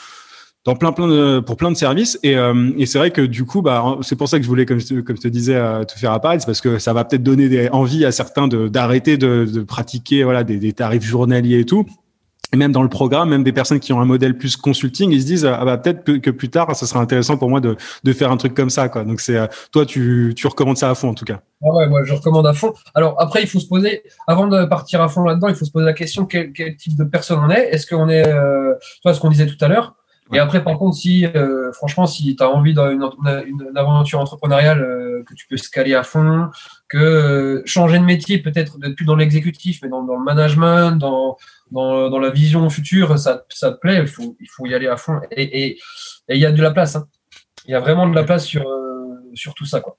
dans 0.64 0.76
plein 0.76 0.92
plein 0.92 1.08
de 1.08 1.40
pour 1.40 1.56
plein 1.56 1.70
de 1.70 1.76
services. 1.76 2.18
Et, 2.22 2.36
euh, 2.36 2.70
et 2.76 2.86
c'est 2.86 2.98
vrai 2.98 3.10
que 3.10 3.22
du 3.22 3.44
coup 3.44 3.62
bah 3.62 3.98
c'est 4.02 4.16
pour 4.16 4.28
ça 4.28 4.38
que 4.38 4.44
je 4.44 4.48
voulais 4.48 4.66
comme 4.66 4.78
je, 4.78 5.00
comme 5.00 5.16
je 5.16 5.22
te 5.22 5.28
disais 5.28 5.56
euh, 5.56 5.84
te 5.84 5.98
faire 5.98 6.12
apparaître 6.12 6.46
parce 6.46 6.60
que 6.60 6.78
ça 6.78 6.92
va 6.92 7.04
peut-être 7.04 7.22
donner 7.22 7.48
des 7.48 7.68
envies 7.70 8.04
à 8.04 8.12
certains 8.12 8.48
d'arrêter 8.48 9.16
de, 9.16 9.44
de, 9.44 9.62
pratiquer 9.62 10.22
voilà 10.24 10.44
des, 10.44 10.58
des, 10.58 10.72
tarifs 10.72 11.04
journaliers 11.04 11.60
et 11.60 11.64
tout. 11.64 11.86
Et 12.54 12.58
même 12.58 12.70
dans 12.70 12.82
le 12.82 12.88
programme 12.88 13.30
même 13.30 13.42
des 13.42 13.52
personnes 13.52 13.80
qui 13.80 13.92
ont 13.92 14.00
un 14.00 14.04
modèle 14.04 14.36
plus 14.36 14.56
consulting 14.56 15.10
ils 15.10 15.22
se 15.22 15.26
disent 15.26 15.46
ah 15.46 15.64
bah 15.64 15.78
peut-être 15.78 16.18
que, 16.18 16.30
plus 16.30 16.50
tard 16.50 16.76
ça 16.76 16.86
sera 16.86 17.00
intéressant 17.00 17.36
pour 17.36 17.48
moi 17.48 17.60
de, 17.60 17.76
de 18.04 18.12
faire 18.12 18.30
un 18.30 18.36
truc 18.36 18.54
comme 18.54 18.70
ça 18.70 18.88
quoi. 18.88 19.04
Donc 19.04 19.20
c'est 19.20 19.36
euh, 19.36 19.46
toi 19.72 19.84
tu 19.84 20.32
tu 20.36 20.46
recommandes 20.46 20.76
ça 20.76 20.90
à 20.90 20.94
fond 20.94 21.08
en 21.08 21.14
tout 21.14 21.24
cas. 21.24 21.40
Ah 21.64 21.74
ouais 21.74 21.88
moi 21.88 22.02
je 22.04 22.12
recommande 22.12 22.46
à 22.46 22.52
fond. 22.52 22.72
Alors 22.94 23.16
après 23.20 23.42
il 23.42 23.48
faut 23.48 23.58
se 23.58 23.66
poser 23.66 24.04
avant 24.28 24.46
de 24.46 24.64
partir 24.66 25.00
à 25.02 25.08
fond 25.08 25.24
là-dedans 25.24 25.48
il 25.48 25.56
faut 25.56 25.64
se 25.64 25.72
poser 25.72 25.86
la 25.86 25.94
question 25.94 26.24
quel, 26.24 26.52
quel 26.52 26.76
type 26.76 26.96
de 26.96 27.04
personne 27.04 27.40
on 27.42 27.50
est? 27.50 27.70
Est-ce 27.70 27.86
qu'on 27.88 28.08
est, 28.08 28.30
toi 29.02 29.12
ce 29.12 29.18
qu'on 29.18 29.30
disait 29.30 29.46
tout 29.46 29.64
à 29.64 29.66
l'heure 29.66 29.96
et 30.32 30.38
après, 30.38 30.64
par 30.64 30.78
contre, 30.78 30.96
si 30.96 31.26
euh, 31.26 31.72
franchement, 31.72 32.06
si 32.06 32.36
tu 32.36 32.42
as 32.42 32.48
envie 32.48 32.74
d'une 32.74 33.08
une, 33.46 33.76
aventure 33.76 34.18
entrepreneuriale 34.18 34.82
euh, 34.82 35.22
que 35.24 35.34
tu 35.34 35.46
peux 35.46 35.56
scaler 35.56 35.94
à 35.94 36.02
fond, 36.02 36.48
que 36.88 36.98
euh, 36.98 37.62
changer 37.66 37.98
de 37.98 38.04
métier, 38.04 38.38
peut-être 38.38 38.78
d'être 38.78 38.94
plus 38.94 39.04
dans 39.04 39.16
l'exécutif, 39.16 39.80
mais 39.82 39.88
dans, 39.88 40.02
dans, 40.02 40.16
le 40.16 40.24
management, 40.24 40.92
dans, 40.92 41.36
dans, 41.70 42.08
dans, 42.08 42.18
la 42.18 42.30
vision 42.30 42.68
future, 42.70 43.18
ça, 43.18 43.44
ça 43.50 43.72
te 43.72 43.78
plaît, 43.78 43.98
il 44.00 44.06
faut, 44.06 44.36
il 44.40 44.48
faut 44.48 44.66
y 44.66 44.74
aller 44.74 44.88
à 44.88 44.96
fond. 44.96 45.20
Et 45.30 45.78
il 46.28 46.38
y 46.38 46.46
a 46.46 46.52
de 46.52 46.62
la 46.62 46.70
place. 46.70 46.96
Hein. 46.96 47.06
Il 47.66 47.72
y 47.72 47.74
a 47.74 47.80
vraiment 47.80 48.08
de 48.08 48.14
la 48.14 48.24
place 48.24 48.44
sur, 48.44 48.64
sur 49.34 49.54
tout 49.54 49.66
ça. 49.66 49.80
Quoi. 49.80 49.98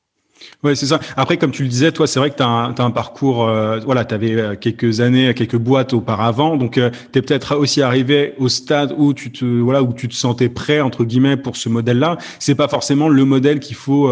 Ouais, 0.63 0.75
c'est 0.75 0.85
ça. 0.85 0.99
Après, 1.17 1.37
comme 1.37 1.51
tu 1.51 1.63
le 1.63 1.69
disais, 1.69 1.91
toi, 1.91 2.07
c'est 2.07 2.19
vrai 2.19 2.29
que 2.29 2.37
tu 2.37 2.43
as, 2.43 2.47
un 2.47 2.91
parcours, 2.91 3.47
euh, 3.47 3.79
voilà, 3.79 4.05
tu 4.05 4.13
avais 4.13 4.33
euh, 4.33 4.55
quelques 4.55 5.01
années, 5.01 5.33
quelques 5.33 5.57
boîtes 5.57 5.93
auparavant, 5.93 6.55
donc 6.57 6.77
euh, 6.77 6.89
tu 7.11 7.19
es 7.19 7.21
peut-être 7.21 7.55
aussi 7.55 7.81
arrivé 7.81 8.33
au 8.37 8.49
stade 8.49 8.93
où 8.97 9.13
tu 9.13 9.31
te, 9.31 9.45
voilà, 9.45 9.83
où 9.83 9.93
tu 9.93 10.07
te 10.07 10.13
sentais 10.13 10.49
prêt 10.49 10.81
entre 10.81 11.03
guillemets 11.03 11.37
pour 11.37 11.57
ce 11.57 11.69
modèle-là. 11.69 12.17
C'est 12.39 12.55
pas 12.55 12.67
forcément 12.67 13.09
le 13.09 13.25
modèle 13.25 13.59
qu'il 13.59 13.75
faut 13.75 14.09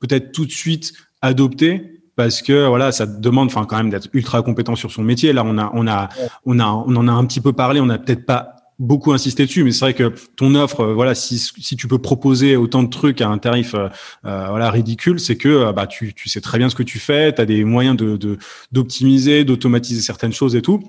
peut-être 0.00 0.32
tout 0.32 0.46
de 0.46 0.50
suite 0.50 0.92
adopter 1.22 2.00
parce 2.16 2.42
que 2.42 2.66
voilà, 2.66 2.92
ça 2.92 3.06
demande, 3.06 3.48
enfin, 3.48 3.64
quand 3.64 3.76
même 3.76 3.90
d'être 3.90 4.08
ultra 4.12 4.42
compétent 4.42 4.76
sur 4.76 4.90
son 4.90 5.02
métier. 5.02 5.32
Là, 5.32 5.42
on 5.44 5.56
a, 5.58 5.70
on 5.74 5.86
a, 5.86 6.08
on 6.44 6.58
a, 6.58 6.66
on 6.66 6.96
en 6.96 7.08
a 7.08 7.12
un 7.12 7.24
petit 7.24 7.40
peu 7.40 7.52
parlé. 7.52 7.80
On 7.80 7.86
n'a 7.86 7.98
peut-être 7.98 8.26
pas 8.26 8.56
beaucoup 8.80 9.12
insisté 9.12 9.44
dessus, 9.44 9.62
mais 9.62 9.72
c'est 9.72 9.84
vrai 9.84 9.94
que 9.94 10.12
ton 10.36 10.54
offre, 10.54 10.80
euh, 10.80 10.94
voilà, 10.94 11.14
si, 11.14 11.38
si 11.38 11.76
tu 11.76 11.86
peux 11.86 11.98
proposer 11.98 12.56
autant 12.56 12.82
de 12.82 12.88
trucs 12.88 13.20
à 13.20 13.28
un 13.28 13.38
tarif 13.38 13.74
euh, 13.74 13.88
euh 14.24 14.46
voilà 14.48 14.70
ridicule, 14.70 15.20
c'est 15.20 15.36
que 15.36 15.48
euh, 15.48 15.72
bah 15.72 15.86
tu, 15.86 16.14
tu 16.14 16.28
sais 16.30 16.40
très 16.40 16.58
bien 16.58 16.70
ce 16.70 16.74
que 16.74 16.82
tu 16.82 16.98
fais, 16.98 17.32
tu 17.32 17.42
as 17.42 17.46
des 17.46 17.62
moyens 17.64 17.96
de 17.96 18.38
d'optimiser, 18.72 19.44
d'automatiser 19.44 20.00
certaines 20.00 20.32
choses 20.32 20.56
et 20.56 20.62
tout. 20.62 20.82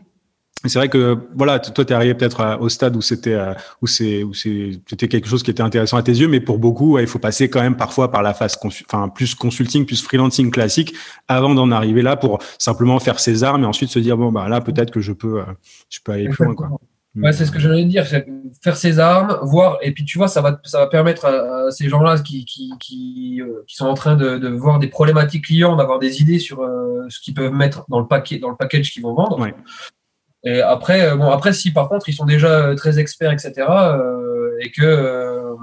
C'est 0.66 0.78
vrai 0.78 0.89
que 0.89 1.18
voilà, 1.36 1.60
toi 1.60 1.84
tu 1.84 1.92
es 1.92 1.96
arrivé 1.96 2.14
peut-être 2.14 2.60
au 2.62 2.70
stade 2.70 2.96
où 2.96 3.02
c'était 3.02 3.38
où 3.82 3.88
c'est 3.88 4.24
où 4.24 4.34
c'était 4.34 5.08
quelque 5.08 5.28
chose 5.28 5.42
qui 5.42 5.50
était 5.50 5.64
intéressant 5.64 5.98
à 5.98 6.04
tes 6.04 6.12
yeux, 6.12 6.28
mais 6.28 6.39
pour 6.39 6.60
beaucoup, 6.60 7.00
il 7.00 7.08
faut 7.08 7.20
passer 7.20 7.50
quand 7.50 7.62
même 7.62 7.76
parfois 7.76 8.12
par 8.12 8.22
la 8.22 8.36
phase 8.36 8.60
enfin 8.86 9.10
plus 9.10 9.34
consulting, 9.34 9.86
plus 9.88 10.04
freelancing 10.04 10.52
classique 10.52 10.94
avant 11.28 11.56
d'en 11.56 11.72
arriver 11.72 12.04
là 12.04 12.16
pour 12.16 12.39
simplement 12.60 13.00
faire 13.00 13.20
ses 13.20 13.44
armes 13.44 13.64
et 13.64 13.68
ensuite 13.68 13.89
se 13.89 14.00
dire 14.00 14.18
bon 14.18 14.32
bah 14.32 14.48
là 14.50 14.62
peut-être 14.62 14.92
que 14.92 15.02
je 15.02 15.14
peux 15.14 15.42
je 15.89 16.00
peux 16.04 16.12
aller 16.12 16.30
plus 16.30 16.46
loin 16.46 16.54
quoi. 16.54 16.70
Ouais, 17.16 17.34
c'est 17.34 17.45
ce 17.45 17.51
que 17.51 17.59
j'allais 17.59 17.84
dire, 17.84 18.07
c'est 18.07 18.26
faire 18.64 18.78
ses 18.78 18.97
armes, 18.97 19.38
voir, 19.41 19.80
et 19.82 19.91
puis 19.91 20.05
tu 20.05 20.18
vois, 20.18 20.30
ça 20.30 20.41
va, 20.41 20.62
ça 20.64 20.80
va 20.80 20.88
permettre 20.88 21.26
à, 21.26 21.70
ces 21.70 21.89
gens-là 21.89 22.18
qui, 22.20 22.45
qui, 22.45 22.72
qui, 22.80 23.41
euh, 23.41 23.64
qui, 23.68 23.76
sont 23.76 23.88
en 23.88 23.95
train 23.95 24.16
de, 24.16 24.38
de, 24.38 24.47
voir 24.47 24.80
des 24.80 24.88
problématiques 24.88 25.45
clients, 25.45 25.76
d'avoir 25.76 25.99
des 25.99 26.22
idées 26.22 26.39
sur 26.39 26.62
euh, 26.62 27.05
ce 27.09 27.20
qu'ils 27.20 27.34
peuvent 27.34 27.51
mettre 27.51 27.84
dans 27.89 27.99
le 27.99 28.07
paquet, 28.07 28.39
dans 28.39 28.49
le 28.49 28.55
package 28.55 28.91
qu'ils 28.91 29.03
vont 29.03 29.14
vendre. 29.14 29.39
Ouais. 29.39 29.53
Et 30.45 30.62
après, 30.62 31.05
euh, 31.05 31.16
bon, 31.18 31.30
après, 31.30 31.51
si 31.51 31.72
par 31.72 31.89
contre 31.89 32.07
ils 32.07 32.14
sont 32.14 32.26
déjà 32.26 32.74
très 32.76 32.97
experts, 32.97 33.34
etc., 33.34 33.68
et 34.64 34.72
que, 34.72 35.55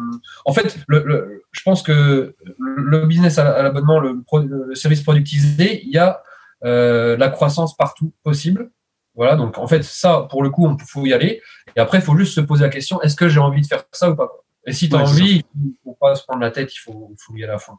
en 0.44 0.52
fait, 0.52 0.76
le, 0.88 1.04
le, 1.06 1.42
je 1.52 1.62
pense 1.62 1.82
que 1.82 2.34
le 2.58 3.06
business 3.06 3.38
à 3.38 3.62
l'abonnement, 3.62 4.00
le, 4.00 4.22
le, 4.42 4.74
service 4.74 5.02
productisé, 5.02 5.82
il 5.84 5.90
y 5.90 5.98
a 5.98 6.20
la 6.62 7.28
croissance 7.30 7.74
partout 7.74 8.12
possible. 8.22 8.70
Voilà, 9.18 9.34
donc 9.34 9.58
en 9.58 9.66
fait, 9.66 9.82
ça, 9.82 10.28
pour 10.30 10.44
le 10.44 10.50
coup, 10.50 10.70
il 10.78 10.86
faut 10.86 11.04
y 11.04 11.12
aller. 11.12 11.42
Et 11.74 11.80
après, 11.80 11.98
il 11.98 12.02
faut 12.02 12.16
juste 12.16 12.34
se 12.34 12.40
poser 12.40 12.62
la 12.62 12.70
question 12.70 13.02
est-ce 13.02 13.16
que 13.16 13.28
j'ai 13.28 13.40
envie 13.40 13.62
de 13.62 13.66
faire 13.66 13.82
ça 13.90 14.12
ou 14.12 14.14
pas 14.14 14.30
Et 14.64 14.72
si 14.72 14.88
tu 14.88 14.94
as 14.94 15.00
envie, 15.00 15.42
il 15.56 15.66
ne 15.66 15.72
faut 15.82 15.98
pas 16.00 16.14
se 16.14 16.22
prendre 16.22 16.40
la 16.40 16.52
tête, 16.52 16.72
il 16.72 16.78
faut, 16.78 17.16
y 17.34 17.42
aller 17.42 17.52
à 17.52 17.58
fond. 17.58 17.72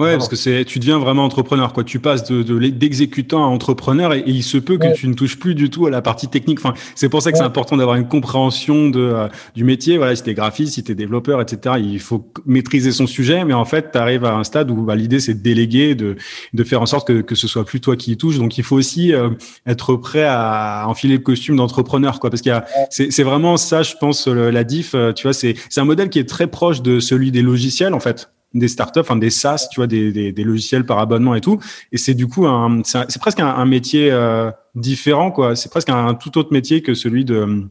Ouais, 0.00 0.12
parce 0.16 0.28
que 0.28 0.36
c'est, 0.36 0.64
tu 0.64 0.78
deviens 0.78 0.98
vraiment 0.98 1.26
entrepreneur, 1.26 1.74
quoi. 1.74 1.84
Tu 1.84 1.98
passes 1.98 2.24
de, 2.24 2.68
d'exécutant 2.68 3.44
à 3.44 3.48
entrepreneur 3.48 4.14
et, 4.14 4.24
il 4.26 4.42
se 4.42 4.56
peut 4.56 4.78
que 4.78 4.94
tu 4.94 5.06
ne 5.08 5.12
touches 5.12 5.38
plus 5.38 5.54
du 5.54 5.68
tout 5.68 5.86
à 5.86 5.90
la 5.90 6.00
partie 6.00 6.26
technique. 6.28 6.58
Enfin, 6.58 6.72
c'est 6.94 7.10
pour 7.10 7.20
ça 7.20 7.30
que 7.32 7.36
c'est 7.36 7.44
important 7.44 7.76
d'avoir 7.76 7.96
une 7.96 8.08
compréhension 8.08 8.88
de, 8.88 8.98
euh, 8.98 9.28
du 9.54 9.62
métier. 9.62 9.98
Voilà, 9.98 10.16
si 10.16 10.22
t'es 10.22 10.32
graphiste, 10.32 10.74
si 10.74 10.82
t'es 10.82 10.94
développeur, 10.94 11.42
etc. 11.42 11.74
Il 11.78 12.00
faut 12.00 12.32
maîtriser 12.46 12.92
son 12.92 13.06
sujet, 13.06 13.44
mais 13.44 13.52
en 13.52 13.66
fait, 13.66 13.92
tu 13.92 13.98
arrives 13.98 14.24
à 14.24 14.34
un 14.34 14.44
stade 14.44 14.70
où 14.70 14.82
bah, 14.82 14.96
l'idée 14.96 15.20
c'est 15.20 15.34
de 15.34 15.42
déléguer, 15.42 15.94
de, 15.94 16.16
de 16.54 16.64
faire 16.64 16.80
en 16.80 16.86
sorte 16.86 17.06
que, 17.08 17.20
que 17.20 17.34
ce 17.34 17.46
soit 17.46 17.66
plus 17.66 17.82
toi 17.82 17.94
qui 17.94 18.12
y 18.12 18.16
touche. 18.16 18.38
Donc, 18.38 18.56
il 18.56 18.64
faut 18.64 18.76
aussi 18.76 19.12
euh, 19.12 19.28
être 19.66 19.96
prêt 19.96 20.24
à 20.24 20.86
enfiler 20.88 21.18
le 21.18 21.22
costume 21.22 21.56
d'entrepreneur, 21.56 22.20
quoi. 22.20 22.30
Parce 22.30 22.40
qu'il 22.40 22.52
y 22.52 22.54
a, 22.54 22.64
c'est, 22.88 23.10
c'est 23.12 23.22
vraiment 23.22 23.58
ça, 23.58 23.82
je 23.82 23.92
pense, 24.00 24.26
la 24.28 24.64
diff. 24.64 24.94
Euh, 24.94 25.12
tu 25.12 25.24
vois, 25.24 25.34
c'est, 25.34 25.56
c'est 25.68 25.82
un 25.82 25.84
modèle 25.84 26.08
qui 26.08 26.18
est 26.18 26.28
très 26.28 26.46
proche 26.46 26.80
de 26.80 27.00
celui 27.00 27.30
des 27.30 27.42
logiciels, 27.42 27.92
en 27.92 28.00
fait 28.00 28.30
des 28.54 28.68
startups, 28.68 29.00
enfin 29.00 29.16
des 29.16 29.30
SaaS, 29.30 29.68
tu 29.70 29.80
vois, 29.80 29.86
des, 29.86 30.12
des, 30.12 30.32
des, 30.32 30.44
logiciels 30.44 30.84
par 30.84 30.98
abonnement 30.98 31.34
et 31.34 31.40
tout. 31.40 31.60
Et 31.92 31.98
c'est 31.98 32.14
du 32.14 32.26
coup 32.26 32.46
un, 32.46 32.82
c'est 32.84 33.18
presque 33.20 33.40
un, 33.40 33.64
métier 33.64 34.10
euh, 34.10 34.50
différent, 34.74 35.30
quoi. 35.30 35.54
C'est 35.56 35.70
presque 35.70 35.90
un, 35.90 36.14
tout 36.14 36.36
autre 36.38 36.52
métier 36.52 36.82
que 36.82 36.94
celui 36.94 37.24
de. 37.24 37.66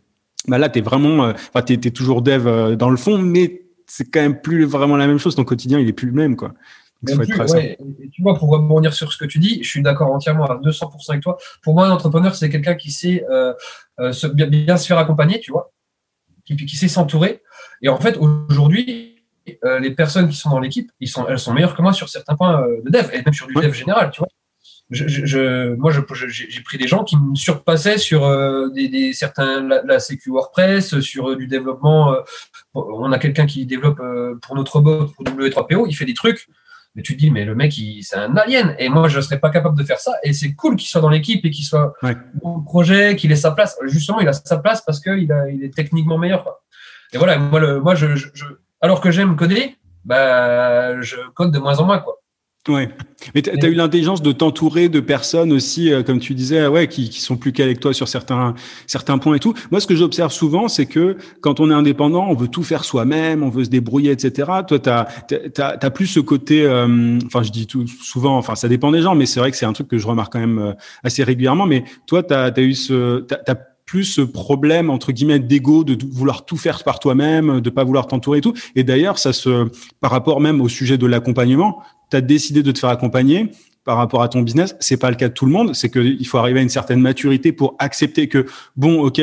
Bah 0.47 0.57
là, 0.57 0.69
t'es 0.69 0.82
vraiment, 0.82 1.25
euh, 1.25 1.34
enfin, 1.34 1.61
t'es 1.61 1.73
es 1.73 1.91
toujours 1.91 2.21
dev 2.21 2.47
euh, 2.47 2.75
dans 2.75 2.89
le 2.89 2.97
fond, 2.97 3.17
mais 3.17 3.63
c'est 3.88 4.09
quand 4.09 4.21
même 4.21 4.39
plus 4.39 4.63
vraiment 4.63 4.95
la 4.95 5.07
même 5.07 5.17
chose. 5.17 5.36
Ton 5.36 5.43
quotidien, 5.43 5.80
il 5.80 5.89
est 5.89 5.93
plus 5.93 6.07
le 6.07 6.13
même, 6.13 6.38
quoi. 6.38 6.53
tu 7.05 8.21
vois, 8.21 8.38
pour 8.38 8.49
rebondir 8.49 8.93
sur 8.93 9.11
ce 9.11 9.17
que 9.17 9.25
tu 9.25 9.39
dis, 9.39 9.61
je 9.61 9.69
suis 9.69 9.82
d'accord 9.82 10.11
entièrement 10.13 10.45
à 10.45 10.55
200% 10.55 11.09
avec 11.09 11.21
toi. 11.21 11.38
Pour 11.61 11.73
moi, 11.73 11.88
un 11.88 11.91
entrepreneur, 11.91 12.34
c'est 12.36 12.49
quelqu'un 12.49 12.75
qui 12.75 12.91
sait 12.91 13.25
euh, 13.30 13.53
se, 14.13 14.27
bien, 14.27 14.47
bien, 14.47 14.77
se 14.77 14.88
faire 14.88 14.97
accompagner, 14.97 15.41
tu 15.41 15.51
vois, 15.51 15.73
qui, 16.45 16.55
qui 16.55 16.77
sait 16.77 16.88
s'entourer. 16.88 17.41
Et 17.82 17.89
en 17.89 17.99
fait, 17.99 18.17
aujourd'hui, 18.17 19.09
euh, 19.63 19.79
les 19.79 19.91
personnes 19.91 20.29
qui 20.29 20.35
sont 20.35 20.49
dans 20.49 20.59
l'équipe, 20.59 20.91
elles 21.01 21.39
sont 21.39 21.53
meilleures 21.53 21.75
que 21.75 21.81
moi 21.81 21.93
sur 21.93 22.09
certains 22.09 22.35
points 22.35 22.61
euh, 22.61 22.81
de 22.83 22.89
dev, 22.91 23.09
et 23.13 23.21
même 23.23 23.33
sur 23.33 23.47
du 23.47 23.53
dev 23.53 23.73
général, 23.73 24.11
tu 24.11 24.19
vois. 24.19 24.27
Je, 24.91 25.75
moi, 25.75 25.91
j'ai 25.91 26.61
pris 26.61 26.79
des 26.79 26.87
gens 26.87 27.03
qui 27.03 27.15
me 27.15 27.35
surpassaient 27.35 27.99
sur 27.99 28.25
euh, 28.25 28.69
des, 28.69 29.13
certains 29.13 29.61
la, 29.61 29.83
la, 29.83 29.99
sécu 29.99 30.31
WordPress, 30.31 30.99
sur 30.99 31.35
du 31.35 31.45
développement. 31.45 32.15
on 32.73 33.11
a 33.11 33.19
quelqu'un 33.19 33.45
qui 33.45 33.67
développe 33.67 34.01
pour 34.41 34.55
notre 34.55 34.79
bot, 34.79 35.05
pour 35.05 35.23
W3PO, 35.25 35.85
il 35.87 35.93
fait 35.93 36.05
des 36.05 36.15
trucs. 36.15 36.47
Mais 36.95 37.03
tu 37.03 37.13
te 37.13 37.19
dis, 37.19 37.29
mais 37.29 37.45
le 37.45 37.53
mec, 37.53 37.71
c'est 38.01 38.15
un 38.15 38.35
alien. 38.35 38.75
Et 38.79 38.89
moi, 38.89 39.07
je 39.09 39.17
ne 39.17 39.21
serais 39.21 39.39
pas 39.39 39.51
capable 39.51 39.77
de 39.77 39.83
faire 39.83 39.99
ça. 39.99 40.13
Et 40.23 40.33
c'est 40.33 40.53
cool 40.55 40.75
qu'il 40.75 40.87
soit 40.87 41.01
dans 41.01 41.09
l'équipe 41.09 41.45
et 41.45 41.51
qu'il 41.51 41.65
soit 41.65 41.93
ouais. 42.01 42.17
au 42.41 42.61
projet, 42.61 43.15
qu'il 43.15 43.31
ait 43.31 43.35
sa 43.35 43.51
place. 43.51 43.77
Justement, 43.85 44.19
il 44.21 44.27
a 44.27 44.33
sa 44.33 44.57
place 44.57 44.81
parce 44.81 44.99
qu'il 44.99 45.31
il 45.53 45.63
est 45.63 45.73
techniquement 45.73 46.17
meilleur. 46.17 46.43
Et 47.13 47.17
voilà, 47.17 47.37
moi, 47.37 47.59
le, 47.59 47.79
moi 47.79 47.95
je, 47.95 48.07
alors 48.82 49.01
que 49.01 49.11
j'aime 49.11 49.36
coder, 49.36 49.75
bah, 50.05 51.01
je 51.01 51.17
code 51.34 51.51
de 51.51 51.59
moins 51.59 51.80
en 51.80 51.86
moins, 51.86 51.99
quoi. 51.99 52.19
Ouais. 52.67 52.89
Mais 53.34 53.41
tu 53.41 53.49
as 53.49 53.67
eu 53.67 53.73
l'intelligence 53.73 54.21
de 54.21 54.32
t'entourer 54.32 54.89
de 54.89 54.99
personnes 54.99 55.51
aussi, 55.51 55.91
euh, 55.91 56.03
comme 56.03 56.19
tu 56.19 56.36
disais, 56.36 56.67
ouais, 56.67 56.88
qui, 56.88 57.09
qui 57.09 57.21
sont 57.21 57.38
plus 57.38 57.51
qu'avec 57.53 57.80
toi 57.80 57.93
sur 57.93 58.07
certains, 58.07 58.53
certains 58.86 59.17
points 59.17 59.36
et 59.36 59.39
tout. 59.39 59.53
Moi, 59.71 59.80
ce 59.80 59.88
que 59.88 59.95
j'observe 59.95 60.32
souvent, 60.32 60.67
c'est 60.67 60.86
que 60.86 61.17
quand 61.41 61.59
on 61.59 61.71
est 61.71 61.73
indépendant, 61.73 62.27
on 62.30 62.36
veut 62.36 62.47
tout 62.47 62.63
faire 62.63 62.84
soi-même, 62.84 63.43
on 63.43 63.49
veut 63.49 63.63
se 63.63 63.69
débrouiller, 63.69 64.11
etc. 64.11 64.49
Toi, 64.67 64.80
tu 64.80 64.89
as, 64.89 65.89
plus 65.89 66.07
ce 66.07 66.19
côté, 66.19 66.63
euh, 66.63 67.17
enfin, 67.25 67.43
je 67.43 67.51
dis 67.51 67.65
tout 67.65 67.88
souvent, 67.88 68.38
enfin, 68.38 68.55
ça 68.55 68.67
dépend 68.67 68.91
des 68.91 69.01
gens, 69.01 69.15
mais 69.15 69.25
c'est 69.25 69.39
vrai 69.39 69.51
que 69.51 69.57
c'est 69.57 69.65
un 69.65 69.73
truc 69.73 69.88
que 69.88 69.97
je 69.97 70.07
remarque 70.07 70.34
quand 70.34 70.39
même 70.39 70.59
euh, 70.59 70.73
assez 71.03 71.23
régulièrement. 71.23 71.65
Mais 71.65 71.86
toi, 72.07 72.23
tu 72.23 72.34
as, 72.34 72.59
eu 72.59 72.73
ce, 72.73 73.25
plus 73.89 74.03
ce 74.03 74.21
problème 74.21 74.91
entre 74.91 75.11
guillemets 75.11 75.39
d'ego 75.39 75.83
de 75.83 75.97
vouloir 76.11 76.45
tout 76.45 76.57
faire 76.57 76.83
par 76.83 76.99
toi-même, 76.99 77.59
de 77.59 77.69
pas 77.71 77.83
vouloir 77.83 78.05
t'entourer 78.05 78.37
et 78.37 78.41
tout. 78.41 78.53
Et 78.75 78.83
d'ailleurs, 78.83 79.17
ça 79.17 79.33
se 79.33 79.67
par 79.99 80.11
rapport 80.11 80.41
même 80.41 80.61
au 80.61 80.69
sujet 80.69 80.99
de 80.99 81.07
l'accompagnement, 81.07 81.81
tu 82.11 82.17
as 82.17 82.21
décidé 82.21 82.61
de 82.61 82.71
te 82.71 82.77
faire 82.77 82.89
accompagner 82.89 83.49
par 83.85 83.97
rapport 83.97 84.21
à 84.21 84.29
ton 84.29 84.43
business, 84.43 84.75
c'est 84.79 84.97
pas 84.97 85.09
le 85.09 85.15
cas 85.15 85.29
de 85.29 85.33
tout 85.33 85.47
le 85.47 85.51
monde, 85.51 85.73
c'est 85.73 85.89
qu'il 85.89 86.27
faut 86.27 86.37
arriver 86.37 86.59
à 86.59 86.61
une 86.61 86.69
certaine 86.69 86.99
maturité 86.99 87.51
pour 87.51 87.75
accepter 87.79 88.27
que 88.27 88.45
bon, 88.75 89.01
OK, 89.01 89.19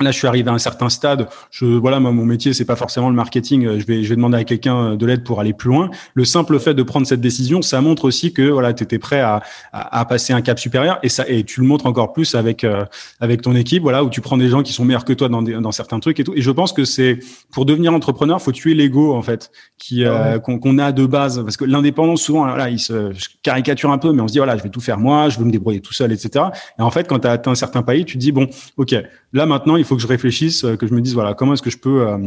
Là, 0.00 0.12
je 0.12 0.16
suis 0.16 0.26
arrivé 0.26 0.48
à 0.48 0.54
un 0.54 0.58
certain 0.58 0.88
stade. 0.88 1.28
Je, 1.50 1.66
voilà, 1.66 2.00
mon 2.00 2.12
métier, 2.24 2.54
c'est 2.54 2.64
pas 2.64 2.76
forcément 2.76 3.10
le 3.10 3.16
marketing. 3.16 3.78
Je 3.78 3.84
vais, 3.84 4.02
je 4.02 4.08
vais 4.08 4.16
demander 4.16 4.38
à 4.38 4.44
quelqu'un 4.44 4.96
de 4.96 5.06
l'aide 5.06 5.24
pour 5.24 5.40
aller 5.40 5.52
plus 5.52 5.68
loin. 5.68 5.90
Le 6.14 6.24
simple 6.24 6.58
fait 6.58 6.72
de 6.72 6.82
prendre 6.82 7.06
cette 7.06 7.20
décision, 7.20 7.60
ça 7.60 7.82
montre 7.82 8.06
aussi 8.06 8.32
que 8.32 8.42
voilà, 8.42 8.72
tu 8.72 8.82
étais 8.82 8.98
prêt 8.98 9.20
à, 9.20 9.42
à, 9.72 10.04
passer 10.06 10.32
un 10.32 10.40
cap 10.40 10.58
supérieur 10.58 10.98
et 11.02 11.10
ça, 11.10 11.28
et 11.28 11.44
tu 11.44 11.60
le 11.60 11.66
montres 11.66 11.84
encore 11.84 12.14
plus 12.14 12.34
avec 12.34 12.64
euh, 12.64 12.84
avec 13.20 13.42
ton 13.42 13.54
équipe. 13.54 13.82
Voilà, 13.82 14.02
où 14.02 14.08
tu 14.08 14.22
prends 14.22 14.38
des 14.38 14.48
gens 14.48 14.62
qui 14.62 14.72
sont 14.72 14.86
meilleurs 14.86 15.04
que 15.04 15.12
toi 15.12 15.28
dans, 15.28 15.42
dans 15.42 15.72
certains 15.72 16.00
trucs 16.00 16.18
et 16.18 16.24
tout. 16.24 16.32
Et 16.34 16.40
je 16.40 16.50
pense 16.50 16.72
que 16.72 16.84
c'est 16.84 17.18
pour 17.52 17.66
devenir 17.66 17.92
entrepreneur, 17.92 18.40
faut 18.40 18.52
tuer 18.52 18.74
l'ego 18.74 19.14
en 19.14 19.22
fait, 19.22 19.50
qui 19.78 20.04
euh, 20.04 20.38
qu'on 20.38 20.78
a 20.78 20.92
de 20.92 21.04
base, 21.04 21.42
parce 21.42 21.56
que 21.56 21.64
l'indépendance 21.64 22.22
souvent, 22.22 22.46
là, 22.46 22.70
il 22.70 22.78
se 22.78 23.12
caricature 23.42 23.90
un 23.90 23.98
peu, 23.98 24.12
mais 24.12 24.22
on 24.22 24.28
se 24.28 24.32
dit 24.32 24.38
voilà, 24.38 24.56
je 24.56 24.62
vais 24.62 24.70
tout 24.70 24.80
faire 24.80 24.98
moi, 24.98 25.28
je 25.28 25.38
veux 25.38 25.44
me 25.44 25.52
débrouiller 25.52 25.80
tout 25.80 25.92
seul, 25.92 26.12
etc. 26.12 26.46
Et 26.78 26.82
en 26.82 26.90
fait, 26.90 27.06
quand 27.06 27.18
tu 27.18 27.28
as 27.28 27.32
atteint 27.32 27.50
un 27.50 27.56
certain 27.56 27.82
palier, 27.82 28.04
tu 28.04 28.14
te 28.14 28.18
dis 28.18 28.32
bon, 28.32 28.48
ok, 28.76 28.94
là 29.32 29.46
maintenant, 29.46 29.76
il 29.76 29.84
faut 29.84 29.89
que 29.96 30.02
je 30.02 30.06
réfléchisse, 30.06 30.64
euh, 30.64 30.76
que 30.76 30.86
je 30.86 30.94
me 30.94 31.00
dise 31.00 31.14
voilà 31.14 31.34
comment 31.34 31.54
est-ce 31.54 31.62
que 31.62 31.70
je 31.70 31.78
peux 31.78 32.06
euh, 32.06 32.18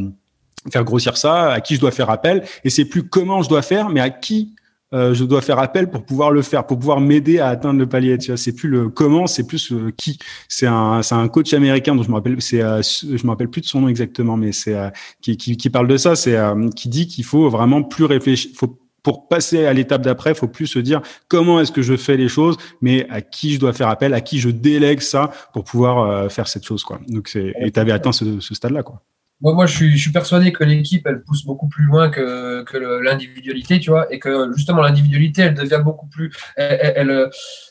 faire 0.71 0.83
grossir 0.83 1.17
ça, 1.17 1.51
à 1.51 1.61
qui 1.61 1.75
je 1.75 1.79
dois 1.79 1.91
faire 1.91 2.09
appel, 2.09 2.43
et 2.63 2.69
c'est 2.69 2.85
plus 2.85 3.03
comment 3.03 3.41
je 3.41 3.49
dois 3.49 3.61
faire, 3.61 3.89
mais 3.89 3.99
à 3.99 4.09
qui 4.09 4.55
euh, 4.93 5.13
je 5.15 5.23
dois 5.23 5.41
faire 5.41 5.57
appel 5.57 5.89
pour 5.89 6.05
pouvoir 6.05 6.29
le 6.29 6.43
faire, 6.43 6.67
pour 6.67 6.77
pouvoir 6.77 6.99
m'aider 6.99 7.39
à 7.39 7.47
atteindre 7.47 7.79
le 7.79 7.89
palier. 7.89 8.15
Tu 8.19 8.27
vois, 8.27 8.37
c'est 8.37 8.53
plus 8.53 8.69
le 8.69 8.89
comment, 8.89 9.25
c'est 9.25 9.47
plus 9.47 9.73
qui. 9.97 10.19
C'est 10.47 10.67
un, 10.67 11.01
c'est 11.01 11.15
un 11.15 11.27
coach 11.29 11.51
américain 11.55 11.95
dont 11.95 12.03
je 12.03 12.09
me 12.09 12.13
rappelle, 12.13 12.39
c'est, 12.39 12.59
je 12.59 13.23
me 13.23 13.29
rappelle 13.29 13.49
plus 13.49 13.61
de 13.61 13.65
son 13.65 13.81
nom 13.81 13.87
exactement, 13.87 14.37
mais 14.37 14.51
c'est 14.51 14.75
qui, 15.19 15.35
qui, 15.35 15.57
qui, 15.57 15.69
parle 15.71 15.87
de 15.87 15.97
ça, 15.97 16.15
c'est 16.15 16.37
qui 16.75 16.89
dit 16.89 17.07
qu'il 17.07 17.23
faut 17.23 17.49
vraiment 17.49 17.81
plus 17.81 18.05
réfléchir, 18.05 18.51
faut 18.55 18.77
pour 19.03 19.27
passer 19.27 19.65
à 19.65 19.73
l'étape 19.73 20.01
d'après, 20.01 20.31
il 20.31 20.35
faut 20.35 20.47
plus 20.47 20.67
se 20.67 20.79
dire 20.79 21.01
comment 21.27 21.59
est-ce 21.59 21.71
que 21.71 21.81
je 21.81 21.97
fais 21.97 22.17
les 22.17 22.29
choses, 22.29 22.57
mais 22.81 23.07
à 23.09 23.21
qui 23.21 23.53
je 23.53 23.59
dois 23.59 23.73
faire 23.73 23.89
appel, 23.89 24.13
à 24.13 24.21
qui 24.21 24.39
je 24.39 24.49
délègue 24.49 25.01
ça 25.01 25.29
pour 25.51 25.65
pouvoir 25.65 25.99
euh, 25.99 26.29
faire 26.29 26.47
cette 26.47 26.65
chose. 26.65 26.83
Quoi. 26.83 26.99
Donc 27.09 27.27
c'est, 27.27 27.53
et 27.59 27.71
tu 27.71 27.79
avais 27.79 27.91
atteint 27.91 28.13
ce, 28.13 28.39
stade-là. 28.39 28.81
Quoi. 28.81 29.01
Moi, 29.41 29.53
moi 29.53 29.65
je, 29.65 29.75
suis, 29.75 29.91
je 29.97 30.01
suis 30.01 30.11
persuadé 30.11 30.53
que 30.53 30.63
l'équipe, 30.63 31.05
elle 31.05 31.21
pousse 31.21 31.45
beaucoup 31.45 31.67
plus 31.67 31.83
loin 31.83 32.09
que, 32.09 32.63
que 32.63 32.77
l'individualité, 32.77 33.79
tu 33.79 33.89
vois, 33.89 34.11
et 34.11 34.19
que 34.19 34.51
justement 34.55 34.81
l'individualité, 34.81 35.41
elle 35.41 35.53
devient 35.53 35.81
beaucoup 35.83 36.07
plus, 36.07 36.31
elle, 36.55 37.29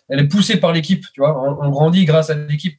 elle, 0.08 0.20
est 0.20 0.28
poussée 0.28 0.58
par 0.58 0.72
l'équipe, 0.72 1.06
tu 1.14 1.22
vois. 1.22 1.42
On, 1.42 1.70
grandit 1.70 2.04
grâce 2.04 2.28
à 2.28 2.34
l'équipe. 2.34 2.78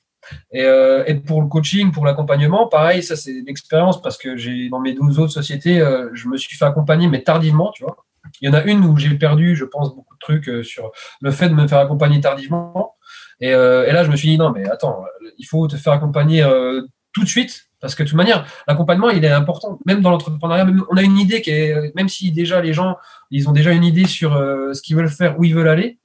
Et, 0.51 0.63
euh, 0.63 1.03
et, 1.05 1.15
pour 1.15 1.41
le 1.41 1.47
coaching, 1.47 1.91
pour 1.91 2.05
l'accompagnement, 2.05 2.67
pareil, 2.67 3.03
ça 3.03 3.17
c'est 3.17 3.43
l'expérience 3.45 4.01
parce 4.01 4.17
que 4.17 4.37
j'ai 4.37 4.69
dans 4.69 4.79
mes 4.79 4.93
12 4.93 5.19
autres 5.19 5.33
sociétés, 5.33 5.81
euh, 5.81 6.09
je 6.13 6.29
me 6.29 6.37
suis 6.37 6.55
fait 6.55 6.63
accompagner, 6.63 7.07
mais 7.07 7.23
tardivement, 7.23 7.71
tu 7.75 7.83
vois. 7.83 7.97
Il 8.41 8.47
y 8.47 8.49
en 8.49 8.53
a 8.53 8.63
une 8.63 8.83
où 8.85 8.97
j'ai 8.97 9.13
perdu, 9.15 9.55
je 9.55 9.65
pense, 9.65 9.93
beaucoup 9.95 10.15
de 10.15 10.19
trucs 10.19 10.49
euh, 10.49 10.63
sur 10.63 10.91
le 11.21 11.31
fait 11.31 11.49
de 11.49 11.53
me 11.53 11.67
faire 11.67 11.79
accompagner 11.79 12.19
tardivement. 12.21 12.95
Euh, 13.41 13.85
et, 13.85 13.91
là, 13.91 14.03
je 14.03 14.11
me 14.11 14.15
suis 14.15 14.29
dit, 14.29 14.37
non, 14.37 14.51
mais 14.51 14.69
attends, 14.69 15.03
il 15.37 15.45
faut 15.45 15.67
te 15.67 15.75
faire 15.75 15.93
accompagner 15.93 16.43
euh, 16.43 16.81
tout 17.13 17.23
de 17.23 17.29
suite. 17.29 17.69
Parce 17.79 17.95
que 17.95 18.03
de 18.03 18.07
toute 18.07 18.17
manière, 18.17 18.45
l'accompagnement, 18.65 19.09
il 19.09 19.25
est 19.25 19.31
important. 19.31 19.77
Même 19.85 20.01
dans 20.01 20.09
l'entrepreneuriat, 20.09 20.65
on 20.89 20.95
a 20.95 21.01
une 21.01 21.17
idée 21.17 21.41
qui 21.41 21.49
est, 21.49 21.93
même 21.95 22.07
si 22.07 22.31
déjà 22.31 22.61
les 22.61 22.71
gens, 22.71 22.95
ils 23.29 23.49
ont 23.49 23.51
déjà 23.51 23.73
une 23.73 23.83
idée 23.83 24.07
sur 24.07 24.31
ce 24.35 24.81
qu'ils 24.81 24.95
veulent 24.95 25.09
faire, 25.09 25.37
où 25.37 25.43
ils 25.43 25.53
veulent 25.53 25.67
aller, 25.67 25.99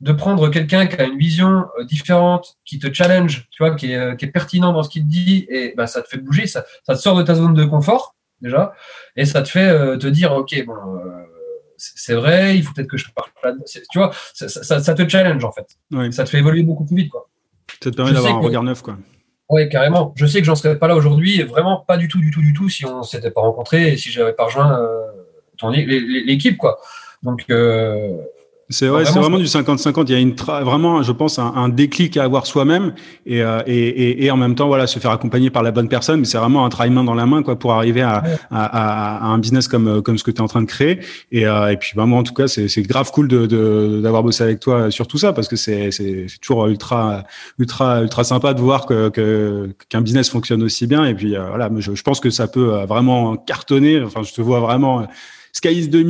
de 0.00 0.12
prendre 0.12 0.50
quelqu'un 0.50 0.86
qui 0.86 0.96
a 0.96 1.04
une 1.04 1.16
vision 1.16 1.64
différente, 1.88 2.58
qui 2.66 2.78
te 2.78 2.92
challenge, 2.92 3.48
tu 3.50 3.62
vois, 3.62 3.74
qui 3.74 3.92
est, 3.92 4.30
pertinent 4.30 4.74
dans 4.74 4.82
ce 4.82 4.90
qu'il 4.90 5.04
te 5.04 5.08
dit, 5.08 5.46
et 5.48 5.72
bah, 5.74 5.86
ça 5.86 6.02
te 6.02 6.08
fait 6.08 6.18
bouger, 6.18 6.46
ça 6.46 6.66
te 6.86 6.94
sort 6.96 7.16
de 7.16 7.22
ta 7.22 7.34
zone 7.34 7.54
de 7.54 7.64
confort 7.64 8.14
déjà, 8.44 8.74
et 9.16 9.24
ça 9.24 9.42
te 9.42 9.48
fait 9.48 9.98
te 9.98 10.06
dire, 10.06 10.32
ok, 10.32 10.64
bon, 10.66 10.74
c'est 11.76 12.14
vrai, 12.14 12.56
il 12.56 12.62
faut 12.62 12.72
peut-être 12.72 12.88
que 12.88 12.96
je 12.96 13.06
parle 13.14 13.56
Tu 13.90 13.98
vois, 13.98 14.12
ça, 14.32 14.94
te 14.94 15.08
challenge 15.08 15.44
en 15.44 15.52
fait. 15.52 15.66
Ça 16.12 16.24
te 16.24 16.30
fait 16.30 16.38
évoluer 16.38 16.62
beaucoup 16.62 16.84
plus 16.84 16.96
vite. 16.96 17.10
Quoi. 17.10 17.28
Ça 17.82 17.90
te 17.90 17.96
permet 17.96 18.12
d'avoir 18.12 18.36
un 18.36 18.40
regard 18.40 18.62
neuf. 18.62 18.82
quoi. 18.82 18.96
Oui, 19.50 19.68
carrément. 19.68 20.14
Je 20.16 20.26
sais 20.26 20.40
que 20.40 20.46
j'en 20.46 20.54
serais 20.54 20.78
pas 20.78 20.88
là 20.88 20.96
aujourd'hui, 20.96 21.42
vraiment 21.42 21.78
pas 21.86 21.96
du 21.96 22.08
tout, 22.08 22.18
du 22.18 22.30
tout, 22.30 22.40
du 22.40 22.52
tout, 22.52 22.68
si 22.68 22.86
on 22.86 23.02
s'était 23.02 23.30
pas 23.30 23.42
rencontré 23.42 23.92
et 23.92 23.96
si 23.96 24.10
j'avais 24.10 24.32
pas 24.32 24.44
rejoint 24.44 24.80
euh, 24.80 25.70
l'équipe. 25.70 26.56
quoi. 26.56 26.80
Donc, 27.22 27.44
euh, 27.50 28.16
c'est 28.74 28.88
vrai, 28.88 29.04
c'est 29.04 29.18
vraiment 29.18 29.38
du 29.38 29.44
50-50. 29.44 30.04
Il 30.08 30.12
y 30.12 30.14
a 30.14 30.18
une 30.18 30.34
vraiment, 30.34 31.02
je 31.02 31.12
pense, 31.12 31.38
un, 31.38 31.68
déclic 31.68 32.16
à 32.16 32.24
avoir 32.24 32.46
soi-même 32.46 32.92
et, 33.24 33.42
euh, 33.42 33.62
et, 33.66 33.88
et, 33.88 34.24
et, 34.24 34.30
en 34.30 34.36
même 34.36 34.54
temps, 34.54 34.66
voilà, 34.66 34.86
se 34.86 34.98
faire 34.98 35.12
accompagner 35.12 35.48
par 35.48 35.62
la 35.62 35.70
bonne 35.70 35.88
personne. 35.88 36.20
Mais 36.20 36.26
c'est 36.26 36.38
vraiment 36.38 36.66
un 36.66 36.68
travail 36.68 36.90
main 36.90 37.04
dans 37.04 37.14
la 37.14 37.24
main, 37.24 37.42
quoi, 37.42 37.58
pour 37.58 37.72
arriver 37.72 38.02
à, 38.02 38.22
à, 38.50 39.16
à 39.16 39.26
un 39.26 39.38
business 39.38 39.68
comme 39.68 40.02
comme 40.02 40.18
ce 40.18 40.24
que 40.24 40.30
tu 40.30 40.38
es 40.38 40.40
en 40.40 40.48
train 40.48 40.62
de 40.62 40.66
créer. 40.66 40.98
Et, 41.30 41.46
euh, 41.46 41.70
et 41.70 41.76
puis, 41.76 41.92
bah, 41.94 42.06
moi, 42.06 42.18
en 42.18 42.24
tout 42.24 42.34
cas, 42.34 42.48
c'est 42.48 42.82
grave 42.82 43.10
cool 43.12 43.28
de 43.28 44.00
d'avoir 44.02 44.22
bossé 44.22 44.42
avec 44.42 44.60
toi 44.60 44.90
sur 44.90 45.06
tout 45.06 45.18
ça 45.18 45.32
parce 45.32 45.48
que 45.48 45.56
c'est 45.56 45.90
toujours 46.42 46.66
ultra 46.66 47.24
ultra 47.58 48.02
ultra 48.02 48.24
sympa 48.24 48.54
de 48.54 48.60
voir 48.60 48.86
que 48.86 49.08
qu'un 49.88 50.00
business 50.00 50.28
fonctionne 50.28 50.62
aussi 50.62 50.86
bien. 50.86 51.04
Et 51.04 51.14
puis, 51.14 51.36
euh, 51.36 51.48
voilà, 51.48 51.70
je, 51.78 51.94
je 51.94 52.02
pense 52.02 52.18
que 52.18 52.30
ça 52.30 52.48
peut 52.48 52.84
vraiment 52.88 53.36
cartonner. 53.36 54.02
Enfin, 54.02 54.22
je 54.22 54.32
te 54.32 54.40
vois 54.40 54.60
vraiment 54.60 55.06
Sky 55.54 55.68
is 55.68 55.88
the, 55.88 56.04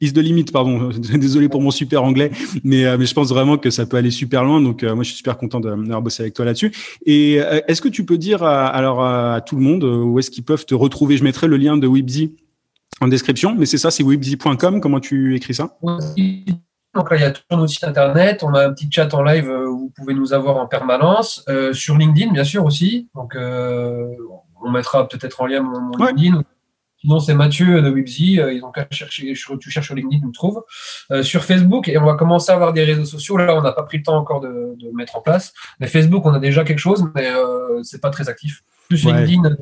is 0.00 0.12
the 0.12 0.18
limit, 0.18 0.46
pardon. 0.52 0.88
Désolé 0.98 1.48
pour 1.48 1.62
mon 1.62 1.70
super 1.70 2.02
anglais, 2.02 2.32
mais, 2.64 2.84
euh, 2.84 2.98
mais 2.98 3.06
je 3.06 3.14
pense 3.14 3.28
vraiment 3.28 3.56
que 3.56 3.70
ça 3.70 3.86
peut 3.86 3.96
aller 3.96 4.10
super 4.10 4.42
loin. 4.42 4.60
Donc, 4.60 4.82
euh, 4.82 4.96
moi, 4.96 5.04
je 5.04 5.10
suis 5.10 5.18
super 5.18 5.38
content 5.38 5.60
d'avoir 5.60 6.02
bossé 6.02 6.24
avec 6.24 6.34
toi 6.34 6.44
là-dessus. 6.44 6.72
Et 7.06 7.40
euh, 7.40 7.60
est-ce 7.68 7.80
que 7.80 7.88
tu 7.88 8.04
peux 8.04 8.18
dire 8.18 8.42
à, 8.42 8.66
alors 8.66 9.04
à 9.04 9.40
tout 9.42 9.54
le 9.54 9.62
monde 9.62 9.84
où 9.84 10.18
est-ce 10.18 10.30
qu'ils 10.30 10.44
peuvent 10.44 10.66
te 10.66 10.74
retrouver? 10.74 11.16
Je 11.16 11.22
mettrai 11.22 11.46
le 11.46 11.56
lien 11.56 11.76
de 11.76 11.86
Webzy 11.86 12.34
en 13.00 13.06
description, 13.06 13.54
mais 13.56 13.64
c'est 13.64 13.78
ça, 13.78 13.92
c'est 13.92 14.02
webzy.com. 14.02 14.80
Comment 14.80 15.00
tu 15.00 15.36
écris 15.36 15.54
ça? 15.54 15.78
Donc 16.92 17.08
là, 17.12 17.16
il 17.16 17.20
y 17.20 17.24
a 17.24 17.30
tout 17.30 17.42
notre 17.52 17.68
site 17.68 17.84
internet, 17.84 18.42
on 18.42 18.52
a 18.54 18.66
un 18.66 18.72
petit 18.72 18.88
chat 18.90 19.14
en 19.14 19.22
live 19.22 19.48
où 19.48 19.78
vous 19.78 19.92
pouvez 19.96 20.14
nous 20.14 20.32
avoir 20.32 20.56
en 20.56 20.66
permanence. 20.66 21.44
sur 21.72 21.96
LinkedIn, 21.96 22.32
bien 22.32 22.44
sûr, 22.44 22.64
aussi. 22.64 23.08
Donc, 23.14 23.36
on 23.36 24.70
mettra 24.70 25.08
peut-être 25.08 25.40
en 25.40 25.46
lien 25.46 25.62
mon, 25.62 25.92
LinkedIn 25.96 26.42
Sinon, 27.00 27.18
c'est 27.18 27.34
Mathieu 27.34 27.80
de 27.80 27.90
Webzy. 27.90 28.38
Euh, 28.38 28.52
ils 28.52 28.62
ont 28.62 28.70
qu'à 28.70 28.86
chercher, 28.90 29.32
tu 29.32 29.70
cherches 29.70 29.86
sur 29.86 29.94
LinkedIn, 29.94 30.20
tu 30.20 30.26
me 30.26 30.32
trouves. 30.32 30.62
Euh, 31.10 31.22
sur 31.22 31.44
Facebook, 31.44 31.88
et 31.88 31.96
on 31.96 32.04
va 32.04 32.14
commencer 32.14 32.52
à 32.52 32.56
avoir 32.56 32.74
des 32.74 32.84
réseaux 32.84 33.06
sociaux. 33.06 33.38
Là, 33.38 33.56
on 33.56 33.62
n'a 33.62 33.72
pas 33.72 33.84
pris 33.84 33.98
le 33.98 34.02
temps 34.02 34.18
encore 34.18 34.40
de, 34.40 34.76
mettre 34.94 35.16
en 35.16 35.22
place. 35.22 35.54
Mais 35.78 35.86
Facebook, 35.86 36.26
on 36.26 36.34
a 36.34 36.38
déjà 36.38 36.62
quelque 36.64 36.78
chose, 36.78 37.04
mais 37.14 37.26
euh, 37.26 37.82
c'est 37.82 38.00
pas 38.02 38.10
très 38.10 38.28
actif. 38.28 38.62
Plus 38.88 39.04
LinkedIn. 39.04 39.44
Euh, 39.44 39.56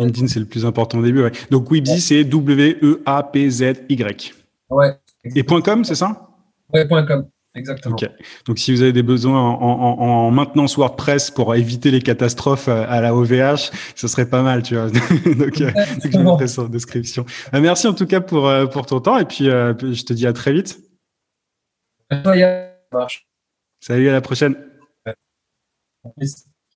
LinkedIn, 0.00 0.26
c'est 0.26 0.40
le 0.40 0.46
plus 0.46 0.66
important 0.66 0.98
au 0.98 1.02
début. 1.02 1.30
Donc, 1.50 1.70
Webzy, 1.70 2.00
c'est 2.00 2.24
W-E-A-P-Z-Y. 2.24 3.84
Ouais. 4.70 4.98
Et 5.36 5.44
.com, 5.44 5.84
c'est 5.84 5.94
ça? 5.94 6.28
Ouais, 6.72 6.88
.com. 6.88 7.26
Exactement. 7.54 7.96
Donc, 8.46 8.58
si 8.58 8.72
vous 8.72 8.82
avez 8.82 8.92
des 8.92 9.02
besoins 9.02 9.40
en, 9.40 10.30
maintenance 10.30 10.76
WordPress 10.76 11.32
pour 11.32 11.54
éviter 11.54 11.90
les 11.90 12.00
catastrophes 12.00 12.68
à 12.68 13.00
la 13.00 13.14
OVH, 13.14 13.70
ce 13.96 14.06
serait 14.06 14.28
pas 14.28 14.42
mal, 14.42 14.62
tu 14.62 14.76
vois. 14.76 14.88
donc, 14.90 15.60
euh, 15.60 15.72
je 16.04 16.18
mettrai 16.18 16.46
ça 16.46 16.62
en 16.62 16.68
description. 16.68 17.26
Euh, 17.52 17.60
merci 17.60 17.88
en 17.88 17.94
tout 17.94 18.06
cas 18.06 18.20
pour, 18.20 18.48
euh, 18.48 18.66
pour 18.66 18.86
ton 18.86 19.00
temps 19.00 19.18
et 19.18 19.24
puis 19.24 19.46
je 19.46 20.04
te 20.04 20.12
dis 20.12 20.26
à 20.26 20.32
très 20.32 20.52
vite. 20.52 20.78
Salut, 23.80 24.08
à 24.08 24.12
la 24.12 24.20
prochaine. 24.20 24.56